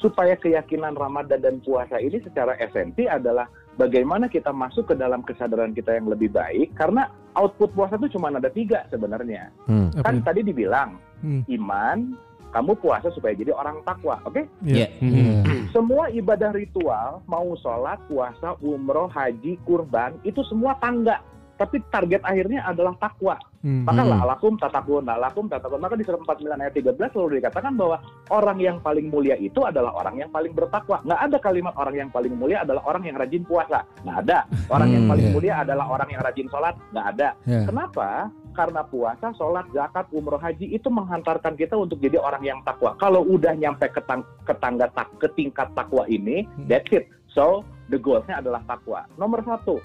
supaya 0.00 0.40
keyakinan 0.40 0.96
Ramadan 0.96 1.44
dan 1.44 1.60
puasa 1.60 2.00
ini 2.00 2.16
secara 2.24 2.56
esensi 2.56 3.04
adalah 3.04 3.44
bagaimana 3.74 4.30
kita 4.30 4.50
masuk 4.50 4.90
ke 4.90 4.94
dalam 4.94 5.22
kesadaran 5.22 5.74
kita 5.74 5.94
yang 5.94 6.06
lebih 6.06 6.30
baik 6.30 6.74
karena 6.74 7.10
output 7.34 7.74
puasa 7.74 7.98
itu 7.98 8.18
cuma 8.18 8.30
ada 8.30 8.50
tiga 8.50 8.86
sebenarnya 8.88 9.50
Hmm. 9.66 9.90
Kan 10.02 10.22
tadi 10.22 10.42
dibilang 10.42 10.98
Hmm. 11.24 11.42
iman 11.48 12.14
kamu 12.54 12.78
puasa 12.78 13.10
supaya 13.10 13.34
jadi 13.34 13.50
orang 13.50 13.82
takwa 13.82 14.22
oke 14.22 14.46
Iya. 14.62 14.86
Ya. 15.02 15.42
Semua 15.74 16.06
ibadah 16.06 16.54
ritual, 16.54 17.18
mau 17.26 17.50
sholat, 17.58 17.98
puasa, 18.06 18.54
umroh, 18.62 19.10
haji, 19.10 19.58
kurban, 19.66 20.14
itu 20.22 20.38
semua 20.46 20.78
tangga. 20.78 21.18
Tapi 21.54 21.78
target 21.86 22.22
akhirnya 22.22 22.66
adalah 22.66 22.94
takwa. 22.98 23.38
Hmm. 23.62 23.86
Maka 23.86 24.02
Hmm. 24.02 24.10
la'alakum 24.12 24.54
tatakun, 24.58 25.02
la'alakum 25.06 25.46
tatakun. 25.46 25.80
Maka 25.80 25.94
di 25.94 26.04
surat 26.04 26.20
49 26.20 26.60
ayat 26.60 26.74
13 26.74 27.10
selalu 27.14 27.40
dikatakan 27.40 27.72
bahwa 27.78 27.96
orang 28.28 28.58
yang 28.60 28.76
paling 28.78 29.06
mulia 29.08 29.38
itu 29.38 29.62
adalah 29.62 29.94
orang 29.94 30.20
yang 30.20 30.28
paling 30.28 30.52
bertakwa. 30.52 31.00
Nggak 31.00 31.20
ada 31.30 31.36
kalimat 31.38 31.74
orang 31.78 31.94
yang 31.96 32.10
paling 32.10 32.34
mulia 32.34 32.66
adalah 32.66 32.82
orang 32.84 33.02
yang 33.06 33.16
rajin 33.16 33.42
puasa. 33.46 33.86
Nggak 34.02 34.18
ada. 34.26 34.38
Orang 34.68 34.88
yang 34.90 35.02
Hmm, 35.06 35.12
paling 35.14 35.26
iya. 35.26 35.32
mulia 35.32 35.54
adalah 35.62 35.86
orang 35.88 36.08
yang 36.10 36.22
rajin 36.22 36.48
sholat. 36.50 36.74
Nggak 36.92 37.06
ada. 37.16 37.28
Ya. 37.46 37.60
Kenapa? 37.64 38.08
Karena 38.54 38.86
puasa, 38.86 39.26
sholat, 39.34 39.66
zakat, 39.74 40.06
umroh, 40.14 40.38
haji 40.38 40.70
itu 40.70 40.86
menghantarkan 40.86 41.58
kita 41.58 41.74
untuk 41.74 41.98
jadi 41.98 42.22
orang 42.22 42.42
yang 42.42 42.58
takwa. 42.62 42.94
Kalau 42.96 43.22
udah 43.22 43.50
nyampe 43.50 43.90
ke, 43.90 43.98
tang- 44.04 44.22
ke 44.46 44.54
tangga 44.54 44.86
tak, 44.94 45.10
ke 45.18 45.26
tingkat 45.34 45.74
takwa 45.74 46.06
ini, 46.06 46.46
Hmm. 46.46 46.70
that's 46.70 46.86
it. 46.90 47.10
So, 47.34 47.66
the 47.90 47.98
goalsnya 47.98 48.38
adalah 48.38 48.62
takwa. 48.62 49.10
Nomor 49.18 49.42
satu, 49.42 49.82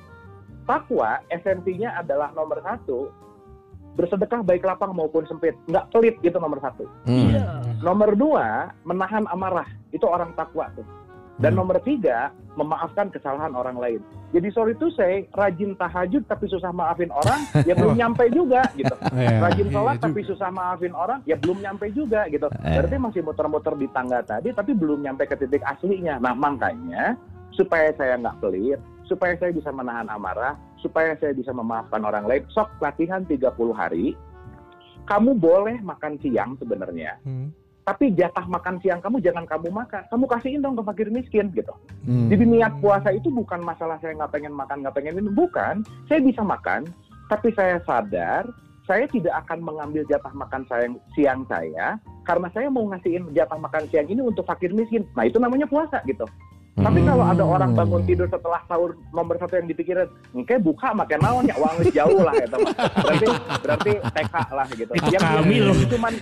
takwa 0.70 1.18
esensinya 1.28 1.98
adalah 1.98 2.30
nomor 2.32 2.62
satu, 2.62 3.10
bersedekah 3.98 4.46
baik 4.46 4.62
lapang 4.62 4.94
maupun 4.94 5.26
sempit. 5.26 5.58
Nggak 5.66 5.90
pelit 5.90 6.16
gitu 6.22 6.38
nomor 6.38 6.62
satu. 6.62 6.86
Hmm. 7.04 7.34
Nomor 7.82 8.14
dua, 8.14 8.70
menahan 8.86 9.26
amarah. 9.28 9.66
Itu 9.90 10.06
orang 10.06 10.38
takwa 10.38 10.70
tuh. 10.78 10.86
Dan 11.40 11.56
Hmm. 11.56 11.64
nomor 11.64 11.80
tiga, 11.82 12.30
memaafkan 12.54 13.08
kesalahan 13.10 13.56
orang 13.56 13.80
lain. 13.80 14.02
Jadi 14.30 14.52
sorry 14.52 14.76
to 14.76 14.92
say, 14.94 15.26
rajin 15.34 15.74
tahajud 15.74 16.22
tapi 16.28 16.46
susah 16.46 16.70
maafin 16.70 17.10
orang, 17.10 17.40
ya 17.68 17.74
belum 17.74 17.96
nyampe 17.96 18.28
juga 18.30 18.62
gitu. 18.76 18.92
Iya, 19.16 19.42
Rajin 19.42 19.68
sholat 19.72 19.96
juga. 19.98 20.06
tapi 20.06 20.20
susah 20.22 20.50
maafin 20.52 20.94
orang, 20.94 21.24
ya 21.26 21.40
belum 21.40 21.58
nyampe 21.58 21.90
juga 21.96 22.28
gitu. 22.28 22.46
Berarti 22.52 22.96
masih 23.00 23.22
muter-muter 23.24 23.74
di 23.74 23.88
tangga 23.90 24.20
tadi, 24.22 24.52
tapi 24.52 24.76
belum 24.76 25.02
nyampe 25.02 25.26
ke 25.26 25.34
titik 25.34 25.64
aslinya. 25.66 26.20
Nah 26.20 26.36
makanya, 26.36 27.16
supaya 27.56 27.90
saya 27.96 28.20
nggak 28.20 28.38
pelit, 28.38 28.78
supaya 29.10 29.34
saya 29.42 29.50
bisa 29.50 29.74
menahan 29.74 30.06
amarah, 30.08 30.54
supaya 30.78 31.18
saya 31.18 31.34
bisa 31.34 31.50
memaafkan 31.50 32.06
orang 32.06 32.30
lain, 32.30 32.46
sok 32.54 32.70
latihan 32.78 33.26
30 33.26 33.50
hari, 33.74 34.14
kamu 35.10 35.34
boleh 35.42 35.82
makan 35.82 36.22
siang 36.22 36.54
sebenarnya. 36.62 37.18
Hmm. 37.26 37.50
Tapi 37.82 38.14
jatah 38.14 38.46
makan 38.46 38.78
siang 38.86 39.02
kamu 39.02 39.18
jangan 39.26 39.50
kamu 39.50 39.74
makan, 39.74 40.06
kamu 40.14 40.26
kasihin 40.30 40.62
dong 40.62 40.78
ke 40.78 40.86
fakir 40.86 41.10
miskin 41.10 41.50
gitu. 41.58 41.74
Hmm. 42.06 42.30
Jadi 42.30 42.46
niat 42.46 42.78
puasa 42.78 43.10
itu 43.10 43.34
bukan 43.34 43.66
masalah 43.66 43.98
saya 43.98 44.14
nggak 44.14 44.30
pengen 44.30 44.54
makan, 44.54 44.86
nggak 44.86 44.94
pengen 44.94 45.18
minum, 45.18 45.34
bukan. 45.34 45.82
Saya 46.06 46.22
bisa 46.22 46.46
makan, 46.46 46.86
tapi 47.34 47.50
saya 47.58 47.82
sadar 47.90 48.46
saya 48.90 49.06
tidak 49.06 49.46
akan 49.46 49.62
mengambil 49.62 50.02
jatah 50.10 50.34
makan 50.34 50.66
saya 50.66 50.90
siang 51.14 51.46
saya 51.46 52.02
karena 52.26 52.50
saya 52.50 52.74
mau 52.74 52.90
ngasihin 52.90 53.30
jatah 53.38 53.62
makan 53.62 53.86
siang 53.94 54.10
ini 54.10 54.26
untuk 54.26 54.50
fakir 54.50 54.74
miskin. 54.74 55.06
Nah 55.14 55.30
itu 55.30 55.38
namanya 55.38 55.70
puasa 55.70 56.02
gitu. 56.10 56.26
Tapi 56.80 57.00
kalau 57.04 57.26
ada 57.28 57.44
orang 57.44 57.72
bangun 57.76 58.02
tidur 58.08 58.28
setelah 58.32 58.62
sahur 58.66 58.96
nomor 59.12 59.36
satu 59.36 59.60
yang 59.60 59.68
dipikirin, 59.68 60.08
engke 60.32 60.56
buka 60.58 60.96
makan 60.96 61.20
naon 61.20 61.44
ya 61.46 61.56
uang 61.60 61.76
jauh 61.92 62.20
lah 62.24 62.34
ya 62.40 62.48
teman. 62.48 62.74
Berarti 62.76 63.28
berarti 63.60 63.92
TK 64.16 64.36
lah 64.56 64.68
gitu. 64.74 64.92
Itu 64.96 65.08
Yang 65.12 65.24
kami 65.28 65.56
loh. 65.60 65.76
cuman 65.92 66.14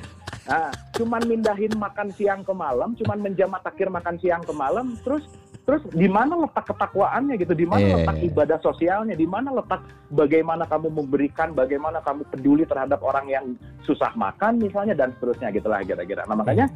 ah, 0.49 0.71
cuman 0.97 1.21
mindahin 1.29 1.73
makan 1.77 2.07
siang 2.17 2.41
ke 2.41 2.53
malam, 2.57 2.97
cuman 2.97 3.17
menjamak 3.21 3.61
takir 3.61 3.87
makan 3.87 4.15
siang 4.17 4.41
ke 4.41 4.53
malam, 4.55 4.97
terus 5.05 5.23
terus 5.67 5.83
di 5.91 6.07
mana 6.07 6.39
letak 6.47 6.63
ketakwaannya 6.71 7.35
gitu, 7.43 7.51
di 7.51 7.67
mana 7.67 7.83
Iya, 7.83 7.95
letak 7.99 8.17
iya. 8.23 8.25
ibadah 8.31 8.57
sosialnya, 8.63 9.15
di 9.19 9.27
mana 9.27 9.51
letak 9.51 9.83
bagaimana 10.15 10.63
kamu 10.63 10.87
memberikan, 10.95 11.51
bagaimana 11.51 11.99
kamu 12.01 12.23
peduli 12.31 12.63
terhadap 12.63 13.03
orang 13.03 13.27
yang 13.27 13.45
susah 13.83 14.15
makan 14.15 14.63
misalnya 14.63 14.95
dan 14.95 15.11
seterusnya 15.19 15.51
gitulah 15.51 15.83
kira-kira. 15.83 16.23
Nah 16.23 16.39
makanya 16.39 16.71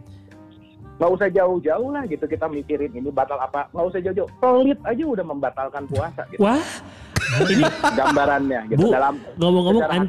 nggak 1.01 1.17
usah 1.17 1.33
jauh-jauh 1.33 1.89
lah 1.89 2.05
gitu 2.05 2.29
kita 2.29 2.45
mikirin 2.45 2.93
ini 2.93 3.09
batal 3.09 3.41
apa. 3.41 3.65
Nggak 3.73 3.85
usah 3.89 3.99
jauh-jauh. 4.05 4.29
Pelit 4.37 4.77
aja 4.85 5.01
udah 5.01 5.25
membatalkan 5.25 5.89
puasa 5.89 6.21
gitu. 6.29 6.45
Wah, 6.45 6.61
ini 7.49 7.65
gambarannya 7.97 8.69
gitu 8.69 8.85
Bu, 8.85 8.93
dalam 8.93 9.17
ngomong-ngomong 9.41 9.81
an- 9.89 10.05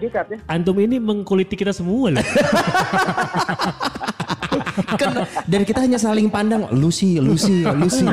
antum 0.53 0.77
ini 0.77 1.01
mengkuliti 1.01 1.57
kita 1.57 1.73
semua 1.73 2.13
loh. 2.13 2.21
Kan, 5.01 5.13
dan 5.49 5.61
kita 5.65 5.81
hanya 5.85 5.99
saling 5.99 6.29
pandang, 6.29 6.69
lu 6.73 6.89
sih, 6.89 7.19
lu 7.19 7.35
sih, 7.35 7.65
lu 7.65 7.89
sih. 7.89 8.07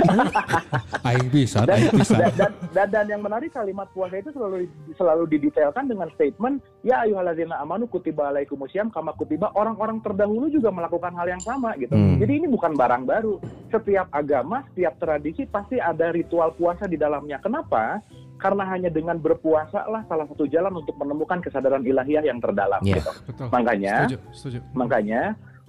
Aing 1.06 1.30
bisa, 1.30 1.64
dan, 1.66 1.78
aing 1.80 1.94
bisa. 1.96 2.16
dan, 2.18 2.32
dan, 2.36 2.52
dan, 2.74 2.88
dan 2.92 3.06
yang 3.08 3.22
menarik 3.22 3.52
kalimat 3.52 3.88
puasa 3.94 4.20
itu 4.20 4.30
selalu 4.34 4.68
selalu 4.96 5.24
didetailkan 5.38 5.88
dengan 5.88 6.08
statement 6.14 6.62
ya 6.84 7.04
ayuhallazina 7.04 7.60
amanu 7.60 7.88
kutiba 7.88 8.30
alaikumusiyam 8.32 8.92
kama 8.92 9.16
kutiba 9.16 9.52
orang-orang 9.56 10.00
terdahulu 10.00 10.48
juga 10.52 10.70
melakukan 10.72 11.14
hal 11.16 11.28
yang 11.28 11.44
sama 11.44 11.76
gitu. 11.78 11.94
Hmm. 11.94 12.20
Jadi 12.20 12.44
ini 12.44 12.48
bukan 12.48 12.76
barang 12.76 13.04
baru. 13.08 13.40
Setiap 13.70 14.10
agama, 14.12 14.66
setiap 14.74 14.98
tradisi 14.98 15.46
pasti 15.46 15.78
ada 15.78 16.10
ritual 16.10 16.52
puasa 16.56 16.86
di 16.90 16.98
dalamnya. 16.98 17.38
Kenapa? 17.40 18.02
Karena 18.40 18.64
hanya 18.72 18.88
dengan 18.88 19.20
berpuasa 19.20 19.84
lah 19.92 20.08
salah 20.08 20.24
satu 20.32 20.48
jalan 20.48 20.72
untuk 20.72 20.96
menemukan 20.96 21.44
kesadaran 21.44 21.84
ilahiyah 21.84 22.24
yang 22.24 22.40
terdalam 22.40 22.80
Iya. 22.80 23.04
gitu. 23.04 23.12
Betul. 23.28 23.48
Makanya 23.52 23.94
Setuju, 24.08 24.18
setuju. 24.32 24.60
Makanya 24.72 25.22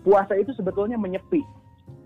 puasa 0.02 0.36
itu 0.36 0.52
sebetulnya 0.56 0.96
menyepi. 0.96 1.42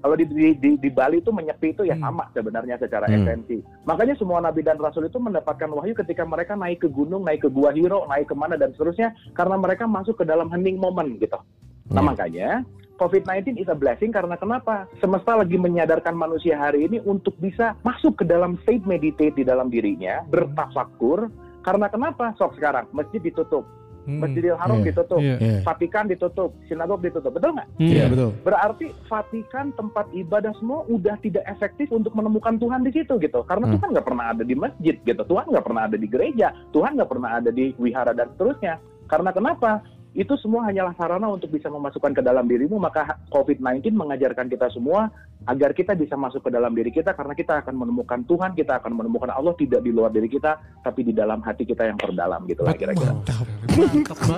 Kalau 0.04 0.20
di, 0.20 0.28
di, 0.28 0.52
di, 0.60 0.70
di 0.76 0.90
Bali 0.92 1.24
itu 1.24 1.32
menyepi 1.32 1.72
itu 1.72 1.88
ya 1.88 1.96
Hmm. 1.96 2.12
sama 2.12 2.28
sebenarnya 2.36 2.76
secara 2.76 3.08
Hmm. 3.08 3.24
esensi. 3.24 3.64
Makanya 3.88 4.12
semua 4.20 4.36
nabi 4.44 4.60
dan 4.60 4.76
rasul 4.76 5.08
itu 5.08 5.16
mendapatkan 5.16 5.72
wahyu 5.72 5.96
ketika 5.96 6.28
mereka 6.28 6.52
naik 6.52 6.84
ke 6.84 6.88
gunung, 6.92 7.24
naik 7.24 7.44
ke 7.44 7.48
gua 7.48 7.72
Hiro, 7.72 8.04
naik 8.04 8.28
ke 8.28 8.36
mana 8.36 8.60
dan 8.60 8.76
seterusnya 8.76 9.16
karena 9.32 9.56
mereka 9.56 9.88
masuk 9.88 10.20
ke 10.20 10.24
dalam 10.28 10.52
hening 10.52 10.76
moment 10.76 11.08
gitu. 11.16 11.40
Nah 11.88 12.04
Ya. 12.04 12.04
makanya 12.04 12.48
COVID-19 12.94 13.58
is 13.58 13.66
a 13.66 13.74
blessing 13.74 14.14
karena 14.14 14.38
kenapa? 14.38 14.86
Semesta 15.02 15.34
lagi 15.34 15.58
menyadarkan 15.58 16.14
manusia 16.14 16.54
hari 16.54 16.86
ini 16.86 17.02
untuk 17.02 17.34
bisa 17.42 17.74
masuk 17.82 18.22
ke 18.22 18.24
dalam 18.28 18.54
state 18.62 18.86
meditate 18.86 19.34
di 19.34 19.42
dalam 19.42 19.66
dirinya, 19.66 20.22
bertafakur. 20.30 21.26
Karena 21.64 21.90
kenapa? 21.90 22.36
Sok 22.38 22.54
sekarang 22.60 22.86
masjid 22.94 23.18
ditutup, 23.18 23.66
Hmm. 24.04 24.20
Masjidil 24.20 24.56
Haram 24.56 24.78
Iya. 24.78 24.86
ditutup, 24.86 25.20
Iya. 25.20 25.36
Iya. 25.40 25.58
Vatikan 25.64 26.04
ditutup, 26.06 26.50
sinagog 26.64 27.00
ditutup, 27.00 27.32
betul 27.32 27.56
nggak? 27.56 27.68
Hmm. 27.76 27.88
Iya, 27.88 28.04
betul. 28.08 28.30
Berarti 28.44 28.86
Vatikan 29.04 29.66
tempat 29.72 30.06
ibadah 30.12 30.52
semua 30.56 30.84
udah 30.86 31.16
tidak 31.18 31.44
efektif 31.44 31.88
untuk 31.88 32.12
menemukan 32.12 32.56
Tuhan 32.56 32.84
di 32.84 32.92
situ 32.92 33.16
gitu. 33.16 33.40
Karena 33.44 33.64
Hmm. 33.66 33.74
Tuhan 33.76 33.88
nggak 33.96 34.06
pernah 34.06 34.24
ada 34.30 34.42
di 34.42 34.54
masjid 34.54 34.96
gitu. 34.98 35.22
Tuhan 35.24 35.44
nggak 35.48 35.64
pernah 35.64 35.82
ada 35.84 35.96
di 35.96 36.06
gereja. 36.06 36.48
Tuhan 36.70 36.94
nggak 36.94 37.10
pernah 37.10 37.30
ada 37.34 37.48
di 37.48 37.72
wihara 37.74 38.12
dan 38.12 38.28
seterusnya. 38.32 38.76
Karena 39.04 39.30
kenapa? 39.30 39.80
Itu 40.14 40.38
semua 40.38 40.62
hanyalah 40.64 40.94
sarana 40.94 41.26
untuk 41.26 41.50
bisa 41.50 41.66
memasukkan 41.66 42.14
ke 42.14 42.22
dalam 42.22 42.46
dirimu. 42.46 42.78
Maka 42.78 43.18
COVID-19 43.28 43.90
mengajarkan 43.92 44.46
kita 44.46 44.70
semua 44.70 45.10
agar 45.44 45.74
kita 45.74 45.92
bisa 45.92 46.14
masuk 46.14 46.40
ke 46.40 46.50
dalam 46.50 46.70
diri 46.70 46.88
kita 46.88 47.12
karena 47.12 47.34
kita 47.34 47.60
akan 47.60 47.74
menemukan 47.76 48.22
Tuhan, 48.22 48.54
kita 48.54 48.78
akan 48.78 48.94
menemukan 48.94 49.28
Allah 49.28 49.52
tidak 49.52 49.82
di 49.82 49.90
luar 49.90 50.08
diri 50.08 50.24
kita, 50.24 50.54
tapi 50.80 51.02
di 51.02 51.12
dalam 51.12 51.42
hati 51.42 51.66
kita 51.66 51.84
yang 51.84 51.98
terdalam 51.98 52.46
gitu 52.46 52.62
lah 52.62 52.72
kira-kira. 52.72 53.12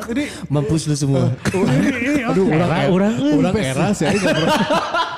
Ini 0.09 0.25
Mampus 0.49 0.89
lu 0.89 0.97
semua. 0.97 1.29
Aduh, 2.27 2.49
orang 2.49 2.57
Era, 2.67 2.77
era, 2.81 2.89
orang, 2.89 3.13
eh, 3.15 3.35
orang 3.37 3.55
era 3.55 3.87
sih 3.93 4.05
aing 4.05 4.19
nggak 4.19 4.35
pernah. 4.35 4.59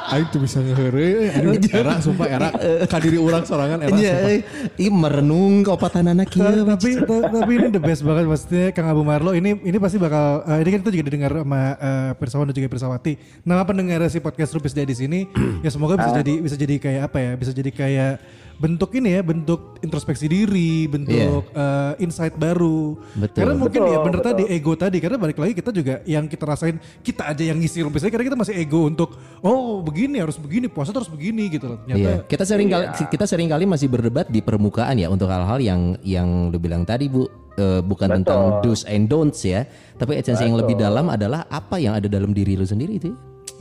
Aing 0.08 0.28
tuh 0.28 0.40
bisa 0.40 0.58
ngeheure, 0.58 1.08
aduh 1.30 1.52
era 1.70 1.92
sumpah 2.00 2.26
era 2.26 2.48
kadiri 2.86 3.16
orang 3.16 3.44
sorangan 3.44 3.78
era. 3.78 3.92
Iya, 3.92 4.12
sumpah. 4.12 4.32
eh. 4.32 4.40
Ih 4.78 4.90
merenung 4.90 5.60
keopatan 5.62 6.04
anak 6.06 6.28
Ta- 6.28 6.48
kieu. 6.48 6.64
tapi 6.64 6.88
ta- 6.98 7.28
tapi 7.30 7.52
ini 7.54 7.68
the 7.68 7.78
best 7.78 8.00
banget 8.02 8.24
maksudnya 8.24 8.72
Kang 8.72 8.88
Abu 8.88 9.04
Marlo 9.04 9.32
ini 9.32 9.56
ini 9.58 9.76
pasti 9.76 9.96
bakal 9.96 10.47
eh, 10.48 10.58
ini 10.64 10.68
kan 10.72 10.78
kita 10.80 10.90
juga 10.96 11.04
didengar 11.12 11.32
sama 11.44 11.60
eh, 11.76 12.10
Pirsawan 12.16 12.46
dan 12.48 12.54
juga 12.56 12.68
Pirsawati. 12.72 13.12
Nama 13.44 13.62
pendengar 13.68 14.00
si 14.08 14.18
podcast 14.18 14.50
Rupis 14.56 14.72
Dia 14.72 14.88
di 14.88 14.96
sini 14.96 15.28
ya 15.64 15.70
semoga 15.70 16.00
bisa 16.00 16.16
jadi 16.24 16.34
bisa 16.40 16.56
jadi 16.56 16.74
kayak 16.80 17.02
apa 17.12 17.18
ya? 17.20 17.32
Bisa 17.36 17.52
jadi 17.52 17.70
kayak 17.70 18.12
bentuk 18.58 18.90
ini 18.98 19.14
ya, 19.14 19.22
bentuk 19.22 19.78
introspeksi 19.80 20.26
diri, 20.26 20.90
bentuk 20.90 21.46
eh, 21.54 21.92
insight 22.02 22.34
baru. 22.34 22.98
Betul. 23.14 23.38
Karena 23.38 23.54
mungkin 23.54 23.80
Betul, 23.86 23.94
ya 23.94 23.98
bener 24.02 24.20
betul. 24.20 24.28
tadi 24.34 24.42
ego 24.50 24.72
tadi 24.74 24.98
karena 24.98 25.16
balik 25.16 25.38
lagi 25.38 25.54
kita 25.54 25.70
juga 25.70 25.94
yang 26.04 26.26
kita 26.26 26.44
rasain 26.44 26.76
kita 27.00 27.30
aja 27.30 27.42
yang 27.46 27.58
ngisi 27.62 27.86
Rupis 27.86 28.02
Dia, 28.02 28.10
karena 28.10 28.26
kita 28.34 28.38
masih 28.38 28.54
ego 28.58 28.90
untuk 28.90 29.14
oh 29.40 29.78
begini 29.80 30.18
harus 30.18 30.36
begini, 30.36 30.66
puasa 30.66 30.90
terus 30.90 31.08
begini 31.08 31.46
gitu 31.48 31.70
loh. 31.70 31.78
Ternyata 31.86 31.98
Iya, 32.02 32.14
kita 32.26 32.44
sering 32.44 32.68
kali 32.68 32.84
Iya. 32.90 33.06
kita 33.08 33.24
sering 33.30 33.48
kali 33.48 33.64
masih 33.64 33.88
berdebat 33.88 34.26
di 34.28 34.42
permukaan 34.42 34.98
ya 34.98 35.08
untuk 35.08 35.30
hal-hal 35.30 35.62
yang 35.62 35.94
yang 36.02 36.50
lu 36.50 36.58
bilang 36.58 36.82
tadi 36.82 37.06
Bu 37.06 37.48
Eh, 37.58 37.82
bukan 37.82 38.06
Betul. 38.06 38.16
tentang 38.22 38.42
do's 38.62 38.86
and 38.86 39.10
don'ts 39.10 39.42
ya, 39.42 39.66
tapi 39.98 40.14
esensi 40.14 40.46
yang 40.46 40.54
lebih 40.54 40.78
dalam 40.78 41.10
adalah 41.10 41.42
apa 41.50 41.82
yang 41.82 41.98
ada 41.98 42.06
dalam 42.06 42.30
diri 42.30 42.54
lu 42.54 42.62
sendiri 42.62 43.02
itu. 43.02 43.10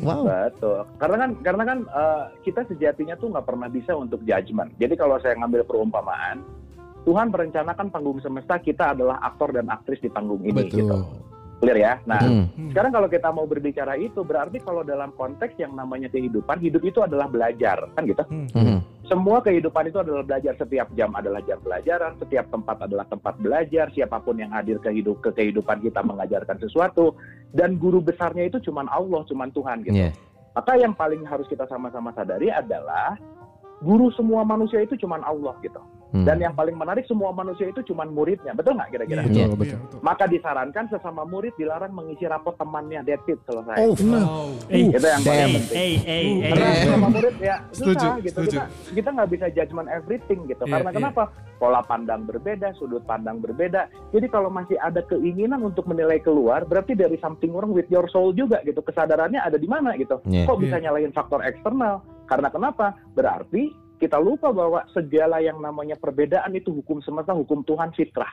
Wow. 0.04 0.28
Betul. 0.28 0.84
Karena 1.00 1.18
kan 1.18 1.32
karena 1.42 1.64
kan 1.66 1.80
eh, 1.88 2.24
kita 2.44 2.62
sejatinya 2.70 3.16
tuh 3.18 3.32
nggak 3.34 3.48
pernah 3.48 3.68
bisa 3.72 3.96
untuk 3.96 4.22
judgement. 4.28 4.70
Jadi 4.78 4.94
kalau 5.00 5.18
saya 5.24 5.40
ngambil 5.40 5.64
perumpamaan, 5.66 6.44
Tuhan 7.08 7.32
merencanakan 7.32 7.88
panggung 7.88 8.20
semesta 8.20 8.60
kita 8.60 8.92
adalah 8.92 9.24
aktor 9.24 9.56
dan 9.56 9.72
aktris 9.72 10.04
di 10.04 10.12
panggung 10.12 10.44
ini. 10.44 10.68
Betul. 10.68 10.80
Gitu. 10.84 10.98
Clear 11.58 11.78
ya? 11.82 11.94
Nah, 12.06 12.22
Hmm. 12.22 12.70
sekarang 12.70 12.94
kalau 12.94 13.10
kita 13.10 13.34
mau 13.34 13.50
berbicara 13.50 13.98
itu, 13.98 14.22
berarti 14.22 14.62
kalau 14.62 14.86
dalam 14.86 15.10
konteks 15.18 15.58
yang 15.58 15.74
namanya 15.74 16.06
kehidupan, 16.06 16.62
hidup 16.62 16.86
itu 16.86 17.02
adalah 17.02 17.26
belajar, 17.26 17.82
kan 17.98 18.06
gitu? 18.06 18.22
Hmm. 18.54 18.86
Semua 19.10 19.42
kehidupan 19.42 19.90
itu 19.90 19.98
adalah 19.98 20.22
belajar. 20.22 20.54
Setiap 20.60 20.94
jam 20.94 21.10
adalah 21.18 21.42
jam 21.50 21.58
pelajaran, 21.64 22.14
setiap 22.22 22.46
tempat 22.54 22.78
adalah 22.86 23.10
tempat 23.10 23.40
belajar. 23.42 23.90
Siapa 23.90 24.22
pun 24.22 24.38
yang 24.38 24.54
hadir 24.54 24.78
ke 24.78 24.94
hidup 24.94 25.24
ke 25.26 25.34
kehidupan 25.34 25.82
kita 25.82 26.06
mengajarkan 26.06 26.62
sesuatu, 26.62 27.18
dan 27.56 27.82
guru 27.82 28.06
besarnya 28.06 28.52
itu 28.54 28.62
cuman 28.70 28.86
Allah, 28.92 29.26
cuman 29.26 29.50
Tuhan 29.50 29.82
gitu. 29.82 29.98
Iya. 29.98 30.12
Maka 30.54 30.74
yang 30.78 30.94
paling 30.94 31.26
harus 31.26 31.50
kita 31.50 31.66
sama-sama 31.66 32.14
sadari 32.14 32.54
adalah 32.54 33.18
guru 33.82 34.10
semua 34.14 34.42
manusia 34.42 34.82
itu 34.82 34.94
cuman 34.98 35.22
Allah 35.26 35.54
gitu. 35.62 35.82
Hmm. 36.08 36.24
Dan 36.24 36.40
yang 36.40 36.56
paling 36.56 36.80
menarik 36.80 37.04
semua 37.04 37.36
manusia 37.36 37.68
itu 37.68 37.84
cuman 37.92 38.08
muridnya. 38.16 38.56
Betul 38.56 38.80
nggak 38.80 38.90
kira-kira? 38.96 39.22
Iya. 39.28 39.52
Betul, 39.52 39.60
betul. 39.60 39.68
Iya, 39.68 39.78
betul. 39.84 40.00
Maka 40.00 40.24
disarankan 40.26 40.86
sesama 40.88 41.28
murid 41.28 41.52
dilarang 41.60 41.92
mengisi 41.92 42.24
rapot 42.24 42.56
temannya. 42.56 43.04
It, 43.04 43.40
selesai. 43.44 43.76
Oh, 43.84 43.92
Eh, 44.72 44.88
itu 44.88 45.04
yang 45.04 45.20
paling 45.20 45.40
damn. 45.44 45.56
penting. 45.60 45.76
eh, 45.76 45.96
eh, 46.00 46.24
eh. 46.40 46.52
Karena 46.54 46.68
sama 46.88 47.08
murid 47.12 47.36
ya 47.40 47.56
Setuju, 47.76 47.92
susah 48.00 48.14
gitu. 48.24 48.38
setuju. 48.40 48.58
Kita 48.58 48.64
kita 48.96 49.10
nggak 49.16 49.30
bisa 49.36 49.46
judgment 49.52 49.88
everything 49.92 50.40
gitu. 50.48 50.64
Iya, 50.64 50.74
Karena 50.80 50.90
iya. 50.92 50.98
kenapa? 50.98 51.24
Pola 51.58 51.82
pandang 51.82 52.22
berbeda, 52.24 52.68
sudut 52.78 53.02
pandang 53.04 53.42
berbeda. 53.42 53.90
Jadi 54.14 54.28
kalau 54.30 54.48
masih 54.48 54.78
ada 54.78 55.02
keinginan 55.04 55.60
untuk 55.60 55.90
menilai 55.90 56.22
keluar, 56.22 56.64
berarti 56.64 56.94
dari 56.94 57.18
something 57.18 57.50
wrong 57.52 57.74
with 57.74 57.90
your 57.90 58.06
soul 58.08 58.30
juga 58.32 58.62
gitu. 58.64 58.80
Kesadarannya 58.80 59.42
ada 59.42 59.58
di 59.58 59.66
mana 59.66 59.98
gitu. 59.98 60.22
Iya. 60.24 60.46
Kok 60.46 60.60
bisa 60.62 60.78
nyalahin 60.78 61.12
faktor 61.12 61.42
eksternal? 61.44 62.00
Karena 62.30 62.48
kenapa? 62.48 62.94
Berarti 63.12 63.74
kita 63.98 64.18
lupa 64.22 64.54
bahwa 64.54 64.86
segala 64.94 65.42
yang 65.42 65.58
namanya 65.58 65.98
perbedaan 65.98 66.54
itu 66.54 66.70
hukum 66.70 67.02
semesta, 67.02 67.34
hukum 67.34 67.66
Tuhan 67.66 67.94
fitrah. 67.98 68.30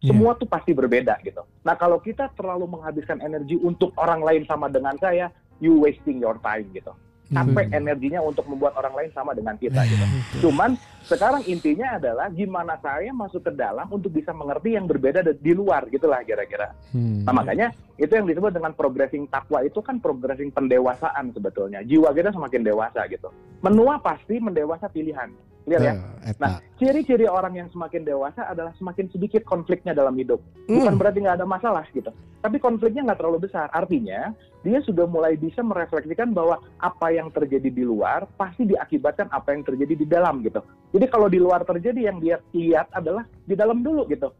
Iya. 0.00 0.16
Semua 0.16 0.32
tuh 0.38 0.48
pasti 0.48 0.72
berbeda 0.72 1.20
gitu. 1.20 1.44
Nah 1.66 1.76
kalau 1.76 2.00
kita 2.00 2.32
terlalu 2.32 2.64
menghabiskan 2.70 3.20
energi 3.20 3.60
untuk 3.60 3.92
orang 4.00 4.24
lain 4.24 4.42
sama 4.48 4.72
dengan 4.72 4.96
saya, 4.96 5.28
you 5.60 5.76
wasting 5.76 6.22
your 6.22 6.40
time 6.40 6.64
gitu. 6.72 6.94
Capek 7.30 7.70
energinya 7.70 8.18
untuk 8.18 8.42
membuat 8.50 8.74
orang 8.74 8.90
lain 8.96 9.10
sama 9.14 9.36
dengan 9.38 9.54
kita 9.54 9.86
gitu. 9.86 10.02
Cuman 10.42 10.74
sekarang 11.08 11.42
intinya 11.48 11.96
adalah 11.96 12.28
gimana 12.28 12.76
saya 12.80 13.12
masuk 13.14 13.46
ke 13.48 13.52
dalam 13.56 13.88
untuk 13.88 14.12
bisa 14.12 14.34
mengerti 14.36 14.76
yang 14.76 14.84
berbeda 14.84 15.24
da- 15.24 15.36
di 15.36 15.52
luar 15.52 15.88
gitulah 15.88 16.20
kira-kira. 16.26 16.76
Hmm. 16.92 17.24
Nah 17.24 17.32
makanya 17.32 17.72
itu 18.00 18.12
yang 18.12 18.28
disebut 18.28 18.52
dengan 18.52 18.72
progressing 18.72 19.28
takwa 19.28 19.60
itu 19.64 19.80
kan 19.84 20.00
progressing 20.00 20.52
pendewasaan 20.52 21.32
sebetulnya. 21.36 21.84
Jiwa 21.84 22.12
kita 22.16 22.32
semakin 22.32 22.64
dewasa 22.64 23.04
gitu. 23.08 23.28
Menua 23.60 24.00
pasti 24.00 24.40
mendewasa 24.40 24.88
pilihan. 24.88 25.32
Lihat 25.68 25.80
ya. 25.84 25.94
Nah, 26.40 26.58
ciri-ciri 26.80 27.28
orang 27.28 27.52
yang 27.52 27.68
semakin 27.68 28.02
dewasa 28.02 28.48
adalah 28.48 28.72
semakin 28.80 29.12
sedikit 29.12 29.44
konfliknya 29.44 29.92
dalam 29.92 30.16
hidup. 30.16 30.40
Bukan 30.64 30.96
berarti 30.96 31.20
nggak 31.20 31.36
ada 31.36 31.46
masalah 31.46 31.84
gitu. 31.92 32.08
Tapi 32.40 32.56
konfliknya 32.56 33.12
nggak 33.12 33.20
terlalu 33.20 33.44
besar. 33.44 33.68
Artinya, 33.68 34.32
dia 34.64 34.80
sudah 34.80 35.04
mulai 35.04 35.36
bisa 35.36 35.60
merefleksikan 35.60 36.32
bahwa 36.32 36.64
apa 36.80 37.12
yang 37.12 37.28
terjadi 37.28 37.68
di 37.68 37.84
luar 37.84 38.24
pasti 38.40 38.64
diakibatkan 38.64 39.28
apa 39.28 39.52
yang 39.52 39.60
terjadi 39.60 39.94
di 40.00 40.06
dalam 40.08 40.40
gitu. 40.40 40.64
Jadi 40.90 41.06
kalau 41.06 41.30
di 41.30 41.38
luar 41.38 41.62
terjadi 41.62 42.10
yang 42.10 42.18
dia 42.18 42.42
lihat 42.50 42.90
adalah 42.90 43.22
di 43.46 43.54
dalam 43.54 43.82
dulu 43.82 44.06
gitu. 44.10 44.30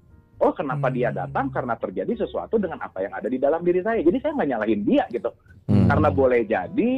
Oh, 0.40 0.56
kenapa 0.56 0.88
dia 0.88 1.12
datang? 1.12 1.52
Karena 1.52 1.76
terjadi 1.76 2.16
sesuatu 2.16 2.56
dengan 2.56 2.80
apa 2.80 3.04
yang 3.04 3.12
ada 3.12 3.28
di 3.28 3.36
dalam 3.36 3.60
diri 3.60 3.84
saya. 3.84 4.00
Jadi 4.00 4.18
saya 4.24 4.32
nggak 4.34 4.50
nyalahin 4.56 4.82
dia 4.88 5.04
gitu. 5.12 5.30
Hmm. 5.68 5.86
Karena 5.86 6.08
boleh 6.08 6.42
jadi 6.48 6.92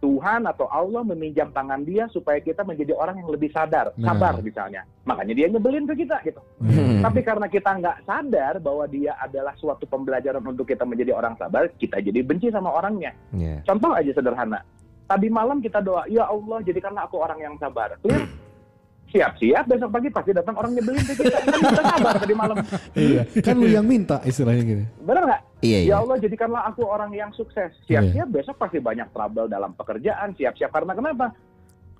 Tuhan 0.00 0.44
atau 0.44 0.68
Allah 0.68 1.02
meminjam 1.04 1.52
tangan 1.52 1.84
dia 1.84 2.08
supaya 2.12 2.40
kita 2.40 2.64
menjadi 2.64 2.92
orang 2.96 3.20
yang 3.20 3.28
lebih 3.32 3.48
sadar, 3.52 3.92
Nah. 3.96 4.12
sabar 4.12 4.40
misalnya. 4.40 4.84
Makanya 5.04 5.34
dia 5.36 5.46
nyebelin 5.52 5.84
ke 5.88 6.04
kita 6.04 6.20
gitu. 6.24 6.40
Hmm. 6.64 7.00
Tapi 7.04 7.20
karena 7.24 7.46
kita 7.48 7.70
nggak 7.76 7.98
sadar 8.08 8.60
bahwa 8.60 8.84
dia 8.88 9.16
adalah 9.20 9.52
suatu 9.56 9.84
pembelajaran 9.84 10.44
untuk 10.44 10.68
kita 10.68 10.84
menjadi 10.88 11.12
orang 11.16 11.36
sabar, 11.36 11.68
kita 11.76 12.00
jadi 12.00 12.20
benci 12.24 12.48
sama 12.48 12.72
orangnya. 12.72 13.12
Iya. 13.36 13.64
Contoh 13.68 13.92
aja 13.92 14.12
sederhana. 14.16 14.60
Tadi 15.06 15.28
malam 15.28 15.60
kita 15.60 15.78
doa, 15.84 16.08
ya 16.10 16.24
Allah 16.26 16.58
jadikanlah 16.64 17.04
aku 17.04 17.16
orang 17.20 17.38
yang 17.38 17.54
sabar. 17.60 17.94
Clear? 18.00 18.45
Siap-siap 19.16 19.64
besok 19.64 19.88
pagi 19.88 20.08
pasti 20.12 20.30
datang 20.36 20.60
orang 20.60 20.76
nyebelin 20.76 21.00
ke 21.00 21.14
kita. 21.16 21.40
Kan 21.40 21.56
kita 21.56 21.82
sabar 21.88 22.14
tadi 22.20 22.34
malam. 22.36 22.56
Iya, 22.92 23.22
kan 23.40 23.56
lu 23.56 23.64
yang 23.64 23.88
minta 23.88 24.20
istilahnya 24.28 24.62
gitu. 24.68 24.84
Bener 25.08 25.24
nggak? 25.24 25.42
Iya, 25.64 25.78
iya. 25.80 25.88
Ya 25.88 25.96
Allah 26.04 26.16
jadikanlah 26.20 26.62
aku 26.68 26.84
orang 26.84 27.16
yang 27.16 27.32
sukses. 27.32 27.72
Siap-siap 27.88 28.28
besok 28.28 28.60
pasti 28.60 28.76
banyak 28.76 29.08
trouble 29.16 29.48
dalam 29.48 29.72
pekerjaan. 29.72 30.36
Siap-siap 30.36 30.68
karena 30.68 30.92
kenapa? 30.92 31.32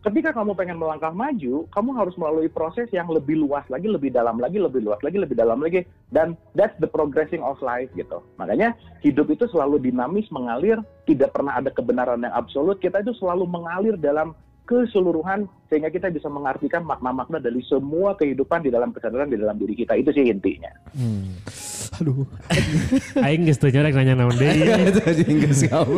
Ketika 0.04 0.30
kamu 0.30 0.54
pengen 0.54 0.78
melangkah 0.78 1.10
maju, 1.10 1.66
kamu 1.66 1.90
harus 1.98 2.14
melalui 2.14 2.46
proses 2.46 2.86
yang 2.94 3.10
lebih 3.10 3.42
luas 3.42 3.66
lagi, 3.66 3.90
lebih 3.90 4.14
dalam 4.14 4.38
lagi, 4.38 4.62
lebih 4.62 4.86
luas 4.86 5.02
lagi, 5.02 5.18
lebih 5.18 5.34
dalam 5.34 5.58
lagi. 5.58 5.82
Dan 6.14 6.38
that's 6.54 6.76
the 6.78 6.86
progressing 6.86 7.42
of 7.42 7.58
life 7.58 7.90
gitu. 7.98 8.22
Makanya 8.38 8.78
hidup 9.02 9.26
itu 9.34 9.50
selalu 9.50 9.82
dinamis, 9.82 10.30
mengalir, 10.30 10.78
tidak 11.10 11.34
pernah 11.34 11.58
ada 11.58 11.74
kebenaran 11.74 12.22
yang 12.22 12.30
absolut. 12.38 12.78
Kita 12.78 13.02
itu 13.02 13.18
selalu 13.18 13.50
mengalir 13.50 13.98
dalam 13.98 14.36
keseluruhan 14.66 15.46
sehingga 15.66 15.88
kita 15.88 16.10
bisa 16.10 16.26
mengartikan 16.26 16.82
makna-makna 16.82 17.38
dari 17.38 17.62
semua 17.62 18.14
kehidupan 18.14 18.60
di 18.60 18.70
dalam 18.70 18.90
kesadaran 18.90 19.26
di 19.26 19.38
dalam 19.38 19.54
diri 19.54 19.74
kita. 19.74 19.94
Itu 19.94 20.10
sih 20.10 20.26
intinya. 20.26 20.70
Hmm. 20.92 21.38
Aduh. 21.96 22.26
Aing 23.24 23.46
geus 23.46 23.56
teu 23.56 23.70
nyorek 23.70 23.94
nanya 23.94 24.14
naon 24.16 24.34
deui. 24.34 24.66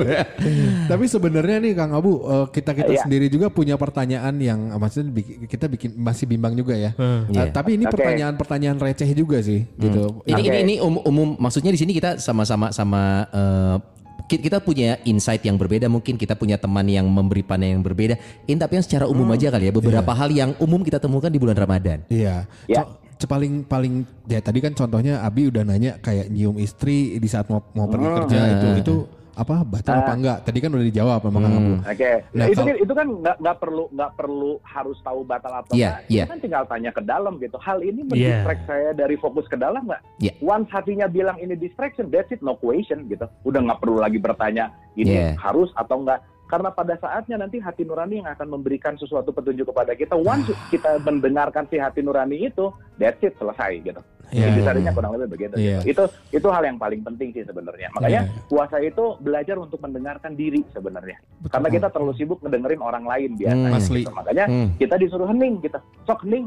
Tapi 0.87 1.05
sebenarnya 1.05 1.57
nih 1.59 1.73
Kang 1.75 1.93
Abu, 1.93 2.23
kita 2.49 2.73
kita 2.73 2.93
Iya. 2.93 3.03
sendiri 3.05 3.27
juga 3.29 3.49
punya 3.49 3.75
pertanyaan 3.75 4.37
yang 4.39 4.71
eh, 4.71 4.79
maksudnya 4.79 5.11
kita 5.45 5.66
bikin 5.66 5.97
masih 5.97 6.25
bimbang 6.25 6.55
juga 6.55 6.75
ya. 6.75 6.93
Hmm. 6.95 7.29
Eh, 7.29 7.37
Iya. 7.41 7.53
tapi 7.53 7.77
ini 7.77 7.85
pertanyaan-pertanyaan 7.85 8.77
receh 8.79 9.11
juga 9.12 9.41
sih, 9.41 9.64
gitu. 9.77 10.23
Ini, 10.25 10.35
Oke. 10.35 10.47
ini 10.47 10.59
ini 10.62 10.75
umum, 10.79 11.03
umum 11.03 11.29
maksudnya 11.39 11.73
di 11.73 11.81
sini 11.81 11.93
kita 11.93 12.16
sama-sama 12.19 12.71
sama 12.71 13.03
eh, 13.29 13.77
ki- 13.79 13.97
kita 14.29 14.61
punya 14.61 15.01
insight 15.09 15.41
yang 15.41 15.57
berbeda 15.57 15.89
mungkin 15.89 16.20
kita 16.20 16.37
punya 16.37 16.61
teman 16.61 16.85
yang 16.85 17.09
memberi 17.09 17.41
pandangan 17.41 17.81
yang 17.81 17.85
berbeda. 17.85 18.14
Ini 18.45 18.61
tapi 18.61 18.76
yang 18.76 18.85
secara 18.85 19.09
umum 19.09 19.24
aja 19.33 19.49
kali 19.49 19.68
ya 19.68 19.72
beberapa 19.72 20.12
hal 20.12 20.29
yang 20.29 20.53
umum 20.61 20.85
kita 20.85 21.01
temukan 21.01 21.33
di 21.33 21.41
bulan 21.41 21.57
Ramadan. 21.57 22.05
Iya. 22.12 22.45
Ya. 22.68 22.85
Co- 22.85 23.01
ce- 23.16 23.26
paling 23.26 23.64
paling 23.64 24.05
ya 24.29 24.39
tadi 24.39 24.61
kan 24.61 24.76
contohnya 24.76 25.24
Abi 25.24 25.49
udah 25.49 25.64
nanya 25.64 25.97
kayak 25.99 26.29
nyium 26.29 26.61
istri 26.61 27.16
di 27.16 27.26
saat 27.26 27.49
mau 27.49 27.64
mau 27.72 27.89
pergi 27.89 28.09
kerja 28.22 28.39
itu 28.53 28.68
itu 28.79 28.95
apa 29.39 29.62
batal 29.62 30.03
apa 30.03 30.12
enggak? 30.18 30.39
Tadi 30.43 30.59
kan 30.59 30.70
udah 30.74 30.86
dijawab 30.91 31.20
sama 31.22 31.39
Kang 31.39 31.55
Abu. 31.55 31.72
Oke, 31.86 32.12
Nah, 32.34 32.47
itu 32.51 32.59
kalau- 32.59 32.66
kan 32.66 32.76
itu 32.82 32.93
kan 32.93 33.07
nggak 33.22 33.36
nggak 33.39 33.57
perlu 33.62 33.84
nggak 33.95 34.12
perlu 34.18 34.53
harus 34.66 34.99
tahu 35.01 35.20
batal 35.22 35.53
atau 35.55 35.72
Iya, 35.72 35.89
enggak. 35.95 36.11
iya. 36.11 36.24
Itu 36.26 36.32
kan 36.34 36.41
tinggal 36.43 36.64
tanya 36.66 36.91
ke 36.91 37.03
dalam 37.07 37.32
gitu. 37.39 37.57
Hal 37.57 37.78
ini 37.80 38.01
Iya. 38.03 38.09
mendistract 38.11 38.62
saya 38.66 38.91
dari 38.93 39.14
fokus 39.14 39.47
ke 39.47 39.55
dalam 39.55 39.86
nggak? 39.86 40.03
Iya. 40.18 40.32
Once 40.43 40.68
hatinya 40.68 41.07
bilang 41.07 41.39
ini 41.39 41.55
distraction, 41.55 42.11
that's 42.11 42.34
it, 42.34 42.43
no 42.43 42.59
question 42.59 43.07
gitu. 43.07 43.30
Udah 43.47 43.62
nggak 43.62 43.78
perlu 43.78 44.03
lagi 44.03 44.18
bertanya 44.18 44.74
ini 44.93 45.14
Iya. 45.14 45.39
harus 45.39 45.70
atau 45.72 46.03
enggak. 46.03 46.18
Karena 46.49 46.72
pada 46.72 46.97
saatnya 46.97 47.36
nanti 47.36 47.61
hati 47.61 47.84
nurani 47.84 48.24
yang 48.24 48.32
akan 48.32 48.49
memberikan 48.49 48.97
sesuatu 48.97 49.36
petunjuk 49.36 49.68
kepada 49.68 49.93
kita. 49.93 50.16
Once 50.16 50.49
kita 50.72 50.97
mendengarkan 50.99 51.68
si 51.68 51.76
hati 51.76 52.01
nurani 52.01 52.49
itu, 52.49 52.72
that's 52.97 53.20
it, 53.20 53.36
selesai 53.36 53.84
gitu. 53.84 54.01
Iya. 54.31 54.47
Intisarinya 54.51 54.93
kurang 54.93 55.12
lebih 55.14 55.29
begitu. 55.31 55.55
Iya. 55.55 55.79
gitu. 55.81 55.89
Itu 55.89 56.03
itu 56.35 56.49
hal 56.49 56.62
yang 56.62 56.76
paling 56.76 57.01
penting 57.01 57.29
sih 57.31 57.43
sebenarnya. 57.43 57.89
Makanya 57.93 58.20
Iya. 58.24 58.45
puasa 58.47 58.76
itu 58.79 59.05
belajar 59.18 59.57
untuk 59.57 59.79
mendengarkan 59.79 60.33
diri 60.33 60.61
sebenarnya. 60.68 61.18
Karena 61.47 61.68
kita 61.68 61.89
terlalu 61.89 62.14
sibuk 62.14 62.39
ngedengerin 62.41 62.81
orang 62.81 63.05
lain 63.05 63.31
biasanya. 63.35 63.68
Hmm. 63.68 63.79
Asli. 63.79 64.01
gitu. 64.01 64.12
Makanya 64.12 64.45
Hmm. 64.47 64.68
kita 64.74 64.95
disuruh 64.95 65.26
hening 65.26 65.59
kita. 65.59 65.79
Sok 66.05 66.22
hening. 66.22 66.47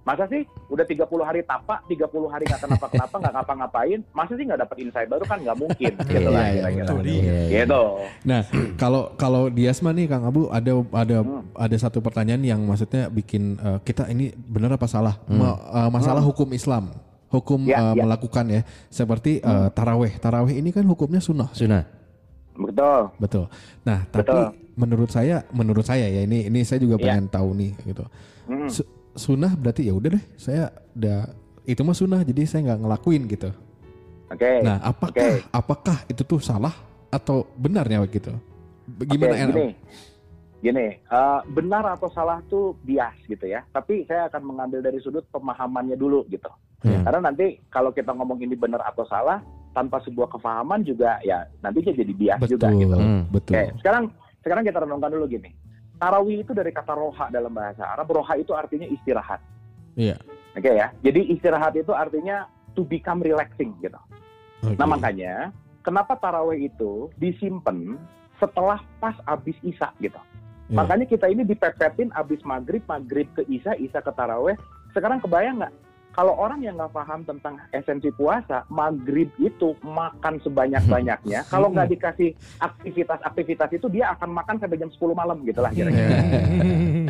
Masa 0.00 0.24
sih 0.26 0.40
udah 0.66 0.82
30 0.82 1.04
hari 1.20 1.44
tapak, 1.44 1.84
30 1.84 2.08
hari 2.26 2.48
nggak 2.48 2.64
kenapa-kenapa, 2.64 3.12
nggak 3.12 3.34
ngapa-ngapain, 3.36 4.00
masa 4.10 4.32
sih 4.32 4.48
nggak 4.48 4.64
dapat 4.64 4.76
insight 4.80 5.06
baru 5.06 5.22
kan 5.22 5.38
nggak 5.38 5.58
mungkin 5.60 5.92
gitu 6.08 6.24
lah 6.24 6.40
Iya, 6.40 6.48
iya, 6.48 6.68
kira-kira. 6.72 7.04
Iya, 7.04 7.20
iya. 7.20 7.62
Gitu. 7.62 7.82
Nah, 8.24 8.40
kalau 8.74 9.12
kalau 9.14 9.52
di 9.52 9.68
Asma 9.68 9.92
nih 9.92 10.08
Kang 10.08 10.24
Abu 10.24 10.48
ada 10.48 10.72
ada 10.90 11.18
Hmm. 11.20 11.44
ada 11.52 11.76
satu 11.76 12.00
pertanyaan 12.00 12.40
yang 12.40 12.60
maksudnya 12.64 13.12
bikin 13.12 13.60
eh, 13.60 13.78
kita 13.84 14.08
ini 14.08 14.32
benar 14.32 14.72
apa 14.72 14.88
salah? 14.88 15.20
Ma- 15.28 15.60
eh, 15.60 15.90
masalah 15.92 16.24
hukum 16.24 16.48
Islam. 16.50 16.96
Hukum 17.30 17.62
Hmm. 17.62 17.70
Ya, 17.70 17.78
eh, 17.78 17.94
ya. 17.94 18.02
melakukan 18.02 18.44
ya. 18.46 18.60
Seperti 18.88 19.38
eh, 19.38 19.68
taraweh. 19.70 20.18
Taraweh 20.18 20.50
ini 20.52 20.70
kan 20.70 20.82
hukumnya 20.82 21.18
sunnah. 21.18 21.46
Sunnah. 21.54 21.86
Betul. 22.52 23.14
Betul. 23.16 23.44
Nah, 23.82 24.04
tapi 24.04 24.26
Betul. 24.26 24.46
menurut 24.74 25.08
saya, 25.08 25.46
menurut 25.48 25.86
saya 25.86 26.04
ya 26.04 26.20
ini 26.20 26.44
ini 26.44 26.60
saya 26.60 26.76
juga 26.78 26.98
Ya. 26.98 27.14
pengen 27.14 27.30
tahu 27.30 27.54
nih 27.54 27.72
gitu. 27.84 28.04
Hmm. 28.44 28.66
Su- 28.68 28.84
sunnah 29.12 29.54
berarti 29.54 29.86
ya 29.86 29.94
udah 29.94 30.10
deh, 30.12 30.24
saya 30.34 30.68
udah 30.92 31.30
itu 31.64 31.80
mah 31.80 31.94
sunnah 31.94 32.20
jadi 32.20 32.42
saya 32.44 32.60
nggak 32.66 32.80
ngelakuin 32.82 33.22
gitu. 33.28 33.50
Oke. 34.26 34.50
Nah, 34.60 34.78
apakah 34.80 35.14
Oke. 35.14 35.28
apakah 35.48 35.96
itu 36.06 36.22
tuh 36.22 36.38
salah 36.38 36.74
atau 37.08 37.46
benarnya 37.54 38.02
gitu? 38.06 38.34
Gimana 39.00 39.34
ya? 39.36 39.46
gini, 39.46 39.70
gini, 40.60 41.00
eh, 41.00 41.40
benar 41.56 41.84
atau 41.96 42.12
salah 42.12 42.44
tuh 42.52 42.76
bias 42.84 43.16
gitu 43.26 43.48
ya. 43.48 43.64
Tapi 43.72 44.04
saya 44.04 44.28
akan 44.28 44.54
mengambil 44.54 44.84
dari 44.84 45.00
sudut 45.00 45.24
pemahamannya 45.32 45.96
dulu 45.96 46.28
gitu. 46.28 46.48
Ya. 46.84 47.00
Karena 47.04 47.32
nanti 47.32 47.60
kalau 47.68 47.92
kita 47.92 48.12
ngomong 48.12 48.40
ini 48.40 48.56
benar 48.56 48.80
atau 48.84 49.04
salah 49.08 49.40
tanpa 49.76 50.02
sebuah 50.02 50.32
kefahaman 50.32 50.82
juga 50.82 51.22
ya 51.22 51.46
nantinya 51.62 51.94
jadi 51.94 52.12
bias 52.12 52.40
Betul, 52.42 52.52
juga 52.56 52.68
gitu. 52.74 52.96
Hmm. 52.96 53.22
betul. 53.28 53.52
Oke, 53.54 53.62
sekarang 53.82 54.04
sekarang 54.40 54.62
kita 54.64 54.78
renungkan 54.84 55.10
dulu 55.12 55.26
gini. 55.28 55.50
Tarawih 56.00 56.40
itu 56.40 56.52
dari 56.56 56.72
kata 56.72 56.96
roha 56.96 57.28
dalam 57.28 57.52
bahasa 57.52 57.84
Arab. 57.84 58.08
Roha 58.08 58.34
itu 58.40 58.56
artinya 58.56 58.88
istirahat. 58.88 59.40
Iya. 60.00 60.16
Oke 60.56 60.70
ya. 60.72 60.88
Jadi 61.04 61.36
istirahat 61.36 61.76
itu 61.76 61.92
artinya 61.92 62.48
to 62.72 62.88
become 62.88 63.20
relaxing 63.20 63.76
gitu. 63.84 64.00
Oke. 64.64 64.80
Nah 64.80 64.88
makanya 64.88 65.52
kenapa 65.84 66.16
tarawih 66.16 66.72
itu 66.72 67.12
disimpan 67.20 68.00
setelah 68.40 68.80
pas 68.96 69.14
abis 69.28 69.54
isya 69.60 69.92
gitu. 70.00 70.16
Iya. 70.70 70.78
Makanya 70.78 71.06
kita 71.10 71.26
ini 71.26 71.42
dipepetin 71.42 72.14
abis 72.14 72.40
maghrib, 72.46 72.86
maghrib 72.86 73.26
ke 73.34 73.42
isya, 73.50 73.74
isya 73.74 73.98
ke 73.98 74.14
tarawih. 74.14 74.54
Sekarang 74.94 75.18
kebayang 75.18 75.58
nggak? 75.58 75.74
kalau 76.10 76.34
orang 76.34 76.60
yang 76.60 76.74
nggak 76.74 76.90
paham 76.90 77.22
tentang 77.22 77.56
esensi 77.70 78.10
puasa, 78.10 78.66
maghrib 78.66 79.30
itu 79.38 79.78
makan 79.80 80.42
sebanyak-banyaknya. 80.42 81.46
Kalau 81.52 81.70
nggak 81.70 81.90
dikasih 81.96 82.34
aktivitas-aktivitas 82.58 83.70
itu, 83.78 83.86
dia 83.86 84.10
akan 84.18 84.34
makan 84.34 84.58
sampai 84.58 84.78
jam 84.78 84.90
10 84.90 85.00
malam 85.14 85.38
gitu 85.46 85.62
lah 85.62 85.70
kira-kira. 85.70 86.18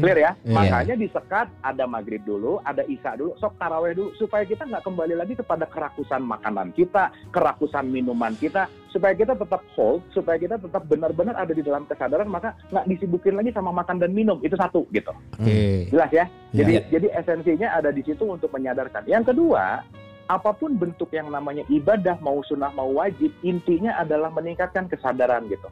Clear 0.00 0.18
ya? 0.20 0.32
Iya. 0.44 0.52
Makanya 0.52 0.94
disekat 1.00 1.48
ada 1.64 1.84
maghrib 1.88 2.20
dulu, 2.28 2.60
ada 2.60 2.84
isya 2.84 3.16
dulu, 3.16 3.34
sok 3.40 3.56
taraweh 3.56 3.96
dulu, 3.96 4.12
supaya 4.20 4.44
kita 4.44 4.68
nggak 4.68 4.84
kembali 4.84 5.14
lagi 5.16 5.34
kepada 5.34 5.64
kerakusan 5.64 6.20
makanan 6.24 6.76
kita, 6.76 7.08
kerakusan 7.32 7.88
minuman 7.88 8.36
kita, 8.36 8.68
supaya 8.90 9.14
kita 9.14 9.38
tetap 9.38 9.62
hold, 9.74 10.02
supaya 10.10 10.36
kita 10.36 10.58
tetap 10.58 10.82
benar-benar 10.86 11.38
ada 11.38 11.54
di 11.54 11.62
dalam 11.62 11.86
kesadaran, 11.86 12.26
maka 12.26 12.58
nggak 12.74 12.86
disibukin 12.90 13.38
lagi 13.38 13.54
sama 13.54 13.70
makan 13.70 14.02
dan 14.02 14.10
minum. 14.10 14.42
Itu 14.42 14.58
satu 14.58 14.86
gitu. 14.90 15.14
Oke. 15.38 15.88
Jelas 15.90 16.10
ya? 16.10 16.26
Ya. 16.50 16.62
Jadi 16.62 16.72
jadi 16.90 17.06
esensinya 17.14 17.68
ada 17.74 17.94
di 17.94 18.02
situ 18.02 18.26
untuk 18.26 18.50
menyadarkan. 18.50 19.06
Yang 19.06 19.34
kedua, 19.34 19.86
apa 20.30 20.50
pun 20.54 20.74
bentuk 20.78 21.10
yang 21.14 21.30
namanya 21.30 21.62
ibadah 21.70 22.18
mau 22.22 22.42
sunnah 22.46 22.70
mau 22.74 22.90
wajib, 22.94 23.30
intinya 23.42 23.98
adalah 23.98 24.30
meningkatkan 24.30 24.86
kesadaran 24.90 25.46
gitu. 25.50 25.66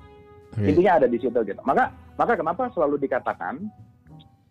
Oke. 0.54 0.74
Intinya 0.74 1.02
ada 1.02 1.06
di 1.06 1.18
situ 1.18 1.38
gitu. 1.46 1.60
Maka 1.62 1.94
maka 2.18 2.34
kenapa 2.34 2.70
selalu 2.74 2.98
dikatakan 2.98 3.62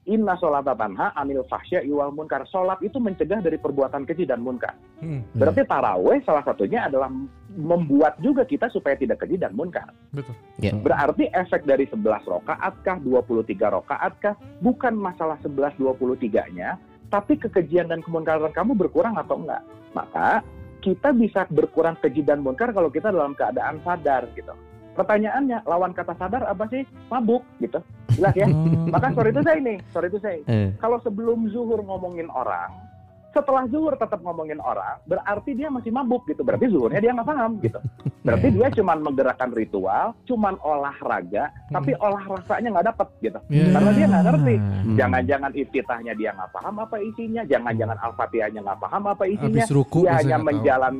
Inna 0.07 0.39
sholata 0.39 0.71
tanha 0.71 1.11
anil 1.19 1.43
fahsya 1.51 1.83
iwal 1.83 2.15
munkar. 2.15 2.47
Sholat 2.47 2.79
itu 2.79 2.95
mencegah 2.95 3.43
dari 3.43 3.59
perbuatan 3.59 4.07
keji 4.07 4.23
dan 4.23 4.39
munkar. 4.39 4.71
Hmm, 5.03 5.27
Berarti 5.35 5.67
taraweh 5.67 6.23
salah 6.23 6.47
satunya 6.47 6.87
adalah 6.87 7.11
membuat 7.51 8.15
juga 8.23 8.47
kita 8.47 8.71
supaya 8.71 8.95
tidak 8.95 9.27
keji 9.27 9.35
dan 9.35 9.51
munkar. 9.51 9.91
betul. 10.15 10.31
Berarti 10.79 11.27
efek 11.35 11.67
dari 11.67 11.89
11 11.91 12.23
rokaat 12.23 12.73
kah, 12.87 12.97
23 13.03 13.67
rokaat 13.67 14.13
kah, 14.23 14.35
bukan 14.63 14.95
masalah 14.95 15.35
11 15.43 15.75
23-nya, 15.75 16.79
tapi 17.11 17.35
kekejian 17.35 17.91
dan 17.91 17.99
kemunkaran 17.99 18.51
kamu 18.55 18.79
berkurang 18.79 19.19
atau 19.19 19.43
enggak. 19.43 19.63
Maka 19.91 20.45
kita 20.79 21.11
bisa 21.11 21.43
berkurang 21.51 21.99
keji 21.99 22.23
dan 22.23 22.39
munkar 22.39 22.71
kalau 22.71 22.87
kita 22.87 23.11
dalam 23.11 23.35
keadaan 23.35 23.81
sadar 23.83 24.29
gitu. 24.37 24.53
Pertanyaannya, 24.97 25.61
lawan 25.69 25.93
kata 25.93 26.17
sadar 26.17 26.41
apa 26.49 26.65
sih? 26.73 26.81
Mabuk 27.13 27.45
gitu. 27.61 27.77
Jelas 28.17 28.33
ya? 28.33 28.49
Maka 28.93 29.13
sorry 29.13 29.29
itu 29.29 29.45
saya 29.45 29.61
nih, 29.61 29.77
sorry 29.93 30.09
itu 30.09 30.17
saya. 30.17 30.41
Eh. 30.49 30.73
Kalau 30.81 30.97
sebelum 31.05 31.45
zuhur 31.53 31.85
ngomongin 31.85 32.25
orang, 32.33 32.73
setelah 33.35 33.63
zuhur 33.69 33.93
tetap 33.95 34.19
ngomongin 34.23 34.57
orang, 34.59 34.97
berarti 35.05 35.53
dia 35.53 35.67
masih 35.69 35.91
mabuk 35.91 36.25
gitu. 36.27 36.41
Berarti 36.41 36.71
zuhurnya 36.71 36.99
dia 37.03 37.11
nggak 37.13 37.27
paham 37.27 37.51
gitu. 37.61 37.79
Berarti 38.23 38.47
dia 38.51 38.67
cuman 38.75 38.97
menggerakkan 39.07 39.49
ritual, 39.55 40.11
cuman 40.27 40.59
olahraga, 40.59 41.47
tapi 41.71 41.95
olah 42.03 42.23
rasanya 42.27 42.75
nggak 42.75 42.87
dapet 42.91 43.07
gitu. 43.23 43.39
Iya. 43.47 43.71
Karena 43.71 43.91
dia 43.95 44.05
nggak 44.11 44.25
ngerti. 44.27 44.55
Hmm. 44.57 44.95
Jangan-jangan 44.99 45.51
iftitahnya 45.55 46.13
dia 46.19 46.29
nggak 46.35 46.51
paham 46.51 46.75
apa 46.83 46.95
isinya, 46.99 47.41
jangan-jangan 47.47 47.97
al-fatihahnya 48.03 48.59
nggak 48.67 48.79
paham 48.83 49.03
apa 49.07 49.23
isinya. 49.27 49.63
Ruku 49.67 49.99
Dia 50.03 50.19
hanya 50.19 50.37
menjalan, 50.41 50.93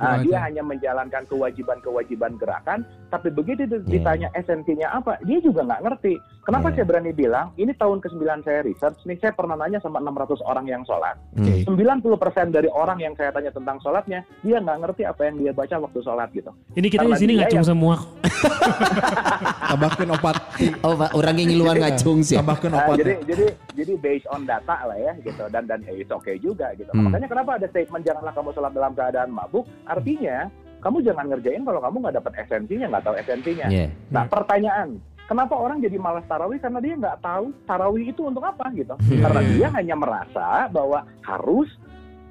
ah, 0.00 0.16
dia 0.20 0.38
hanya 0.42 0.62
menjalankan 0.64 1.22
kewajiban-kewajiban 1.30 2.32
gerakan, 2.36 2.84
tapi 3.08 3.28
begitu 3.32 3.64
Iya. 3.66 3.78
ditanya 3.86 4.28
esensinya 4.36 4.88
apa, 4.92 5.16
dia 5.24 5.38
juga 5.40 5.64
nggak 5.64 5.82
ngerti. 5.82 6.14
Kenapa 6.46 6.70
Iya. 6.70 6.74
saya 6.78 6.86
berani 6.86 7.10
bilang, 7.10 7.46
ini 7.58 7.72
tahun 7.74 7.98
ke-9 7.98 8.22
saya 8.46 8.60
research, 8.62 9.02
nih 9.02 9.18
saya 9.18 9.32
pernah 9.34 9.58
nanya 9.58 9.82
sama 9.82 9.98
600 9.98 10.38
orang 10.46 10.66
yang 10.70 10.82
sholat. 10.86 11.18
Hmm. 11.34 11.65
90% 11.66 12.06
dari 12.48 12.70
orang 12.70 12.98
yang 12.98 13.12
saya 13.12 13.28
tanya 13.28 13.50
tentang 13.50 13.82
sholatnya, 13.82 14.22
dia 14.40 14.56
nggak 14.56 14.78
ngerti 14.80 15.02
apa 15.02 15.20
yang 15.26 15.34
dia 15.36 15.50
baca 15.50 15.76
waktu 15.76 15.98
sholat 16.00 16.28
gitu. 16.30 16.50
Ini 16.72 16.86
kita 16.86 17.04
di 17.04 17.18
sini 17.18 17.32
ngacung 17.36 17.60
yang- 17.60 17.68
semua. 17.68 17.94
Tambahkan 19.68 20.08
obat. 20.10 20.36
Oh, 20.80 20.94
Pak, 20.94 21.10
orang 21.12 21.34
yang 21.36 21.48
ngiluan 21.50 21.76
ngacung 21.76 22.22
sih. 22.22 22.38
Tambahkan 22.38 22.70
Nah, 22.70 22.80
obat. 22.84 22.96
jadi 22.98 23.12
jadi 23.24 23.46
jadi 23.74 23.92
based 23.98 24.28
on 24.28 24.44
data 24.44 24.76
lah 24.84 24.96
ya 24.96 25.12
gitu 25.18 25.42
dan 25.48 25.66
dan 25.66 25.82
ya 25.82 25.92
it's 25.92 26.08
okay 26.08 26.38
juga 26.38 26.70
gitu. 26.74 26.88
Hmm. 26.90 27.10
Makanya 27.10 27.26
kenapa 27.26 27.50
ada 27.58 27.66
statement 27.66 28.02
janganlah 28.02 28.32
kamu 28.32 28.50
sholat 28.52 28.72
dalam 28.72 28.92
keadaan 28.94 29.30
mabuk? 29.30 29.66
Artinya 29.84 30.46
kamu 30.78 31.02
jangan 31.02 31.26
ngerjain 31.26 31.62
kalau 31.62 31.80
kamu 31.80 31.96
nggak 31.98 32.16
dapat 32.16 32.32
esensinya, 32.38 32.86
nggak 32.88 33.04
tahu 33.04 33.14
esensinya. 33.16 33.66
Iya. 33.66 33.86
Nah 34.08 34.24
pertanyaan, 34.24 34.88
kenapa 35.26 35.54
orang 35.54 35.82
jadi 35.82 35.98
malas 35.98 36.24
tarawih? 36.26 36.58
Karena 36.58 36.80
dia 36.80 36.94
nggak 36.96 37.18
tahu 37.22 37.52
tarawih 37.66 38.10
itu 38.10 38.22
untuk 38.26 38.42
apa 38.46 38.70
gitu. 38.72 38.94
Karena 39.22 39.40
dia 39.42 39.68
hanya 39.74 39.94
merasa 39.98 40.70
bahwa 40.70 41.04
harus 41.22 41.68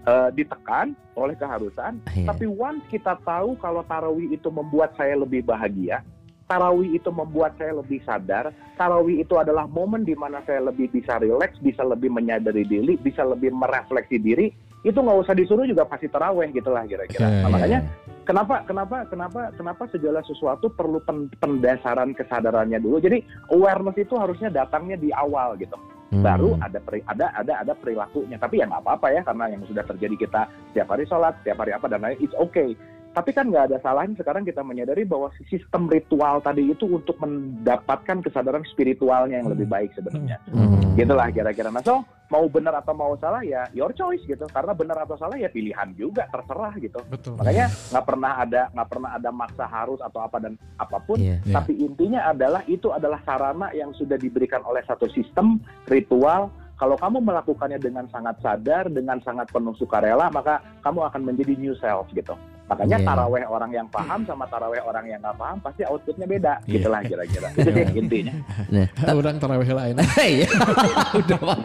eh, 0.07 0.29
ditekan 0.33 0.95
oleh 1.15 1.35
keharusan. 1.35 1.99
Iya. 2.15 2.31
Tapi 2.31 2.45
once 2.47 2.83
kita 2.91 3.19
tahu 3.23 3.59
kalau 3.59 3.83
tarawih 3.85 4.31
itu 4.31 4.47
membuat 4.51 4.95
saya 4.95 5.15
lebih 5.15 5.43
bahagia, 5.43 6.03
tarawih 6.45 6.93
itu 6.95 7.09
membuat 7.09 7.57
saya 7.57 7.73
lebih 7.75 8.01
sadar, 8.05 8.53
tarawih 8.77 9.21
itu 9.21 9.33
adalah 9.37 9.65
momen 9.65 10.05
di 10.05 10.13
mana 10.13 10.41
saya 10.45 10.61
lebih 10.61 10.91
bisa 10.93 11.17
rileks, 11.17 11.57
bisa 11.61 11.81
lebih 11.81 12.13
menyadari 12.13 12.65
diri, 12.65 12.95
bisa 13.01 13.25
lebih 13.25 13.49
merefleksi 13.49 14.17
diri, 14.21 14.53
itu 14.85 14.93
nggak 14.95 15.17
usah 15.17 15.33
disuruh 15.33 15.65
juga 15.65 15.81
pasti 15.83 16.05
tarawih 16.05 16.53
gitulah 16.53 16.85
kira-kira. 16.85 17.25
Iya, 17.25 17.33
Nah, 17.33 17.41
iya. 17.41 17.49
makanya 17.49 17.79
kenapa 18.21 18.55
kenapa 18.63 18.97
kenapa 19.09 19.39
kenapa 19.57 19.83
segala 19.89 20.21
sesuatu 20.21 20.69
perlu 20.69 21.01
pen- 21.01 21.33
pendasaran 21.41 22.13
kesadarannya 22.13 22.77
dulu. 22.77 23.01
Jadi 23.01 23.25
awareness 23.49 23.97
itu 23.97 24.13
harusnya 24.13 24.53
datangnya 24.53 24.93
di 24.95 25.09
awal 25.09 25.57
gitu. 25.57 25.73
Hmm. 26.13 26.21
Baru 26.21 26.53
ada 26.61 26.77
peri- 26.77 27.01
ada 27.09 27.33
ada 27.33 27.65
ada 27.65 27.73
perilakunya. 27.73 28.37
Tapi 28.37 28.61
ya 28.61 28.69
nggak 28.69 28.85
apa-apa 28.85 29.07
ya 29.09 29.21
karena 29.25 29.45
yang 29.49 29.65
sudah 29.65 29.81
terjadi 29.83 30.15
kita 30.21 30.41
tiap 30.77 30.87
hari 30.93 31.09
sholat, 31.09 31.33
tiap 31.41 31.57
hari 31.57 31.73
apa 31.73 31.89
dan 31.89 32.05
lain 32.05 32.21
it's 32.21 32.37
okay. 32.37 32.77
Tapi 33.15 33.31
kan 33.31 33.47
nggak 33.47 33.71
ada 33.71 33.77
salahnya 33.79 34.19
sekarang 34.19 34.43
kita 34.43 34.59
menyadari 34.59 35.07
bahwa 35.07 35.31
si 35.39 35.47
sistem 35.47 35.87
ritual 35.87 36.43
tadi 36.43 36.67
itu 36.67 36.83
untuk 36.83 37.15
mendapatkan 37.23 38.19
kesadaran 38.19 38.67
spiritualnya 38.67 39.39
yang 39.39 39.47
lebih 39.47 39.71
baik 39.71 39.95
sebenarnya. 39.95 40.35
Hmm. 40.51 40.99
Gitulah 40.99 41.31
kira-kira. 41.31 41.71
Nah, 41.71 41.79
so 41.79 42.03
mau 42.27 42.43
benar 42.51 42.75
atau 42.83 42.91
mau 42.91 43.15
salah 43.15 43.39
ya 43.47 43.71
your 43.71 43.95
choice 43.95 44.19
gitu. 44.27 44.43
Karena 44.51 44.75
benar 44.75 45.07
atau 45.07 45.15
salah 45.15 45.39
ya 45.39 45.47
pilihan 45.47 45.95
juga 45.95 46.27
terserah 46.27 46.75
gitu. 46.75 46.99
Betul. 47.07 47.39
Makanya 47.39 47.71
nggak 47.71 48.03
pernah 48.03 48.31
ada 48.35 48.61
nggak 48.75 48.89
pernah 48.91 49.09
ada 49.15 49.29
maksa 49.31 49.63
harus 49.63 49.99
atau 50.03 50.19
apa 50.19 50.37
dan 50.43 50.59
apa 50.75 50.99
pun. 50.99 51.15
Iya. 51.15 51.39
Iya. 51.47 51.55
Tapi 51.55 51.73
intinya 51.79 52.27
adalah 52.27 52.67
itu 52.67 52.91
adalah 52.91 53.23
sarana 53.23 53.71
yang 53.71 53.95
sudah 53.95 54.19
diberikan 54.19 54.59
oleh 54.67 54.83
satu 54.83 55.07
sistem 55.15 55.63
ritual. 55.87 56.51
Kalau 56.75 56.99
kamu 56.99 57.23
melakukannya 57.23 57.79
dengan 57.79 58.03
sangat 58.11 58.35
sadar, 58.43 58.91
dengan 58.91 59.23
sangat 59.23 59.47
penuh 59.47 59.71
sukarela, 59.79 60.27
maka 60.27 60.59
kamu 60.83 61.07
akan 61.07 61.21
menjadi 61.23 61.55
new 61.55 61.71
self 61.79 62.11
gitu. 62.11 62.35
Makanya 62.65 62.97
Iya. 62.97 63.05
taraweh 63.05 63.45
orang 63.45 63.71
yang 63.71 63.87
paham 63.87 64.25
sama 64.25 64.49
taraweh 64.49 64.81
orang 64.81 65.05
yang 65.05 65.21
nggak 65.21 65.37
paham 65.37 65.57
pasti 65.61 65.85
outputnya 65.85 66.25
beda. 66.25 66.53
Iya. 66.65 66.73
Gitulah 66.81 67.01
kira-kira. 67.01 67.47
Itu 67.57 67.69
sih 67.69 67.85
intinya. 67.93 68.33
Nah, 68.73 68.87
Orang 69.05 69.37
tarawih 69.37 69.69
lain. 69.69 69.95
Iya. 70.17 70.47
Udah, 71.21 71.37
Pak. 71.37 71.57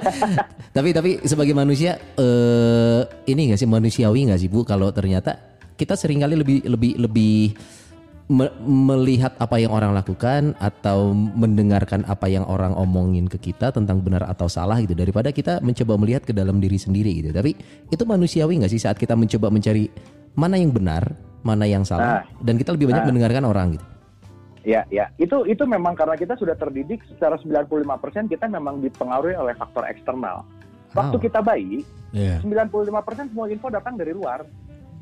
tapi 0.71 0.89
tapi 0.93 1.11
sebagai 1.25 1.53
manusia 1.53 1.97
eh 2.15 3.01
ini 3.27 3.49
nggak 3.49 3.59
sih 3.59 3.67
manusiawi 3.67 4.29
nggak 4.29 4.39
sih 4.39 4.47
Bu 4.47 4.63
kalau 4.63 4.93
ternyata 4.93 5.35
kita 5.75 5.97
sering 5.97 6.21
kali 6.21 6.37
lebih 6.37 6.61
lebih 6.69 6.93
lebih 7.01 7.57
me- 8.29 8.55
melihat 8.63 9.35
apa 9.37 9.57
yang 9.57 9.73
orang 9.73 9.91
lakukan 9.91 10.55
atau 10.61 11.11
mendengarkan 11.17 12.05
apa 12.05 12.29
yang 12.29 12.45
orang 12.45 12.77
omongin 12.77 13.27
ke 13.27 13.41
kita 13.41 13.73
tentang 13.73 13.99
benar 13.99 14.29
atau 14.29 14.47
salah 14.47 14.79
gitu 14.79 14.93
daripada 14.93 15.33
kita 15.33 15.59
mencoba 15.59 15.97
melihat 15.97 16.23
ke 16.23 16.31
dalam 16.31 16.61
diri 16.61 16.77
sendiri 16.77 17.25
gitu. 17.25 17.33
Tapi 17.33 17.57
itu 17.89 18.03
manusiawi 18.05 18.61
nggak 18.61 18.71
sih 18.71 18.79
saat 18.79 18.95
kita 18.95 19.17
mencoba 19.17 19.49
mencari 19.49 19.89
mana 20.35 20.57
yang 20.57 20.71
benar, 20.71 21.03
mana 21.43 21.65
yang 21.65 21.83
salah 21.83 22.23
dan 22.41 22.55
kita 22.57 22.75
lebih 22.75 22.91
banyak 22.91 23.03
Ah. 23.03 23.09
mendengarkan 23.09 23.45
orang 23.45 23.67
gitu. 23.75 23.87
Ya, 24.61 24.85
ya. 24.93 25.09
Itu 25.17 25.49
itu 25.49 25.65
memang 25.65 25.97
karena 25.97 26.21
kita 26.21 26.37
sudah 26.37 26.53
terdidik 26.53 27.01
secara 27.09 27.41
95% 27.41 28.29
kita 28.29 28.45
memang 28.45 28.85
dipengaruhi 28.85 29.33
oleh 29.33 29.57
faktor 29.57 29.89
eksternal. 29.89 30.45
Waktu 30.93 31.17
Oh. 31.17 31.23
kita 31.23 31.41
bayi, 31.41 31.81
Iya. 32.13 32.43
95% 32.45 33.31
semua 33.33 33.49
info 33.49 33.73
datang 33.73 33.97
dari 33.97 34.13
luar. 34.13 34.45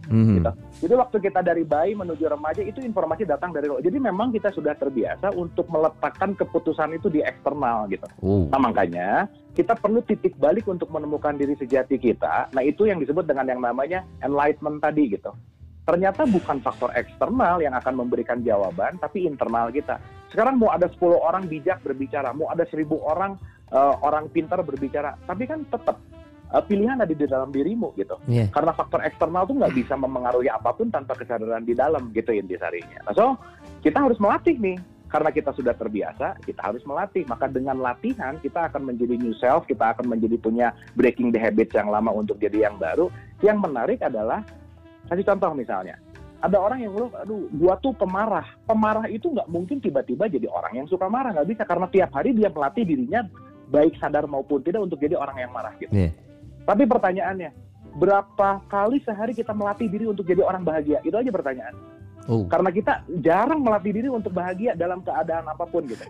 Mhm. 0.09 0.35
gitu. 0.41 0.53
Jadi 0.89 0.95
waktu 0.97 1.17
kita 1.29 1.41
dari 1.45 1.63
bayi 1.63 1.93
menuju 1.93 2.25
remaja 2.27 2.65
itu 2.65 2.81
informasi 2.81 3.29
datang 3.29 3.53
dari 3.53 3.69
luar. 3.69 3.85
Jadi 3.85 3.99
memang 4.01 4.33
kita 4.33 4.51
sudah 4.53 4.73
terbiasa 4.75 5.33
untuk 5.37 5.69
meletakkan 5.69 6.33
keputusan 6.35 6.97
itu 6.97 7.13
di 7.13 7.21
eksternal 7.21 7.87
gitu. 7.93 8.09
Oh. 8.25 8.49
Nah 8.49 8.61
makanya 8.61 9.29
kita 9.53 9.77
perlu 9.77 10.01
titik 10.05 10.35
balik 10.41 10.65
untuk 10.67 10.89
menemukan 10.89 11.37
diri 11.37 11.55
sejati 11.55 12.01
kita. 12.01 12.49
Nah 12.57 12.63
itu 12.65 12.89
yang 12.89 12.99
disebut 12.99 13.29
dengan 13.29 13.47
yang 13.49 13.61
namanya 13.61 14.05
enlightenment 14.25 14.81
tadi 14.81 15.13
gitu. 15.13 15.33
Ternyata 15.89 16.29
bukan 16.29 16.61
faktor 16.61 16.93
eksternal 16.93 17.65
yang 17.65 17.73
akan 17.73 18.05
memberikan 18.05 18.45
jawaban, 18.45 19.01
tapi 19.01 19.25
internal 19.25 19.73
kita. 19.73 19.97
Sekarang 20.29 20.61
mau 20.61 20.69
ada 20.69 20.85
10 20.85 21.17
orang 21.17 21.49
bijak 21.49 21.81
berbicara, 21.81 22.37
mau 22.37 22.53
ada 22.53 22.69
1000 22.69 22.93
orang 23.01 23.41
eh, 23.73 23.95
orang 24.05 24.29
pintar 24.29 24.61
berbicara, 24.61 25.17
tapi 25.25 25.49
kan 25.49 25.65
tetap 25.65 25.97
eh, 26.55 26.65
pilihan 26.65 26.99
ada 27.01 27.13
di 27.13 27.27
dalam 27.29 27.51
dirimu 27.53 27.93
gitu. 27.97 28.17
Iya. 28.29 28.49
Karena 28.49 28.73
faktor 28.73 29.05
eksternal 29.05 29.45
tuh 29.45 29.57
nggak 29.59 29.75
bisa 29.77 29.95
memengaruhi 29.97 30.49
apa 30.49 30.73
pun 30.73 30.89
tanpa 30.89 31.17
kesadaran 31.17 31.65
di 31.65 31.75
dalam 31.77 32.11
gitu 32.13 32.33
intisarinya. 32.33 33.05
Nah, 33.09 33.15
so 33.15 33.37
kita 33.85 34.01
harus 34.03 34.19
melatih 34.21 34.57
nih. 34.59 34.79
Karena 35.09 35.33
kita 35.33 35.57
sudah 35.57 35.73
terbiasa, 35.73 36.37
kita 36.45 36.69
harus 36.69 36.85
melatih. 36.85 37.25
Maka 37.25 37.49
dengan 37.49 37.81
latihan 37.81 38.37
kita 38.45 38.69
akan 38.69 38.93
menjadi 38.93 39.17
new 39.17 39.33
self, 39.41 39.65
kita 39.65 39.97
akan 39.97 40.05
menjadi 40.05 40.37
punya 40.37 40.77
breaking 41.01 41.33
the 41.33 41.41
habits 41.41 41.73
yang 41.73 41.89
lama 41.89 42.13
untuk 42.13 42.37
jadi 42.37 42.69
yang 42.69 42.77
baru. 42.77 43.09
Yang 43.41 43.57
menarik 43.57 44.05
adalah 44.05 44.45
kasih 45.09 45.25
contoh 45.25 45.57
misalnya. 45.57 45.97
Ada 46.45 46.61
orang 46.61 46.85
yang 46.85 46.93
ngeluh, 46.93 47.11
aduh, 47.25 47.41
gua 47.57 47.81
tuh 47.81 47.97
pemarah. 47.97 48.45
Pemarah 48.69 49.09
itu 49.09 49.33
nggak 49.33 49.49
mungkin 49.49 49.81
tiba-tiba 49.81 50.29
jadi 50.29 50.45
orang 50.45 50.85
yang 50.85 50.87
suka 50.87 51.09
marah, 51.09 51.33
nggak 51.33 51.57
bisa 51.57 51.63
karena 51.65 51.89
tiap 51.89 52.13
hari 52.13 52.37
dia 52.37 52.53
melatih 52.53 52.85
dirinya 52.85 53.25
baik 53.73 53.97
sadar 54.01 54.25
maupun 54.29 54.61
tidak 54.61 54.85
untuk 54.85 55.01
jadi 55.01 55.17
orang 55.17 55.41
yang 55.41 55.53
marah 55.57 55.73
gitu. 55.81 55.93
Iya. 55.93 56.13
Tapi 56.69 56.85
pertanyaannya, 56.85 57.51
berapa 57.97 58.61
kali 58.69 59.01
sehari 59.01 59.33
kita 59.33 59.57
melatih 59.57 59.89
diri 59.89 60.05
untuk 60.05 60.29
jadi 60.29 60.45
orang 60.45 60.61
bahagia? 60.61 61.01
Itu 61.01 61.17
aja 61.17 61.33
pertanyaan. 61.33 61.73
Oh. 62.29 62.45
Karena 62.45 62.69
kita 62.69 63.09
jarang 63.25 63.65
melatih 63.65 63.97
diri 63.97 64.13
untuk 64.13 64.37
bahagia 64.37 64.77
dalam 64.77 65.01
keadaan 65.01 65.49
apa 65.49 65.65
pun 65.65 65.89
gitu. 65.89 66.05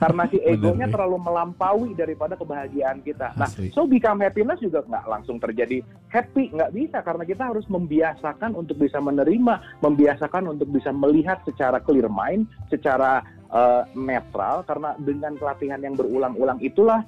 Karena 0.00 0.24
si 0.32 0.40
egonya 0.56 0.88
terlalu 0.88 1.20
melampaui 1.20 1.92
daripada 1.92 2.40
kebahagiaan 2.40 3.04
kita. 3.04 3.36
Nah, 3.36 3.52
Asli. 3.52 3.68
so 3.76 3.84
become 3.84 4.24
happiness 4.24 4.64
juga 4.64 4.80
nggak 4.88 5.04
langsung 5.04 5.36
terjadi 5.36 5.84
happy, 6.08 6.56
nggak 6.56 6.72
bisa 6.72 7.04
karena 7.04 7.28
kita 7.28 7.52
harus 7.52 7.68
membiasakan 7.68 8.56
untuk 8.56 8.80
bisa 8.80 8.96
menerima, 8.96 9.84
membiasakan 9.84 10.56
untuk 10.56 10.72
bisa 10.72 10.88
melihat 10.88 11.44
secara 11.44 11.84
clear 11.84 12.08
mind, 12.08 12.48
secara 12.72 13.20
eh, 13.52 13.84
netral. 13.92 14.64
Karena 14.64 14.96
dengan 14.96 15.36
pelatihan 15.36 15.84
yang 15.84 16.00
berulang-ulang 16.00 16.64
itulah 16.64 17.04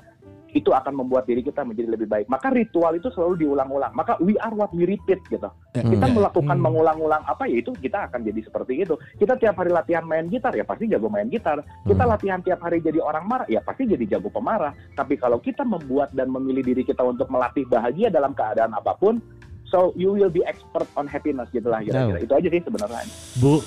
itu 0.51 0.71
akan 0.75 1.05
membuat 1.05 1.31
diri 1.31 1.41
kita 1.41 1.63
menjadi 1.63 1.95
lebih 1.95 2.09
baik. 2.11 2.27
Maka 2.27 2.51
ritual 2.51 2.99
itu 2.99 3.07
selalu 3.15 3.47
diulang-ulang. 3.47 3.95
Maka 3.95 4.19
we 4.19 4.35
are 4.43 4.51
what 4.51 4.71
we 4.75 4.83
repeat 4.83 5.23
gitu. 5.31 5.47
Kita 5.71 6.07
Hmm. 6.07 6.15
melakukan 6.19 6.57
Hmm. 6.59 6.65
mengulang-ulang 6.67 7.23
apa 7.23 7.47
ya 7.47 7.63
itu 7.63 7.71
kita 7.79 8.11
akan 8.11 8.27
jadi 8.27 8.41
seperti 8.43 8.83
itu. 8.83 8.95
Kita 9.17 9.39
tiap 9.39 9.55
hari 9.59 9.71
latihan 9.71 10.03
main 10.03 10.27
gitar 10.27 10.51
ya 10.55 10.67
pasti 10.67 10.91
jago 10.91 11.07
main 11.07 11.31
gitar. 11.31 11.63
Kita 11.87 12.03
Hmm. 12.03 12.13
latihan 12.13 12.41
tiap 12.43 12.61
hari 12.61 12.83
jadi 12.83 12.99
orang 12.99 13.25
marah 13.27 13.47
ya 13.47 13.63
pasti 13.63 13.87
jadi 13.87 14.19
jago 14.19 14.29
pemarah. 14.29 14.75
Tapi 14.95 15.15
kalau 15.15 15.39
kita 15.39 15.63
membuat 15.63 16.11
dan 16.11 16.31
memilih 16.31 16.67
diri 16.67 16.83
kita 16.83 17.03
untuk 17.03 17.31
melatih 17.31 17.63
bahagia 17.71 18.11
dalam 18.11 18.35
keadaan 18.35 18.75
apa 18.75 18.99
pun, 18.99 19.23
so 19.71 19.95
you 19.95 20.11
will 20.11 20.33
be 20.33 20.43
expert 20.43 20.91
on 20.99 21.07
happiness 21.07 21.47
gitu 21.55 21.71
lah 21.71 21.79
kira-kira. 21.79 22.19
Itu 22.19 22.35
aja 22.35 22.49
sih 22.51 22.63
sebenarnya. 22.67 23.07
Bu, 23.39 23.63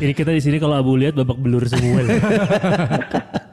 ini 0.00 0.16
kita 0.16 0.32
di 0.32 0.40
sini 0.40 0.56
kalau 0.56 0.80
Abu 0.80 0.96
lihat 0.96 1.12
babak 1.12 1.36
belur 1.36 1.68
semua. 1.68 2.00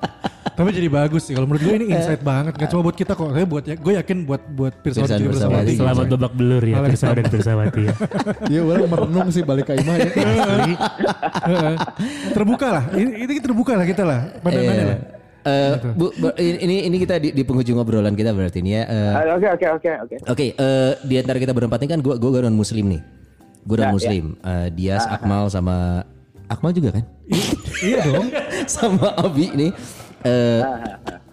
Tapi 0.58 0.74
jadi 0.74 0.90
bagus 0.90 1.22
sih. 1.22 1.38
Kalau 1.38 1.46
menurut 1.46 1.62
gue 1.62 1.76
ini 1.78 1.94
insight 1.94 2.26
banget. 2.26 2.58
Gak 2.58 2.74
cuma 2.74 2.82
buat 2.82 2.98
kita 2.98 3.14
kok. 3.14 3.30
Saya 3.30 3.46
buat 3.46 3.62
ya, 3.62 3.78
gue 3.78 3.94
yakin 3.94 4.18
buat 4.26 4.42
buat 4.50 4.74
Pirsawan 4.82 5.06
juga 5.06 5.30
Pirsawati. 5.30 5.54
Pirsawati. 5.54 5.74
Selamat 5.78 6.06
babak 6.10 6.34
belur 6.34 6.64
ya, 6.66 6.82
Pirsawa 6.82 7.14
dan 7.14 7.26
Pirsawati 7.30 7.82
ya. 7.86 7.94
Iya 8.52 8.62
orang 8.64 8.90
merenung 8.90 9.30
sih 9.30 9.46
balik 9.46 9.70
ke 9.70 9.78
Imah 9.78 9.96
ya. 9.96 10.10
Terbuka 12.34 12.68
lah. 12.72 12.84
Ini, 12.90 13.10
ini 13.22 13.34
terbuka 13.38 13.74
lah 13.78 13.86
kita 13.86 14.02
lah. 14.02 14.20
Pandangannya 14.42 14.74
Iya. 14.74 14.90
lah. 14.90 15.00
Eh, 15.48 15.74
Bu, 15.96 16.12
Bu, 16.12 16.28
ini 16.36 16.84
ini 16.84 16.98
kita 17.00 17.22
di, 17.22 17.32
di 17.32 17.46
penghujung 17.46 17.80
obrolan 17.80 18.12
kita 18.12 18.36
berarti 18.36 18.60
ini 18.60 18.76
ya. 18.76 18.84
Eh, 18.84 19.12
Ah, 19.14 19.38
Oke 19.38 19.48
oke 19.48 19.66
oke 19.80 19.90
oke. 20.04 20.16
Oke, 20.28 20.46
eh, 20.52 20.92
di 21.06 21.16
antara 21.16 21.38
kita 21.38 21.54
berempat 21.54 21.80
ini 21.80 21.90
kan 21.90 22.02
gue 22.02 22.18
gue 22.18 22.42
non 22.42 22.52
muslim 22.52 22.92
nih. 22.92 23.02
Gue 23.64 23.78
non 23.78 23.86
Ya, 23.86 23.94
muslim. 23.94 24.24
Eh, 24.42 24.68
Dias, 24.74 25.06
Akmal 25.06 25.48
sama 25.48 26.04
Akmal 26.48 26.72
juga 26.72 26.96
kan? 27.00 27.04
iya 27.80 28.04
dong. 28.04 28.28
sama 28.76 29.14
Abi 29.16 29.52
nih. 29.54 29.72
Eh, 30.28 30.62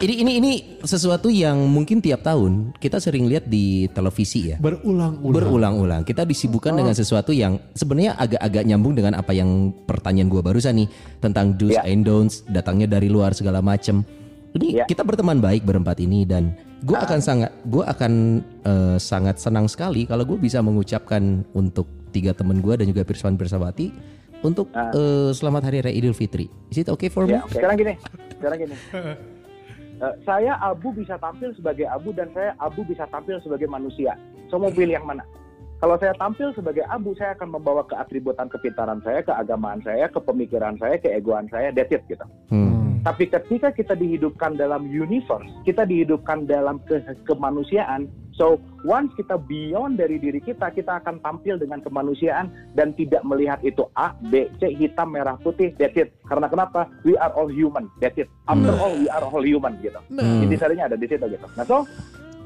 ini 0.05 0.15
ini 0.23 0.33
ini 0.39 0.53
sesuatu 0.85 1.27
yang 1.33 1.59
mungkin 1.67 1.99
tiap 1.99 2.23
tahun 2.23 2.77
kita 2.79 3.03
sering 3.03 3.27
lihat 3.27 3.51
di 3.51 3.91
televisi 3.91 4.55
ya. 4.55 4.57
Berulang-ulang. 4.63 5.35
Berulang-ulang. 5.35 6.03
Kita 6.07 6.23
disibukkan 6.23 6.79
dengan 6.79 6.95
sesuatu 6.95 7.35
yang 7.35 7.59
sebenarnya 7.75 8.15
agak-agak 8.15 8.63
nyambung 8.69 8.95
dengan 8.95 9.19
apa 9.19 9.35
yang 9.35 9.75
pertanyaan 9.89 10.31
gua 10.31 10.43
barusan 10.45 10.85
nih 10.85 10.89
tentang 11.19 11.57
do's 11.59 11.75
Ya. 11.75 11.83
and 11.89 12.07
don'ts 12.07 12.47
datangnya 12.47 12.87
dari 12.87 13.11
luar 13.11 13.35
segala 13.35 13.59
macem. 13.59 14.07
Ini 14.55 14.83
Ya. 14.83 14.85
kita 14.87 15.03
berteman 15.03 15.43
baik 15.43 15.67
berempat 15.67 15.99
ini 15.99 16.23
dan 16.23 16.55
gua 16.87 17.03
akan 17.03 17.19
sangat 17.19 17.51
gua 17.67 17.91
akan 17.91 18.13
eh, 18.63 18.97
sangat 19.03 19.43
senang 19.43 19.67
sekali 19.67 20.07
kalau 20.07 20.23
gue 20.23 20.39
bisa 20.39 20.63
mengucapkan 20.63 21.43
untuk 21.57 21.89
tiga 22.15 22.31
temen 22.31 22.63
gua 22.63 22.79
dan 22.79 22.87
juga 22.87 23.03
Pirsawan 23.03 23.35
Pirsawati 23.35 23.91
untuk 24.45 24.69
eh, 24.77 25.33
selamat 25.33 25.73
hari 25.73 25.81
raya 25.81 25.97
Idul 25.97 26.15
Fitri. 26.15 26.47
Is 26.69 26.85
it 26.85 26.93
okay 26.93 27.09
for 27.09 27.25
me? 27.25 27.41
Ya, 27.41 27.43
sekarang 27.49 27.81
gini, 27.81 27.95
sekarang 28.39 28.59
gini. 28.61 28.77
Eh, 29.95 30.15
saya 30.27 30.59
Abu 30.59 30.91
bisa 30.91 31.15
tampil 31.23 31.55
sebagai 31.55 31.87
Abu 31.87 32.11
dan 32.11 32.27
saya 32.35 32.51
Abu 32.59 32.83
bisa 32.83 33.07
tampil 33.09 33.39
sebagai 33.41 33.71
manusia. 33.71 34.19
So 34.51 34.59
mau 34.59 34.75
pilih 34.75 34.99
yang 34.99 35.07
mana? 35.07 35.23
Kalau 35.85 36.01
saya 36.01 36.17
tampil 36.17 36.49
sebagai 36.57 36.81
Abu, 36.89 37.13
saya 37.19 37.37
akan 37.37 37.61
membawa 37.61 37.85
keatributan 37.85 38.49
kepintaran 38.49 39.05
saya, 39.05 39.21
keagamaan 39.21 39.85
saya, 39.85 40.09
kepemikiran 40.09 40.81
saya, 40.81 40.97
keegoan 40.97 41.45
saya, 41.53 41.75
that's 41.77 41.93
it 41.93 42.01
gitu. 42.09 42.25
Hmm. 42.49 42.94
Tapi 43.05 43.29
ketika 43.29 43.69
kita 43.69 43.93
dihidupkan 43.93 44.57
dalam 44.57 44.89
universe, 44.89 45.45
kita 45.69 45.85
dihidupkan 45.85 46.49
dalam 46.49 46.81
ke 46.89 47.05
kemanusiaan. 47.29 48.09
So 48.33 48.59
once 48.83 49.13
kita 49.15 49.39
beyond 49.39 50.01
dari 50.01 50.17
diri 50.19 50.41
kita, 50.41 50.73
kita 50.73 51.05
akan 51.05 51.21
tampil 51.21 51.61
dengan 51.61 51.85
kemanusiaan 51.85 52.51
dan 52.73 52.97
tidak 52.97 53.21
melihat 53.23 53.61
itu 53.61 53.85
A, 53.95 54.17
B, 54.33 54.49
C, 54.59 54.73
hitam, 54.75 55.13
merah, 55.13 55.37
putih. 55.39 55.77
That's 55.77 55.95
it. 55.95 56.17
Karena 56.27 56.49
kenapa? 56.49 56.89
We 57.05 57.15
are 57.21 57.31
all 57.37 57.53
human. 57.53 57.93
That's 58.01 58.17
it. 58.17 58.33
After 58.49 58.73
all, 58.75 58.97
we 58.97 59.07
are 59.13 59.23
all 59.23 59.45
human 59.45 59.79
gitu. 59.85 60.01
Hmm. 60.09 60.41
Intisarinya 60.41 60.89
ada 60.89 60.97
di 60.97 61.07
situ 61.07 61.29
gitu. 61.29 61.47
Nah 61.55 61.63
so 61.69 61.85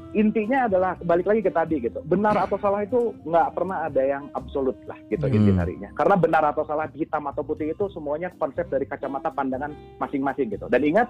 intinya 0.09 0.65
adalah 0.65 0.97
balik 1.05 1.29
lagi 1.29 1.45
ke 1.45 1.53
tadi 1.53 1.77
gitu. 1.77 2.01
Benar 2.01 2.33
atau 2.49 2.57
salah 2.57 2.81
itu 2.81 3.13
nggak 3.25 3.53
pernah 3.53 3.85
ada 3.85 4.01
yang 4.01 4.25
absolut 4.33 4.73
lah 4.89 4.97
gitu 5.09 5.29
Hmm. 5.29 5.37
intisarinya. 5.37 5.89
Karena 5.93 6.15
benar 6.17 6.43
atau 6.49 6.65
salah 6.65 6.89
hitam 6.89 7.29
atau 7.29 7.45
putih 7.45 7.77
itu 7.77 7.85
semuanya 7.93 8.33
konsep 8.41 8.65
dari 8.69 8.89
kacamata 8.89 9.29
pandangan 9.29 9.69
masing-masing 10.01 10.49
gitu. 10.49 10.65
Dan 10.65 10.81
ingat 10.81 11.07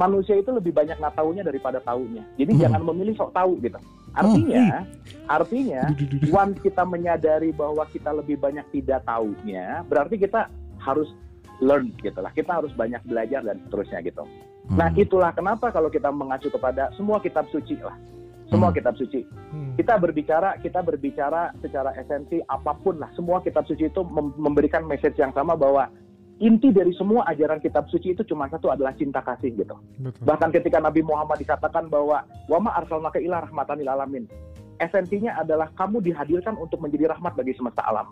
manusia 0.00 0.40
itu 0.40 0.48
lebih 0.48 0.72
banyak 0.72 0.96
nggak 0.96 1.16
taunya 1.16 1.44
daripada 1.44 1.78
taunya. 1.84 2.24
Jadi 2.40 2.52
Hmm. 2.56 2.62
jangan 2.64 2.82
memilih 2.88 3.14
sok 3.20 3.36
tahu 3.36 3.60
gitu. 3.60 3.76
Artinya, 4.16 4.82
artinya 5.28 5.82
once 6.32 6.58
kita 6.64 6.82
menyadari 6.82 7.52
bahwa 7.52 7.84
kita 7.92 8.10
lebih 8.16 8.40
banyak 8.40 8.64
tidak 8.72 9.04
taunya, 9.04 9.84
berarti 9.84 10.16
kita 10.16 10.48
harus 10.80 11.12
learn 11.60 11.92
gitu 12.00 12.16
lah. 12.18 12.32
Kita 12.32 12.62
harus 12.62 12.72
banyak 12.72 13.04
belajar 13.04 13.44
dan 13.44 13.60
seterusnya 13.68 14.00
gitu. 14.02 14.24
Nah 14.68 14.88
Hmm. 14.88 15.00
itulah 15.00 15.30
kenapa 15.32 15.68
kalau 15.68 15.92
kita 15.92 16.08
mengacu 16.08 16.48
kepada 16.48 16.88
semua 16.96 17.20
kitab 17.20 17.44
suci 17.52 17.76
lah, 17.80 17.96
semua 18.48 18.72
Hmm. 18.72 18.76
kitab 18.76 18.94
suci. 18.96 19.20
Hmm. 19.52 19.76
Kita 19.76 19.94
berbicara, 20.00 20.56
kita 20.58 20.80
berbicara 20.80 21.52
secara 21.60 21.92
esensi 21.94 22.40
apa 22.44 22.74
pun 22.80 22.98
lah. 22.98 23.12
Semua 23.14 23.44
kitab 23.44 23.68
suci 23.68 23.86
itu 23.86 24.02
mem- 24.08 24.34
memberikan 24.36 24.84
message 24.84 25.20
yang 25.20 25.30
sama 25.36 25.54
bahwa 25.54 25.88
inti 26.38 26.70
dari 26.70 26.94
semua 26.96 27.26
ajaran 27.28 27.60
kitab 27.60 27.90
suci 27.92 28.14
itu 28.16 28.22
cuma 28.24 28.48
satu 28.48 28.70
adalah 28.70 28.94
cinta 28.94 29.20
kasih 29.20 29.52
gitu. 29.54 29.76
Betul. 30.00 30.22
Bahkan 30.24 30.50
ketika 30.54 30.78
Nabi 30.80 31.04
Muhammad 31.04 31.38
dikatakan 31.38 31.90
bahwa 31.90 32.24
wama 32.48 32.72
arsalnaka 32.74 33.20
ila 33.20 33.44
rahmatan 33.44 33.78
lil 33.78 33.90
alamin. 33.90 34.24
Esensinya 34.78 35.34
adalah 35.34 35.74
kamu 35.74 35.98
dihadirkan 35.98 36.54
untuk 36.54 36.78
menjadi 36.78 37.10
rahmat 37.10 37.34
bagi 37.34 37.50
semesta 37.58 37.82
alam. 37.82 38.06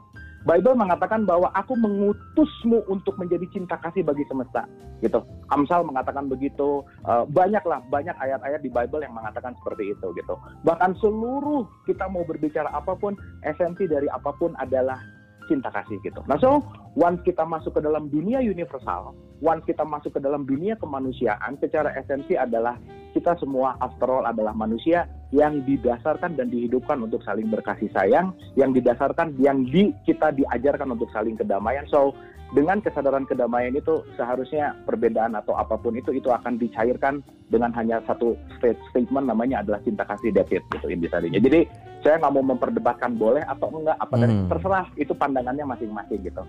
Bible 0.47 0.79
mengatakan 0.79 1.27
bahwa 1.27 1.51
aku 1.59 1.75
mengutusmu 1.75 2.87
untuk 2.87 3.19
menjadi 3.19 3.43
cinta 3.51 3.75
kasih 3.83 4.07
bagi 4.07 4.23
semesta, 4.31 4.63
gitu. 5.03 5.27
Amsal 5.51 5.83
mengatakan 5.83 6.31
begitu. 6.31 6.87
Eh, 7.03 7.25
banyaklah 7.35 7.83
banyak 7.91 8.15
ayat-ayat 8.15 8.63
di 8.63 8.71
Bible 8.71 9.03
yang 9.03 9.11
mengatakan 9.19 9.59
seperti 9.59 9.91
itu, 9.91 10.07
gitu. 10.15 10.35
Bahkan 10.63 10.95
seluruh 11.03 11.67
kita 11.83 12.07
mau 12.07 12.23
berbicara 12.23 12.71
apa 12.71 12.95
pun, 12.95 13.19
esensi 13.43 13.91
dari 13.91 14.07
apa 14.07 14.31
pun 14.39 14.55
adalah 14.63 15.03
cinta 15.47 15.73
kasih 15.73 15.99
gitu. 16.03 16.21
Nah, 16.27 16.39
so 16.39 16.63
once 16.95 17.23
kita 17.23 17.43
masuk 17.43 17.79
ke 17.79 17.81
dalam 17.83 18.07
dunia 18.13 18.43
universal, 18.43 19.17
once 19.43 19.63
kita 19.67 19.83
masuk 19.83 20.15
ke 20.15 20.21
dalam 20.23 20.45
dunia 20.45 20.79
kemanusiaan, 20.79 21.59
secara 21.59 21.95
esensi 21.99 22.39
adalah 22.39 22.79
kita 23.17 23.33
semua 23.41 23.81
after 23.81 24.07
all 24.13 24.29
adalah 24.29 24.53
manusia 24.53 25.09
yang 25.33 25.65
didasarkan 25.65 26.37
dan 26.37 26.53
dihidupkan 26.53 27.01
untuk 27.01 27.25
saling 27.25 27.49
berkasih 27.49 27.89
sayang, 27.97 28.37
yang 28.61 28.77
didasarkan 28.77 29.33
yang 29.41 29.65
di 29.65 29.91
kita 30.05 30.37
diajarkan 30.37 30.93
untuk 30.93 31.09
saling 31.11 31.35
kedamaian. 31.35 31.89
So 31.89 32.13
dengan 32.55 32.79
kesadaran 32.79 33.27
kedamaian 33.27 33.75
itu 33.75 34.07
seharusnya 34.15 34.79
perbedaan 34.87 35.35
atau 35.35 35.59
apa 35.59 35.75
pun 35.75 35.99
itu 35.99 36.15
itu 36.15 36.31
akan 36.31 36.63
dicairkan 36.63 37.19
dengan 37.51 37.75
hanya 37.75 37.99
satu 38.07 38.39
state- 38.55 38.79
statement 38.95 39.27
namanya 39.27 39.67
adalah 39.67 39.83
cinta 39.83 40.07
kasih 40.07 40.31
David 40.31 40.63
gitu 40.71 40.87
intisarinya. 40.87 41.43
Jadi 41.43 41.67
saya 42.07 42.23
nggak 42.23 42.35
mau 42.39 42.45
memperdebatkan 42.55 43.19
boleh 43.19 43.43
atau 43.51 43.67
enggak 43.75 43.99
apa 43.99 44.15
dari 44.15 44.35
Hmm. 44.35 44.47
terserah 44.47 44.87
itu 44.95 45.11
pandangannya 45.11 45.67
masing-masing 45.67 46.23
gitu. 46.23 46.43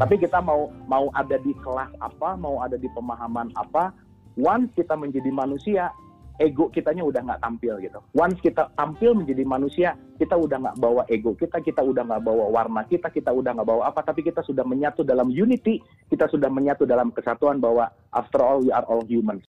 Tapi 0.00 0.14
kita 0.16 0.40
mau 0.40 0.72
mau 0.88 1.12
ada 1.12 1.36
di 1.36 1.52
kelas 1.60 1.92
apa, 2.00 2.40
mau 2.40 2.64
ada 2.64 2.80
di 2.80 2.88
pemahaman 2.96 3.52
apa, 3.52 3.92
once 4.40 4.72
kita 4.72 4.96
menjadi 4.96 5.28
manusia, 5.28 5.92
ego 6.38 6.70
kitanya 6.70 7.06
udah 7.06 7.20
nggak 7.22 7.42
tampil 7.42 7.78
gitu. 7.78 7.98
Once 8.14 8.38
kita 8.42 8.70
tampil 8.74 9.14
menjadi 9.14 9.42
manusia, 9.46 9.94
kita 10.18 10.34
udah 10.34 10.58
nggak 10.60 10.76
bawa 10.82 11.02
ego 11.06 11.32
kita, 11.38 11.62
kita 11.62 11.80
udah 11.80 12.02
nggak 12.02 12.22
bawa 12.22 12.44
warna 12.50 12.82
kita, 12.86 13.10
kita 13.10 13.30
udah 13.30 13.54
nggak 13.54 13.68
bawa 13.68 13.82
apa, 13.90 14.02
tapi 14.02 14.26
kita 14.26 14.42
sudah 14.42 14.66
menyatu 14.66 15.06
dalam 15.06 15.30
unity, 15.30 15.78
kita 16.10 16.26
sudah 16.26 16.50
menyatu 16.50 16.84
dalam 16.84 17.14
kesatuan 17.14 17.62
bahwa 17.62 17.90
after 18.10 18.42
all 18.42 18.60
we 18.62 18.70
are 18.74 18.86
all 18.86 19.02
humans 19.06 19.46